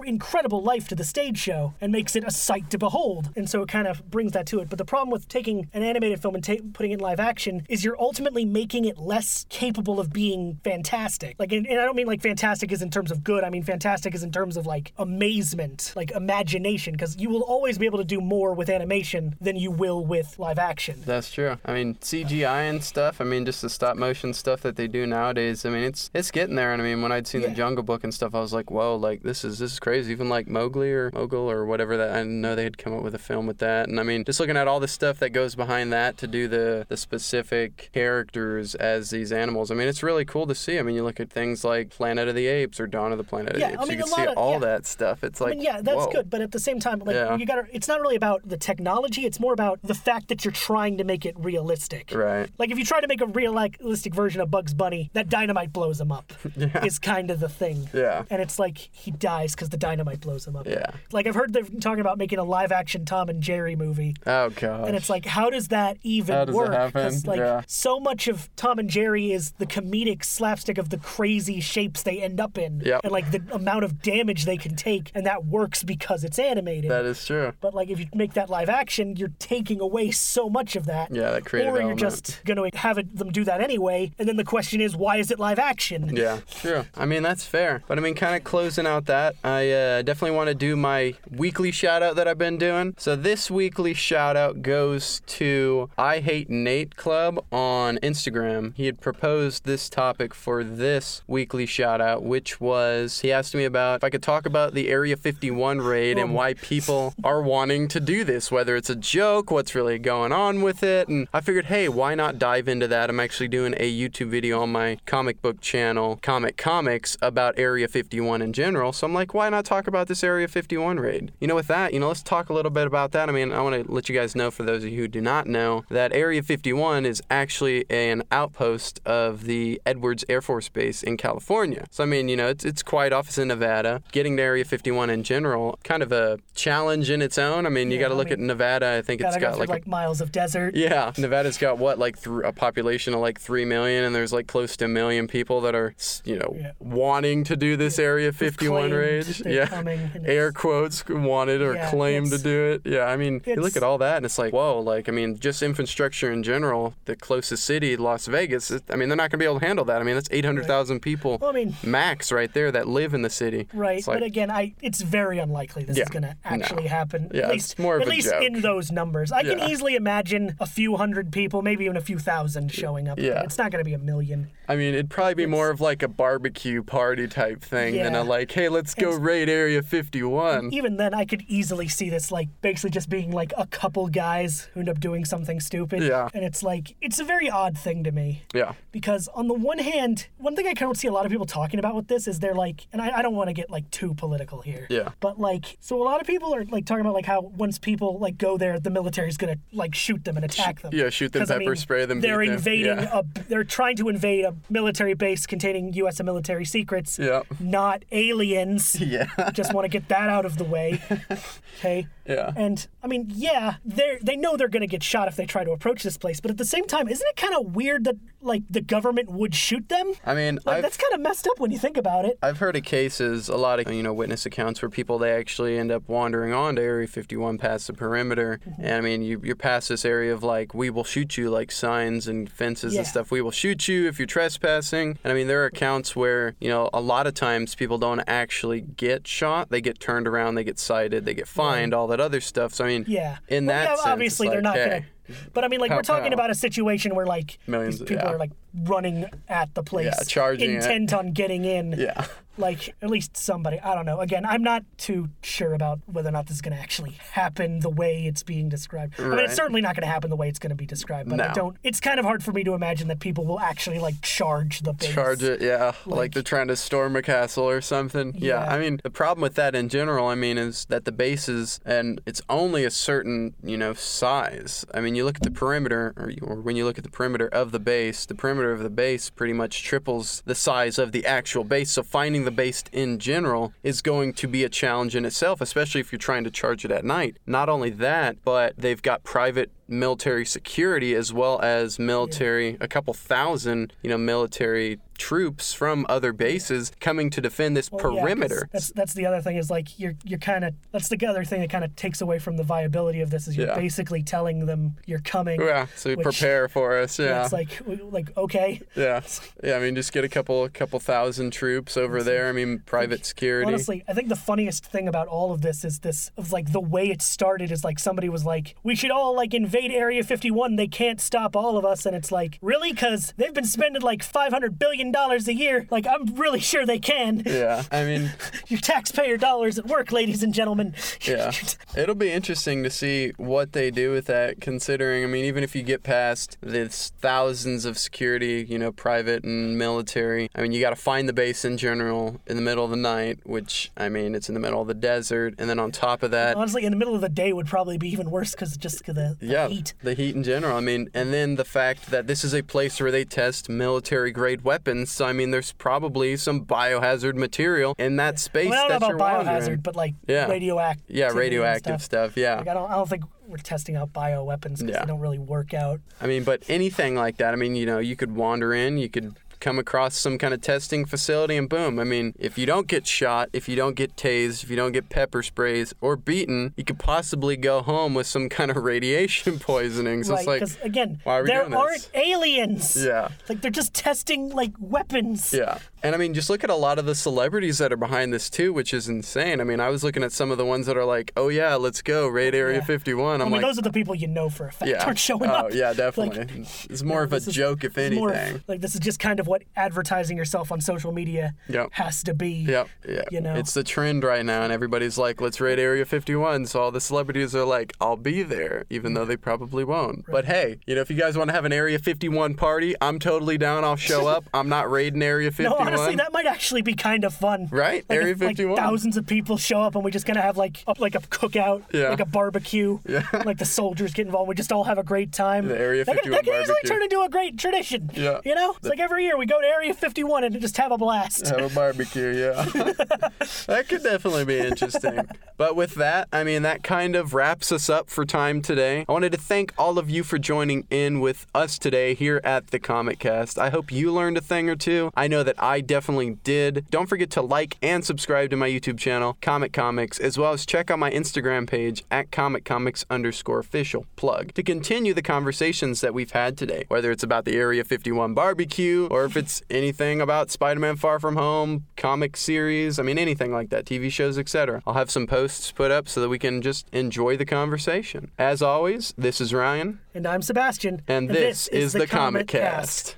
incredible 0.05 0.63
life 0.63 0.89
to 0.89 0.95
the 0.95 1.05
stage 1.05 1.39
show 1.39 1.75
and 1.81 1.93
makes 1.93 2.17
it 2.17 2.25
a 2.27 2.31
sight 2.31 2.71
to 2.71 2.79
behold. 2.79 3.12
And 3.37 3.49
so 3.49 3.63
it 3.63 3.69
kind 3.69 3.87
of 3.87 4.11
brings 4.11 4.33
that 4.33 4.47
to 4.47 4.61
it. 4.61 4.69
But 4.69 4.79
the 4.79 4.85
problem 4.85 5.11
with 5.11 5.29
taking 5.29 5.69
an 5.75 5.83
animated 5.83 6.21
film 6.23 6.35
and 6.35 6.45
ta- 6.45 6.57
putting 6.73 6.93
it 6.93 6.95
in 6.95 7.01
live 7.01 7.21
action 7.21 7.63
is 7.69 7.85
you're 7.85 8.01
ultimately 8.01 8.45
making 8.45 8.85
it 8.85 8.99
less 8.99 9.47
capable 9.49 10.01
of 10.01 10.13
being 10.13 10.59
fantastic. 10.65 11.37
Like, 11.39 11.53
and, 11.53 11.67
and 11.67 11.81
I 11.81 11.85
don't 11.85 11.97
mean 11.97 12.07
like 12.07 12.23
fantastic 12.23 12.73
is 12.73 12.83
in 12.83 12.91
terms 12.91 13.11
of 13.11 13.23
good. 13.25 13.45
I 13.45 13.51
mean 13.51 13.63
fantastic 13.63 14.15
is 14.15 14.23
in 14.23 14.33
terms 14.33 14.57
of 14.57 14.67
like 14.67 14.93
amazement, 14.99 15.93
like 15.97 16.11
imagination, 16.13 16.93
because 16.93 17.17
you 17.17 17.31
will 17.31 17.43
always 17.43 17.79
be 17.79 17.87
able 17.87 17.99
to 17.99 18.05
do 18.05 18.21
more 18.21 18.55
with 18.55 18.69
animation 18.69 19.37
than 19.41 19.57
you 19.57 19.71
will 19.71 20.05
with 20.05 20.39
live 20.39 20.59
action. 20.59 21.01
That's 21.07 21.31
true. 21.31 21.57
I 21.65 21.73
mean, 21.75 21.95
CGI 21.97 22.69
and 22.71 22.83
stuff. 22.83 23.21
I 23.21 23.25
mean, 23.25 23.45
just 23.45 23.63
the 23.63 23.71
stop 23.71 23.97
motion 23.97 24.33
stuff 24.35 24.61
that 24.63 24.77
they 24.77 24.89
do 24.89 25.07
nowadays. 25.07 25.65
I 25.65 25.71
mean, 25.71 25.85
it's 25.85 26.11
it's 26.15 26.31
getting 26.31 26.57
there. 26.57 26.73
And 26.73 26.83
I 26.83 26.85
mean, 26.85 27.03
when 27.03 27.13
I'd 27.13 27.27
seen 27.27 27.43
Yeah. 27.43 27.49
the 27.49 27.55
Jungle 27.55 27.83
Book 27.85 28.05
and 28.05 28.13
stuff, 28.13 28.35
I 28.35 28.41
was 28.41 28.53
like, 28.53 28.71
whoa, 28.71 28.97
like 28.97 29.23
this 29.23 29.45
is 29.45 29.59
this 29.59 29.73
is 29.73 29.81
crazy. 29.81 30.13
Even 30.13 30.29
like 30.29 30.49
Mowgli 30.49 30.91
or 30.93 31.11
Mogul 31.13 31.51
or 31.51 31.65
whatever 31.65 31.97
that 31.97 32.11
I 32.11 32.19
didn't 32.19 32.41
know 32.41 32.55
they 32.55 32.65
had 32.65 32.79
come 32.79 32.93
up 32.93 33.02
with 33.03 33.15
a 33.15 33.19
film 33.19 33.47
with 33.47 33.59
that. 33.59 33.89
And 33.89 33.99
I 34.01 34.03
mean, 34.03 34.25
just 34.25 34.41
looking 34.41 34.57
at 34.57 34.69
all 34.69 34.81
the 34.81 34.89
stuff 34.89 35.19
that 35.19 35.31
goes 35.31 35.55
behind 35.55 35.93
that 35.93 36.17
to 36.19 36.27
do 36.27 36.49
the 36.49 36.87
the 36.89 36.97
specific 36.97 37.91
characters 37.93 38.75
as 38.75 39.11
these 39.11 39.33
animals. 39.33 39.71
I 39.71 39.75
mean, 39.75 39.89
it's 39.89 40.03
really 40.03 40.25
cool 40.25 40.47
to 40.47 40.55
see. 40.55 40.79
I 40.79 40.83
mean, 40.83 40.95
you 40.95 41.05
look 41.05 41.21
at 41.21 41.31
things 41.31 41.65
like 41.65 41.91
Planet 41.91 42.29
of 42.29 42.35
the 42.35 42.47
Apes 42.47 42.79
or 42.81 42.87
Dawn 42.87 43.13
of 43.13 43.19
the 43.19 43.25
Planet 43.25 43.57
Yeah, 43.59 43.69
of 43.69 43.73
the 43.73 43.79
I 43.79 43.83
Apes. 43.83 43.89
mean, 43.89 43.99
you 43.99 44.05
can 44.05 44.13
see 44.15 44.25
of- 44.27 44.37
all 44.37 44.53
yeah. 44.55 44.59
that 44.61 44.87
stuff. 44.87 45.25
It's 45.25 45.41
like, 45.41 45.53
I 45.53 45.55
mean, 45.57 45.65
yeah, 45.65 45.81
that's 45.81 46.07
whoa. 46.07 46.13
good, 46.13 46.31
but 46.31 46.41
at 46.41 46.53
the 46.53 46.59
same 46.61 46.81
time, 46.81 46.99
like 47.01 47.15
Yeah. 47.17 47.37
you 47.37 47.47
got 47.47 47.57
to 47.57 47.65
it's 47.75 47.89
not 47.89 48.01
really 48.01 48.17
about 48.17 48.49
the 48.49 48.57
technology, 48.57 49.25
it's 49.25 49.41
more 49.41 49.53
about 49.53 49.81
the 49.83 49.95
fact 49.95 50.29
that 50.29 50.45
you're 50.45 50.53
trying 50.53 50.99
to 50.99 51.05
make 51.05 51.25
it 51.25 51.35
realistic. 51.39 52.13
Right. 52.13 52.49
Like 52.59 52.71
if 52.71 52.79
you 52.79 52.85
try 52.85 53.01
to 53.01 53.09
make 53.09 53.21
a 53.21 53.27
realistic 53.27 54.15
version 54.15 54.41
of 54.41 54.51
Bugs 54.51 54.75
Bunny, 54.75 55.11
that 55.15 55.29
dynamite 55.29 55.73
blows 55.73 56.01
him 56.01 56.13
up. 56.13 56.33
yeah. 56.57 56.85
Is 56.85 56.99
kind 56.99 57.31
of 57.31 57.41
the 57.41 57.49
thing. 57.49 57.89
Yeah. 57.95 58.25
And 58.31 58.43
it's 58.43 58.59
like 58.59 58.77
he 58.93 59.11
dies 59.11 59.55
because 59.55 59.71
the 59.71 59.77
dynamite 59.77 60.21
blows 60.21 60.47
him 60.47 60.57
up. 60.57 60.67
Yeah. 60.67 60.91
Like 61.13 61.27
I've 61.27 61.35
heard 61.35 61.53
they're 61.53 61.63
talking 61.63 62.01
about 62.01 62.19
making 62.19 62.39
a 62.39 62.45
live 62.45 62.73
action 62.73 62.92
Tom 63.01 63.29
and 63.29 63.43
Jerry 63.43 63.77
movie. 63.77 64.15
Oh 64.27 64.51
gosh. 64.51 64.87
And 64.87 64.97
it's 64.97 65.11
like, 65.11 65.27
how 65.27 65.51
does 65.51 65.69
that 65.69 65.97
even 66.03 66.35
How 66.35 66.45
does 66.45 66.55
work? 66.55 66.73
happen? 66.73 67.15
like 67.27 67.39
Yeah. 67.39 67.63
so 67.67 67.99
much 68.01 68.29
of 68.29 68.49
Tom 68.57 68.79
and 68.79 68.89
Jerry 68.89 69.33
is 69.33 69.53
the 69.59 69.67
comedic 69.67 70.25
slapstick 70.25 70.79
of 70.79 70.91
the 70.91 70.99
crazy 70.99 71.61
shapes 71.61 72.03
they 72.03 72.21
end 72.21 72.41
up 72.41 72.59
in. 72.59 72.81
Yep. 72.85 73.01
And 73.05 73.13
like 73.13 73.31
the 73.31 73.43
amount 73.53 73.85
of 73.85 74.03
damage 74.03 74.45
they 74.45 74.57
can 74.57 74.77
take, 74.77 75.11
and 75.15 75.27
that 75.27 75.45
works 75.45 75.83
because 75.83 76.25
it's 76.25 76.39
animated. 76.39 76.91
that 76.91 77.05
is 77.05 77.25
true. 77.25 77.53
but 77.61 77.75
like 77.75 77.91
if 77.91 77.99
you 77.99 78.07
make 78.15 78.35
that 78.35 78.51
live 78.51 78.69
action, 78.69 79.17
you're 79.17 79.33
taking 79.39 79.81
away 79.81 80.11
so 80.11 80.49
much 80.51 80.77
of 80.77 80.87
that. 80.87 81.11
Yeah, 81.15 81.31
that 81.33 81.45
creative 81.45 81.73
Or 81.73 81.77
you're 81.77 81.83
element. 81.93 82.01
just 82.01 82.41
gonna 82.45 82.69
have 82.75 82.99
it, 82.99 83.17
them 83.17 83.31
do 83.33 83.45
that 83.45 83.61
anyway, 83.61 84.13
and 84.19 84.29
then 84.29 84.37
the 84.37 84.45
question 84.45 84.81
is, 84.81 84.95
why 84.97 85.17
is 85.17 85.31
it 85.31 85.39
live 85.39 85.59
action? 85.59 86.15
Yeah, 86.17 86.41
true. 86.51 86.85
I 86.97 87.07
mean, 87.07 87.23
that's 87.23 87.45
fair. 87.45 87.83
But 87.89 87.99
I 87.99 88.01
mean, 88.01 88.15
kind 88.15 88.35
of 88.37 88.45
closing 88.45 88.87
out 88.87 89.07
that, 89.07 89.35
I 89.45 89.71
uh, 89.71 90.03
definitely 90.03 90.37
want 90.37 90.49
to 90.49 90.55
do 90.55 90.77
my 90.77 91.15
weekly 91.31 91.71
shout 91.71 92.03
out 92.03 92.17
that 92.17 92.27
I've 92.29 92.39
been 92.39 92.59
doing. 92.59 92.82
So 92.99 93.17
this 93.17 93.51
weekly 93.51 93.95
shout 93.95 94.37
out 94.37 94.63
goes 94.63 95.23
to 95.27 95.91
I 95.97 96.19
Hate 96.21 96.51
Nate 96.51 96.97
Club 96.97 97.45
on 97.53 97.99
Instagram. 98.03 98.75
He 98.75 98.87
had 98.87 99.01
proposed 99.01 99.65
this 99.65 99.89
topic 99.89 100.35
for 100.35 100.65
this 100.65 101.23
weekly 101.27 101.67
shout 101.67 102.01
out, 102.01 102.23
which 102.23 102.61
was 102.61 103.21
he 103.21 103.31
asked 103.31 103.55
me 103.55 103.65
about 103.65 103.97
if 103.97 104.05
I 104.05 104.11
could 104.11 104.23
talk 104.23 104.47
about 104.47 104.75
the 104.75 104.89
Area 104.89 105.17
51 105.17 105.81
raid 105.81 106.19
and 106.19 106.35
why 106.35 106.55
people 106.55 107.15
are 107.25 107.43
wanting 107.43 107.89
to 107.89 108.01
do 108.01 108.25
this, 108.25 108.51
whether 108.51 108.75
it's 108.75 108.91
a 108.91 108.97
joke, 108.97 109.51
what's 109.51 109.75
really 109.75 109.99
going 109.99 110.33
on 110.33 110.63
with 110.63 110.83
it. 110.83 111.09
And 111.09 111.29
I 111.33 111.41
figured, 111.41 111.67
hey, 111.67 111.89
why 111.89 112.15
not 112.15 112.39
dive 112.39 112.69
into 112.69 112.89
that? 112.89 113.11
I'm 113.11 113.21
actually 113.21 113.49
doing 113.49 113.75
a 113.77 113.93
YouTube 113.93 114.29
video 114.29 114.61
on 114.61 114.73
my 114.73 114.99
comic 115.07 115.41
book 115.41 115.61
channel, 115.61 116.19
Comic 116.23 116.57
Comics, 116.57 117.17
about 117.23 117.59
Area 117.59 117.87
51 117.87 118.43
in 118.43 118.53
general. 118.53 118.93
So 118.93 119.07
I'm 119.07 119.15
like, 119.15 119.35
why 119.35 119.49
not 119.51 119.65
talk 119.65 119.87
about 119.87 120.09
this 120.09 120.25
Area 120.25 120.49
51 120.49 120.99
raid? 120.99 121.33
You 121.41 121.47
know, 121.47 121.55
with 121.55 121.69
that, 121.69 121.93
you 121.93 122.01
know, 122.01 122.09
let's 122.09 122.23
talk 122.23 122.49
a 122.49 122.53
little 122.53 122.72
bit 122.73 122.87
about 122.87 123.13
that. 123.13 123.29
I 123.29 123.33
mean, 123.33 123.53
I 123.53 123.61
want 123.61 123.87
to 123.87 123.93
let 123.93 124.09
you 124.09 124.15
guys 124.15 124.35
know, 124.35 124.51
for 124.51 124.63
those 124.65 124.83
of 124.85 124.91
you 124.91 124.99
who 124.99 125.09
do 125.09 125.21
not 125.21 125.47
know, 125.47 125.85
that 125.91 126.13
Area 126.13 126.43
51 126.43 127.07
is 127.07 127.23
actually 127.31 127.85
an 127.91 128.23
outpost 128.33 129.01
of 129.07 129.45
the 129.45 129.81
Edwards 129.87 130.25
Air 130.29 130.41
Force 130.43 130.69
Base 130.69 131.03
in 131.03 131.17
California. 131.17 131.87
So 131.91 132.03
I 132.03 132.07
mean, 132.07 132.29
you 132.29 132.37
know, 132.37 132.49
it's 132.49 132.65
it's 132.65 132.83
quite 132.83 133.13
off. 133.13 133.29
It's 133.29 133.39
in 133.39 133.49
Nevada. 133.49 134.03
Getting 134.13 134.37
to 134.37 134.43
Area 134.43 134.65
51 134.65 135.11
in 135.11 135.23
general, 135.23 135.79
kind 135.85 136.03
of 136.03 136.13
a 136.13 136.39
challenge 136.55 137.11
in 137.11 137.23
its 137.23 137.39
own. 137.39 137.67
I 137.67 137.69
mean, 137.69 137.91
you 137.91 137.97
Yeah, 137.97 138.03
got 138.05 138.09
to 138.09 138.15
look 138.15 138.27
mean, 138.27 138.33
at 138.35 138.39
Nevada. 138.41 138.97
I 138.99 139.03
think 139.03 139.21
it's 139.21 139.37
got 139.37 139.59
like, 139.59 139.69
like, 139.69 139.87
a 139.87 139.89
miles 139.89 140.21
of 140.21 140.33
desert. 140.33 140.75
yeah, 140.75 141.13
Nevada's 141.19 141.59
got 141.59 141.79
what 141.79 141.99
like 141.99 142.21
th- 142.23 142.43
a 142.45 142.53
population 142.53 143.15
of 143.15 143.21
like 143.21 143.41
three 143.41 143.65
million, 143.65 144.05
and 144.05 144.15
there's 144.15 144.33
like 144.33 144.47
close 144.47 144.77
to 144.79 144.87
a 144.87 144.89
million 144.89 145.29
people 145.29 145.61
that 145.63 145.75
are 145.75 145.95
you 146.25 146.37
know 146.39 146.57
Yeah. 146.59 146.73
wanting 146.79 147.45
to 147.45 147.57
do 147.57 147.77
this 147.77 147.99
Area 147.99 148.33
51 148.33 148.91
raid. 148.93 149.27
Yeah, 149.45 149.83
air 150.25 150.53
quotes 150.53 151.05
wanted 151.09 151.63
or 151.63 151.75
Yeah, 151.75 151.91
claimed 151.91 152.29
to 152.29 152.35
it's- 152.37 152.43
do 152.53 152.61
it. 152.73 152.83
Yeah, 152.85 153.05
I 153.05 153.17
mean, 153.17 153.41
you 153.47 153.57
look 153.57 153.77
at 153.77 153.83
all 153.83 153.99
that, 153.99 154.17
and 154.19 154.25
it's 154.27 154.39
like 154.39 154.53
whoa, 154.53 154.81
like 154.81 155.09
I 155.09 155.13
mean, 155.13 155.39
just 155.39 155.63
infrastructure 155.63 156.31
in 156.33 156.43
general. 156.43 156.95
The 157.07 157.17
closest 157.17 157.65
city, 157.65 157.97
Las 157.97 158.27
Vegas. 158.27 158.71
it- 158.71 158.83
I 158.91 158.97
mean, 158.97 159.09
they're 159.09 159.17
not 159.17 159.31
gonna 159.31 159.39
be 159.39 159.45
able 159.45 159.61
to 159.61 159.67
handle 159.67 159.85
that. 159.87 160.01
I 160.01 160.05
mean, 160.05 160.15
that's 160.15 160.29
800,000 160.31 161.01
people 161.01 161.39
Well, 161.41 161.51
I 161.51 161.55
mean, 161.55 161.75
max 161.83 162.31
right 162.33 162.53
there 162.53 162.71
that 162.73 162.87
live 162.89 163.15
in 163.15 163.23
the 163.23 163.31
city. 163.31 163.67
Right, 163.73 164.07
like, 164.07 164.21
but 164.21 164.23
again, 164.27 164.51
I 164.51 164.75
it's 164.83 165.01
very 165.03 165.39
unlikely 165.39 165.85
this 165.85 165.97
Yeah, 165.97 166.05
is 166.05 166.09
going 166.11 166.23
to 166.25 166.29
no. 166.31 166.35
actually 166.45 166.87
happen. 166.89 167.31
Yeah, 167.35 167.43
at 167.43 167.45
it's 167.47 167.53
least, 167.53 167.79
more 167.79 167.97
of 167.97 168.03
at 168.03 168.09
least 168.09 168.31
joke. 168.31 168.43
in 168.43 168.61
those 168.61 168.91
numbers, 168.93 169.33
I 169.33 169.43
can 169.43 169.61
easily 169.71 169.95
imagine 169.97 170.55
a 170.61 170.67
few 170.67 170.97
hundred 170.97 171.33
people, 171.33 171.63
maybe 171.63 171.85
even 171.85 171.97
a 171.97 172.01
few 172.01 172.19
thousand, 172.19 172.73
showing 172.73 173.09
up. 173.09 173.19
Yeah. 173.19 173.43
it's 173.43 173.59
not 173.59 173.71
going 173.71 173.83
to 173.85 173.89
be 173.89 173.95
a 173.95 173.99
million. 173.99 174.49
I 174.69 174.77
mean, 174.77 174.95
it'd 174.95 175.11
probably 175.11 175.35
be 175.35 175.47
more 175.47 175.71
of 175.71 175.81
like 175.81 176.03
a 176.03 176.09
barbecue 176.09 176.83
party 176.83 177.27
type 177.29 177.61
thing 177.63 177.95
than 177.95 178.15
a 178.15 178.23
like, 178.25 178.51
hey, 178.53 178.69
let's 178.69 178.95
go 178.95 179.09
It's- 179.09 179.21
raid 179.21 179.49
Area 179.49 179.83
51. 179.83 180.73
Even 180.73 180.97
then, 180.97 181.15
I 181.15 181.25
could 181.25 181.43
easily 181.49 181.89
see 181.89 182.11
this 182.11 182.31
like 182.33 182.42
basically 182.61 182.91
just 182.91 183.09
being 183.09 183.31
like 183.31 183.53
a 183.57 183.67
couple 183.67 184.07
guys 184.09 184.69
who 184.75 184.81
end 184.81 184.89
up 184.89 185.01
doing 185.01 185.25
something 185.25 185.61
stupid. 185.61 186.03
Yeah. 186.03 186.29
and 186.35 186.45
it's 186.45 186.63
like 186.63 186.97
it's 187.01 187.19
a 187.19 187.25
very 187.25 187.49
odd 187.51 187.77
thing 187.79 188.05
to 188.05 188.13
me. 188.13 188.43
Yeah. 188.55 188.73
because 188.93 189.29
on 189.35 189.49
the 189.49 189.55
one 189.55 189.79
hand, 189.79 190.27
one 190.39 190.55
thing 190.57 190.67
I 190.67 190.75
kind 190.75 190.91
of 190.91 190.97
see 190.97 191.09
a 191.09 191.13
lot 191.13 191.25
of 191.27 191.31
people 191.33 191.47
talking 191.47 191.79
about 191.79 191.95
with 191.95 192.09
this 192.09 192.27
is 192.29 192.39
they're 192.41 192.55
like, 192.55 192.87
and 192.93 193.01
I, 193.03 193.19
I 193.19 193.23
don't 193.23 193.35
want 193.35 193.49
to 193.49 193.55
get 193.55 193.71
like 193.71 193.91
too 193.91 194.15
political 194.15 194.61
here. 194.63 194.87
Yeah. 194.91 195.11
But 195.21 195.39
like, 195.39 195.77
so 195.81 196.01
a 196.03 196.05
lot 196.05 196.21
of 196.21 196.27
people 196.27 196.55
are 196.55 196.65
like 196.67 196.87
talking 196.87 197.01
about 197.03 197.15
like 197.15 197.27
how 197.27 197.41
once 197.41 197.79
people 197.79 198.19
like 198.19 198.39
go 198.39 198.57
there, 198.59 198.79
the 198.79 198.91
military's 198.91 199.37
gonna 199.37 199.57
like 199.73 199.95
shoot 199.95 200.25
them 200.25 200.37
and 200.37 200.45
attack 200.45 200.83
them. 200.83 200.93
yeah, 200.95 201.09
shoot 201.11 201.33
them, 201.33 201.41
'Cause, 201.43 201.51
I 201.51 201.55
pepper 201.59 201.71
mean, 201.71 201.77
spray 201.77 202.05
them, 202.07 202.21
They're 202.21 202.39
beat 202.41 202.47
them. 202.47 202.57
invading 202.57 202.99
Yeah. 202.99 203.19
a. 203.21 203.25
They're 203.49 203.65
trying 203.65 203.97
to 203.97 204.09
invade 204.09 204.45
a 204.45 204.55
military 204.71 205.15
base 205.15 205.47
containing 205.47 205.93
U.S. 205.95 206.21
and 206.21 206.27
military 206.27 206.65
secrets. 206.65 207.19
Yeah. 207.19 207.43
Not 207.61 208.05
aliens. 208.13 208.97
Yeah. 209.13 209.51
Just 209.53 209.75
want 209.75 209.85
to 209.85 209.89
get 209.89 210.09
that 210.09 210.29
out 210.31 210.47
of 210.47 210.57
the 210.59 210.65
way. 210.65 211.01
Okay. 211.79 212.07
Yeah. 212.27 212.53
And 212.57 212.87
I 213.03 213.07
mean, 213.07 213.27
yeah, 213.35 213.77
they 213.85 214.19
they 214.23 214.37
know 214.37 214.57
they're 214.57 214.69
gonna 214.69 214.87
get 214.87 215.03
shot 215.03 215.29
if 215.29 215.37
they 215.37 215.47
try 215.47 215.65
to 215.65 215.71
approach 215.73 216.03
this 216.03 216.17
place, 216.17 216.41
but 216.41 216.51
at 216.51 216.59
the 216.59 216.65
same 216.65 216.87
time, 216.87 217.09
isn't 217.09 217.27
it 217.29 217.37
kind 217.37 217.55
of 217.55 217.75
weird 217.75 218.05
that 218.05 218.17
like 218.41 218.63
the 218.71 218.81
government 218.81 219.31
would 219.31 219.55
shoot 219.55 219.89
them? 219.89 220.13
I 220.27 220.35
mean, 220.35 220.59
Like 220.65 220.83
that's 220.83 220.97
kind 220.97 221.15
of 221.15 221.21
messed 221.21 221.47
up 221.47 221.59
when 221.61 221.71
you 221.71 221.79
think 221.79 221.97
about 221.97 222.25
it. 222.25 222.39
I've 222.43 222.59
heard 222.59 222.77
of 222.77 222.83
cases, 222.85 223.49
a 223.49 223.57
lot 223.57 223.81
of 223.81 223.93
you 223.93 224.03
know 224.03 224.13
witness 224.13 224.47
accounts 224.47 224.83
where 224.83 224.89
people 224.91 225.19
they 225.19 225.33
actually 225.33 225.79
end 225.79 225.91
up 225.93 226.09
wandering 226.09 226.53
onto 226.53 226.83
Area 226.83 227.07
51 227.07 227.59
past 227.59 227.87
the 227.87 227.93
perimeter, 227.93 228.61
Mm-hmm. 228.69 228.85
and 228.85 228.95
I 228.95 229.01
mean 229.01 229.23
you 229.23 229.41
you're 229.45 229.57
past 229.57 229.89
this 229.89 230.05
area 230.05 230.33
of 230.33 230.43
like 230.43 230.75
we 230.75 230.91
will 230.91 231.05
shoot 231.05 231.37
you 231.37 231.51
like 231.51 231.71
signs 231.73 232.29
and 232.29 232.51
fences 232.51 232.93
Yeah. 232.95 233.01
and 233.01 233.07
stuff. 233.09 233.31
We 233.31 233.41
will 233.41 233.51
shoot 233.51 233.89
you 233.89 234.07
if 234.09 234.19
you're 234.19 234.27
trespassing. 234.27 235.19
And 235.25 235.33
I 235.33 235.35
mean 235.35 235.47
there 235.49 235.63
are 235.63 235.67
accounts 235.67 236.15
where 236.15 236.55
you 236.61 236.69
know 236.69 236.89
a 236.93 237.01
lot 237.01 237.27
of 237.27 237.35
times 237.35 237.75
people 237.75 237.99
don't 237.99 238.21
actually 238.27 238.81
get 238.81 239.27
shot; 239.27 239.71
they 239.71 239.81
get 239.81 239.99
turned 240.01 240.29
around, 240.29 240.55
they 240.55 240.65
get 240.65 240.79
cited, 240.79 241.25
they 241.25 241.35
get 241.35 241.49
fined, 241.49 241.95
all 241.95 242.07
that 242.13 242.21
other 242.21 242.41
stuff. 242.41 242.73
So 242.75 242.85
I 242.85 242.89
mean, 242.89 243.05
Yeah. 243.09 243.39
in 243.49 243.67
Well, 243.67 243.77
that 243.77 243.83
yeah, 243.91 243.95
sense, 243.97 244.07
obviously 244.07 244.47
it's 244.47 244.53
they're 244.55 244.63
not 244.63 244.77
hey, 244.77 244.85
gonna 244.89 245.05
But 245.53 245.65
I 245.65 245.69
mean, 245.69 245.81
like 245.81 245.91
Pow, 245.91 245.97
we're 245.97 246.03
talking 246.03 246.31
pow. 246.31 246.35
about 246.35 246.51
a 246.51 246.55
situation 246.55 247.15
where 247.15 247.27
like 247.27 247.59
Millions, 247.67 247.99
these 247.99 248.09
people 248.09 248.25
yeah. 248.25 248.33
are 248.35 248.39
like 248.39 248.53
running 248.85 249.27
at 249.49 249.75
the 249.75 249.83
place, 249.83 250.07
Yeah, 250.19 250.25
charging 250.27 250.71
it. 250.71 250.77
intent 250.77 251.13
on 251.13 251.33
getting 251.33 251.65
in. 251.65 251.93
Yeah. 251.99 252.27
Like 252.59 252.95
at 253.01 253.09
least 253.09 253.35
somebody. 253.35 253.81
I 253.81 253.95
don't 253.95 254.05
know. 254.05 254.21
Again, 254.21 254.45
I'm 254.45 254.63
not 254.63 254.85
too 254.99 255.31
sure 255.43 255.73
about 255.73 256.01
whether 256.05 256.29
or 256.29 256.33
not 256.33 256.49
this 256.49 256.57
is 256.57 256.61
going 256.61 256.77
to 256.77 256.83
actually 256.83 257.13
happen 257.31 257.81
the 257.81 257.89
way 257.89 258.27
it's 258.27 258.43
being 258.43 258.69
described. 258.69 259.15
I 259.19 259.23
mean, 259.23 259.31
Right. 259.33 259.45
it's 259.47 259.55
certainly 259.55 259.81
not 259.81 259.97
going 259.97 260.03
to 260.07 260.13
happen 260.13 260.29
the 260.29 260.37
way 260.37 260.51
it's 260.51 260.59
going 260.59 260.69
to 260.69 260.77
be 260.77 260.85
described. 260.85 261.31
But 261.31 261.41
I 261.41 261.55
don't. 261.55 261.79
It's 261.83 261.99
kind 261.99 262.19
of 262.19 262.27
hard 262.27 262.45
for 262.45 262.53
me 262.53 262.63
to 262.65 262.75
imagine 262.75 263.09
that 263.09 263.21
people 263.21 263.47
will 263.47 263.59
actually 263.59 264.01
like 264.01 264.21
charge 264.21 264.81
the 264.83 264.93
base. 264.93 265.15
Charge 265.15 265.43
it, 265.43 265.63
yeah. 265.63 265.93
Like, 266.05 266.17
Like- 266.19 266.35
they're 266.35 266.43
trying 266.43 266.69
to 266.69 266.77
storm 266.77 267.17
a 267.17 267.23
castle 267.23 267.65
or 267.67 267.81
something. 267.81 268.35
Yeah. 268.37 268.63
Yeah. 268.67 268.71
I 268.75 268.79
mean, 268.79 269.01
the 269.03 269.09
problem 269.11 269.41
with 269.41 269.55
that 269.55 269.75
in 269.75 269.89
general, 269.89 270.27
I 270.27 270.35
mean, 270.35 270.59
is 270.59 270.85
that 270.91 271.07
the 271.07 271.13
bases, 271.13 271.81
and 271.87 272.21
it's 272.27 272.43
only 272.51 272.85
a 272.85 272.91
certain, 272.91 273.55
you 273.63 273.79
know, 273.79 273.95
size. 273.95 274.85
I 274.93 275.01
mean, 275.01 275.15
you 275.15 275.22
look 275.25 275.37
at 275.37 275.43
the 275.43 275.51
perimeter, 275.51 276.13
or, 276.17 276.31
you, 276.31 276.39
or 276.43 276.61
when 276.61 276.77
you 276.77 276.85
look 276.85 276.99
at 276.99 277.05
the 277.05 277.11
perimeter 277.11 277.49
of 277.49 277.73
the 277.73 277.79
base, 277.79 278.27
the 278.27 278.35
perimeter 278.35 278.73
of 278.73 278.83
the 278.83 278.91
base 278.91 279.31
pretty 279.31 279.53
much 279.53 279.83
triples 279.83 280.43
the 280.47 280.55
size 280.55 280.99
of 280.99 281.13
the 281.13 281.27
actual 281.27 281.65
base. 281.65 281.91
So 281.91 282.03
finding 282.03 282.45
the 282.45 282.51
base 282.51 282.85
in 282.93 283.19
general 283.19 283.73
is 283.83 284.03
going 284.03 284.33
to 284.35 284.49
be 284.49 284.65
a 284.65 284.69
challenge 284.69 285.17
in 285.17 285.25
itself, 285.25 285.61
especially 285.61 286.01
if 286.01 286.13
you're 286.13 286.19
trying 286.19 286.45
to 286.45 286.51
charge 286.51 286.85
it 286.85 286.91
at 286.91 287.05
night. 287.05 287.37
Not 287.47 287.69
only 287.69 287.91
that, 287.91 288.37
but 288.45 288.75
they've 288.77 289.03
got 289.03 289.25
private 289.25 289.71
military 289.89 290.47
security 290.47 291.15
as 291.15 291.33
well 291.33 291.61
as 291.61 291.99
military 291.99 292.79
a 292.81 292.89
couple 292.89 293.13
thousand 293.13 293.93
you 294.03 294.09
know 294.09 294.17
military 294.17 294.99
troops 295.19 295.73
from 295.73 296.05
other 296.09 296.33
bases 296.33 296.93
coming 297.01 297.31
to 297.31 297.41
defend 297.41 297.77
this 297.77 297.91
Well, 297.91 298.15
yeah, 298.15 298.23
perimeter 298.23 298.69
that's 298.73 298.91
that's 298.93 299.15
the 299.15 299.27
other 299.27 299.41
thing 299.41 299.57
is 299.57 299.71
like 299.71 299.99
you're 299.99 300.15
you're 300.25 300.39
kind 300.39 300.65
of 300.65 300.75
that's 300.91 301.09
the 301.09 301.25
other 301.27 301.45
thing 301.45 301.61
that 301.61 301.71
kind 301.71 301.85
of 301.85 301.95
takes 301.97 302.21
away 302.21 302.39
from 302.39 302.57
the 302.57 302.63
viability 302.65 303.21
of 303.21 303.31
this 303.31 303.47
is 303.49 303.57
you're 303.57 303.69
Yeah. 303.69 303.77
basically 303.77 304.23
telling 304.23 304.67
them 304.67 304.97
you're 305.07 305.21
coming. 305.21 305.61
yeah 305.61 305.87
so 305.97 306.11
which- 306.15 306.23
prepare 306.25 306.69
for 306.69 306.99
us 306.99 307.19
yeah 307.19 307.45
It's 307.45 307.53
like 307.53 307.81
like 308.11 308.37
okay. 308.37 308.81
yeah 308.97 309.21
yeah 309.65 309.77
i 309.77 309.81
mean 309.81 309.95
just 309.95 310.13
get 310.13 310.25
a 310.25 310.29
couple 310.29 310.65
a 310.65 310.71
couple 310.71 310.99
thousand 310.99 311.53
troops 311.53 311.97
over 311.97 312.23
there 312.23 312.49
i 312.49 312.53
mean 312.53 312.81
private 312.87 313.25
security 313.25 313.67
Honestly, 313.69 314.03
I 314.09 314.13
think 314.13 314.29
the 314.29 314.37
funniest 314.37 314.85
thing 314.87 315.07
about 315.09 315.29
all 315.29 315.53
of 315.53 315.61
this 315.63 315.85
is 315.85 316.01
this 316.01 316.31
of 316.37 316.53
like 316.53 316.73
the 316.73 316.81
way 316.81 317.11
it 317.11 317.23
started 317.23 317.71
is 317.71 317.85
like 317.85 317.99
somebody 317.99 318.29
was 318.29 318.45
like, 318.45 318.75
we 318.83 318.95
should 318.95 319.11
all 319.11 319.37
like 319.37 319.55
invade 319.55 319.91
Area 319.93 320.23
51. 320.25 320.77
They 320.77 320.89
can't 320.89 321.21
stop 321.21 321.55
all 321.55 321.77
of 321.79 321.85
us, 321.85 322.05
and 322.07 322.17
it's 322.17 322.33
like 322.33 322.59
really 322.61 322.93
because 322.93 323.33
they've 323.37 323.55
been 323.55 323.65
spending 323.67 324.03
like 324.03 324.23
500 324.23 324.79
billion 324.79 325.12
dollars 325.13 325.47
a 325.49 325.55
year. 325.55 325.87
Like 325.91 326.07
I'm 326.07 326.27
really 326.35 326.61
sure 326.61 326.85
they 326.87 326.99
can. 326.99 327.43
yeah 327.47 327.83
i 327.93 328.05
mean 328.11 328.33
Your 328.69 328.81
taxpayer 328.81 329.37
dollars 329.37 329.79
at 329.79 329.87
work, 329.87 330.13
ladies 330.13 330.43
and 330.43 330.53
gentlemen. 330.55 330.95
Yeah. 331.23 331.53
It'll 331.97 332.15
be 332.17 332.33
interesting 332.33 332.83
to 332.83 332.91
see 332.91 333.33
what 333.37 333.73
they 333.73 333.91
do 333.91 334.11
with 334.11 334.27
that, 334.27 334.61
considering, 334.61 335.23
I 335.23 335.27
mean, 335.27 335.45
even 335.45 335.63
if 335.63 335.77
you 335.77 335.83
get 335.83 336.03
past 336.03 336.57
this 336.61 337.13
thousands 337.21 337.85
of 337.85 337.97
security, 337.99 338.67
you 338.69 338.79
know, 338.79 338.91
private 338.93 339.45
and 339.45 339.79
military, 339.79 340.51
I 340.55 340.63
mean, 340.63 340.73
you 340.73 340.81
got 340.81 340.91
to 340.91 340.97
find 340.97 341.29
the 341.29 341.33
base 341.33 341.65
in 341.65 341.77
general 341.77 342.41
in 342.47 342.57
the 342.57 342.63
middle 342.63 342.85
of 342.85 342.91
the 342.91 342.97
night, 342.97 343.39
which, 343.45 343.91
I 343.97 344.09
mean, 344.09 344.35
it's 344.35 344.49
in 344.49 344.55
the 344.55 344.61
middle 344.61 344.81
of 344.81 344.89
the 344.89 344.95
desert. 344.95 345.55
And 345.59 345.69
then 345.71 345.79
on 345.79 345.93
top 345.93 346.23
of 346.23 346.31
that, 346.33 346.57
Honestly, 346.57 346.85
in 346.85 346.91
the 346.91 346.99
middle 346.99 347.15
of 347.15 347.21
the 347.21 347.29
day 347.29 347.53
would 347.53 347.67
probably 347.67 347.99
be 347.99 348.09
even 348.09 348.31
worse 348.31 348.53
because 348.53 348.77
just 348.77 349.05
'cause 349.05 349.15
the, 349.15 349.37
the 349.39 349.47
yeah, 349.47 349.69
heat. 349.69 349.95
the 350.03 350.15
heat 350.15 350.35
in 350.35 350.43
general. 350.43 350.77
I 350.77 350.81
mean, 350.81 351.09
and 351.15 351.33
then 351.33 351.55
the 351.57 351.65
fact 351.65 352.11
that 352.11 352.27
this 352.27 352.43
is 352.45 352.55
a 352.55 352.63
place 352.63 353.01
where 353.01 353.11
they 353.11 353.25
test 353.25 353.69
military 353.69 354.33
grade 354.33 354.63
weapons. 354.65 354.92
So, 355.07 355.25
I 355.25 355.33
mean, 355.33 355.51
there's 355.51 355.73
probably 355.73 356.37
some 356.37 356.65
biohazard 356.65 357.35
material 357.35 357.95
in 357.99 358.17
that 358.17 358.39
space 358.39 358.71
Well, 358.71 358.85
I 358.85 358.89
don't 358.89 359.01
know 359.01 359.15
about 359.17 359.45
you're 359.45 359.45
wandering. 359.45 359.79
biohazard, 359.79 359.83
but 359.83 359.97
like 359.97 360.15
Yeah. 360.27 360.49
radioactive. 360.49 361.05
Yeah, 361.17 361.31
radioactive 361.33 362.03
stuff. 362.03 362.37
Yeah. 362.37 362.57
Like 362.57 362.69
I 362.69 362.75
don't, 362.75 362.91
I 362.91 362.95
don't 362.95 363.09
think 363.09 363.25
we're 363.49 363.57
testing 363.59 363.97
out 363.97 364.13
bioweapons 364.13 364.79
because 364.79 364.83
Yeah. 364.83 365.01
they 365.01 365.07
don't 365.07 365.21
really 365.21 365.39
work 365.39 365.75
out. 365.75 366.01
I 366.21 366.27
mean, 366.27 366.45
but 366.45 366.63
anything 366.69 367.15
like 367.17 367.37
that, 367.39 367.53
I 367.53 367.57
mean, 367.57 367.75
you 367.75 367.87
know, 367.87 367.99
you 367.99 368.17
could 368.17 368.35
wander 368.35 368.73
in, 368.73 368.99
you 368.99 369.09
could 369.09 369.35
come 369.63 369.79
across 369.79 370.17
some 370.17 370.37
kind 370.37 370.53
of 370.53 370.61
testing 370.61 371.07
facility 371.07 371.57
and 371.57 371.69
boom. 371.69 371.99
I 371.99 372.05
mean, 372.05 372.35
if 372.39 372.59
you 372.59 372.67
don't 372.67 372.89
get 372.89 373.07
shot, 373.07 373.49
if 373.53 373.69
you 373.69 373.77
don't 373.77 373.95
get 373.95 374.17
tased, 374.17 374.65
if 374.65 374.69
you 374.69 374.77
don't 374.77 374.93
get 374.93 375.09
pepper 375.09 375.43
sprays 375.43 375.95
or 376.01 376.17
beaten, 376.17 376.75
you 376.77 376.85
could 376.85 376.99
possibly 376.99 377.57
go 377.57 377.81
home 377.81 378.13
with 378.13 378.27
some 378.27 378.49
kind 378.49 378.71
of 378.71 378.77
radiation 378.79 379.59
poisoning. 379.61 380.25
So 380.25 380.35
right, 380.35 380.63
it's 380.63 380.77
like, 380.77 380.85
again, 380.85 381.21
why 381.25 381.39
are 381.39 381.43
we 381.43 381.47
there 381.47 381.61
doing 381.61 381.71
this? 381.71 381.81
aren't 381.81 382.11
aliens. 382.15 382.97
yeah. 383.03 383.29
Like 383.49 383.63
they're 383.63 383.71
just 383.71 383.95
testing 383.95 384.51
like 384.51 384.73
weapons. 384.79 385.55
Yeah. 385.55 385.79
And 386.05 386.15
I 386.15 386.19
mean, 386.19 386.35
just 386.35 386.51
look 386.51 386.65
at 386.65 386.71
a 386.71 386.75
lot 386.75 386.99
of 386.99 387.07
the 387.07 387.15
celebrities 387.15 387.79
that 387.79 387.93
are 387.93 387.97
behind 387.97 388.33
this 388.33 388.51
too, 388.51 388.73
which 388.73 388.93
is 388.93 389.09
insane. 389.09 389.61
I 389.61 389.65
mean, 389.65 389.79
I 389.81 389.89
was 389.89 390.03
looking 390.03 390.23
at 390.25 390.33
some 390.33 390.51
of 390.51 390.59
the 390.59 390.65
ones 390.67 390.87
that 390.87 390.97
are 390.97 391.05
like, 391.05 391.33
oh 391.37 391.49
yeah, 391.49 391.77
let's 391.77 392.03
go, 392.03 392.27
raid 392.27 392.55
Area 392.55 392.79
Yeah. 392.79 392.85
51. 392.85 393.41
I 393.41 393.45
I'm 393.45 393.51
mean, 393.51 393.53
like, 393.53 393.63
those 393.63 393.79
are 393.79 393.83
the 393.83 393.93
people 393.93 394.15
you 394.15 394.27
know 394.27 394.49
for 394.51 394.67
a 394.67 394.73
fact 394.73 394.91
yeah. 394.91 395.05
aren't 395.05 395.19
showing 395.19 395.49
oh, 395.51 395.55
up. 395.55 395.67
Oh 395.71 395.75
yeah, 395.75 395.93
definitely. 395.97 396.65
it's 396.91 397.03
more 397.03 397.23
of 397.23 397.33
a 397.33 397.37
is- 397.37 397.47
joke, 397.47 397.85
if 397.85 397.97
anything. 397.99 398.27
of- 398.57 398.65
like 398.69 398.81
this 398.81 398.95
is 398.95 399.01
just 399.01 399.19
kind 399.21 399.39
of 399.39 399.47
what 399.47 399.63
advertising 399.77 400.37
yourself 400.37 400.73
on 400.73 400.81
social 400.81 401.13
media 401.13 401.55
Yep. 401.69 401.91
has 401.93 402.23
to 402.25 402.35
be. 402.35 402.51
Yep. 402.51 402.89
Yeah. 403.09 403.23
You 403.31 403.41
know? 403.41 403.55
It's 403.55 403.75
the 403.75 403.85
trend 403.85 404.25
right 404.25 404.45
now, 404.45 404.63
and 404.63 404.73
everybody's 404.73 405.19
like, 405.19 405.41
let's 405.41 405.61
raid 405.61 405.79
Area 405.79 406.05
51. 406.05 406.67
So 406.67 406.81
all 406.83 406.91
the 406.91 407.01
celebrities 407.01 407.55
are 407.55 407.65
like, 407.65 407.95
I'll 408.01 408.17
be 408.17 408.43
there, 408.43 408.85
even 408.91 409.15
though 409.15 409.25
they 409.25 409.37
probably 409.37 409.85
won't. 409.85 410.27
But 410.27 410.47
hey, 410.47 410.81
you 410.87 410.95
know, 410.97 411.01
if 411.01 411.11
you 411.11 411.17
guys 411.17 411.37
want 411.39 411.49
to 411.51 411.55
have 411.55 411.65
an 411.65 411.73
Area 411.73 411.99
51 411.99 412.55
party, 412.55 412.95
I'm 413.01 413.19
totally 413.19 413.57
down. 413.59 413.85
I'll 413.85 413.97
show 413.97 414.27
up. 414.37 414.45
I'm 414.53 414.69
not 414.69 414.91
raiding 414.91 415.23
Area 415.23 415.51
No, 415.59 415.77
51. 415.77 415.92
Honestly, 415.99 416.17
that 416.17 416.33
might 416.33 416.47
actually 416.47 416.83
be 416.83 416.95
kind 416.95 417.25
of 417.25 417.35
fun. 417.35 417.69
Right? 417.71 418.05
Like 418.09 418.19
Area 418.19 418.33
if, 418.35 418.41
like, 418.41 418.57
thousands 418.77 419.17
of 419.17 419.27
people 419.27 419.57
show 419.57 419.81
up 419.81 419.95
and 419.95 420.05
we 420.05 420.11
just 420.11 420.27
gonna 420.27 420.41
have 420.43 420.57
like 420.57 420.83
a, 420.87 420.95
like 420.99 421.15
a 421.15 421.21
cookout, 421.21 421.83
Yeah. 421.93 422.11
like 422.11 422.21
a 422.21 422.27
barbecue. 422.27 422.99
Yeah. 423.09 423.23
Like 423.45 423.59
the 423.59 423.65
soldiers 423.65 424.13
get 424.15 424.27
involved. 424.27 424.49
We 424.49 424.55
just 424.55 424.71
all 424.73 424.85
have 424.85 424.99
a 424.99 425.03
great 425.03 425.33
time. 425.33 425.67
The 425.67 425.79
Area 425.79 426.05
that 426.05 426.15
could, 426.23 426.33
51 426.33 426.37
that 426.37 426.45
could 426.45 426.63
easily 426.63 426.79
turn 426.87 427.03
into 427.03 427.21
a 427.23 427.29
great 427.29 427.59
tradition. 427.59 428.11
Yeah. 428.15 428.41
You 428.45 428.55
know, 428.55 428.75
it's 428.77 428.89
like 428.89 429.01
every 429.01 429.25
year 429.25 429.37
we 429.37 429.47
go 429.47 429.61
to 429.61 429.67
Area 429.67 429.93
51 429.93 430.45
and 430.45 430.61
just 430.61 430.77
have 430.77 430.93
a 430.93 430.99
blast. 430.99 431.49
have 431.49 431.73
a 431.73 431.75
barbecue, 431.75 432.29
yeah. 432.31 432.63
that 433.67 433.87
could 433.89 434.03
definitely 434.03 434.45
be 434.45 434.59
interesting. 434.59 435.29
But 435.57 435.77
with 435.77 435.95
that, 435.97 436.29
I 436.33 436.45
mean, 436.45 436.63
that 436.63 436.83
kind 436.83 437.17
of 437.17 437.35
wraps 437.35 437.73
us 437.73 437.91
up 437.91 438.09
for 438.11 438.25
time 438.25 438.63
today. 438.63 439.05
I 439.09 439.13
wanted 439.13 439.33
to 439.33 439.39
thank 439.39 439.73
all 439.77 439.99
of 439.99 440.09
you 440.11 440.23
for 440.25 440.39
joining 440.39 440.87
in 440.91 441.21
with 441.21 441.47
us 441.55 441.79
today 441.79 442.15
here 442.15 442.41
at 442.45 442.69
the 442.69 442.79
CometCast. 442.81 443.59
I 443.59 443.71
hope 443.71 443.91
you 443.93 444.13
learned 444.13 444.39
a 444.39 444.41
thing 444.41 444.69
or 444.71 444.77
two. 444.77 445.11
I 445.17 445.29
know 445.29 445.43
that 445.43 445.61
I 445.63 445.81
definitely 445.87 446.39
did. 446.45 446.87
Don't 446.91 447.09
forget 447.09 447.31
to 447.31 447.43
like 447.43 447.77
and 447.83 448.05
subscribe 448.05 448.51
to 448.51 448.57
my 448.57 448.69
YouTube 448.69 448.99
channel, 448.99 449.37
Comic 449.41 449.73
Comics, 449.73 450.19
as 450.19 450.39
well 450.39 450.53
as 450.53 450.65
check 450.67 450.91
out 450.91 450.99
my 450.99 451.11
Instagram 451.11 451.67
page 451.69 452.05
at 452.11 452.31
Comic 452.31 452.65
Comics 452.65 453.05
underscore 453.11 453.59
official 453.59 454.07
plug 454.17 454.53
to 454.55 454.63
continue 454.63 455.15
the 455.15 455.23
conversations 455.23 456.01
that 456.01 456.15
we've 456.15 456.33
had 456.33 456.57
today, 456.57 456.85
whether 456.89 457.11
it's 457.11 457.23
about 457.23 457.45
the 457.45 457.57
Area 457.57 457.85
51 457.85 458.35
barbecue 458.35 459.07
or 459.11 459.25
if 459.25 459.37
it's 459.37 459.63
anything 459.71 460.21
about 460.21 460.51
Spider-Man 460.51 460.97
Far 460.97 461.19
From 461.21 461.37
Home, 461.37 461.87
comic 461.97 462.37
series, 462.37 462.99
I 462.99 463.03
mean 463.03 463.19
anything 463.19 463.53
like 463.53 463.71
that, 463.71 463.85
TV 463.85 464.11
shows, 464.11 464.39
etc. 464.39 464.83
I'll 464.87 464.95
have 464.95 465.11
some 465.11 465.27
posts 465.27 465.71
put 465.73 465.91
up 465.91 466.09
so 466.09 466.21
that 466.21 466.29
we 466.29 466.39
can 466.39 466.63
just 466.63 466.89
enjoy 466.93 467.37
the 467.37 467.45
conversation. 467.45 468.31
As 468.39 468.63
always, 468.63 469.15
this 469.19 469.41
is 469.41 469.53
Ryan, 469.53 470.01
And 470.15 470.27
I'm 470.27 470.43
Sebastian. 470.43 471.03
and 471.09 471.29
this, 471.29 471.69
is, 471.69 471.93
the 471.93 472.07
CometCast. 472.07 473.15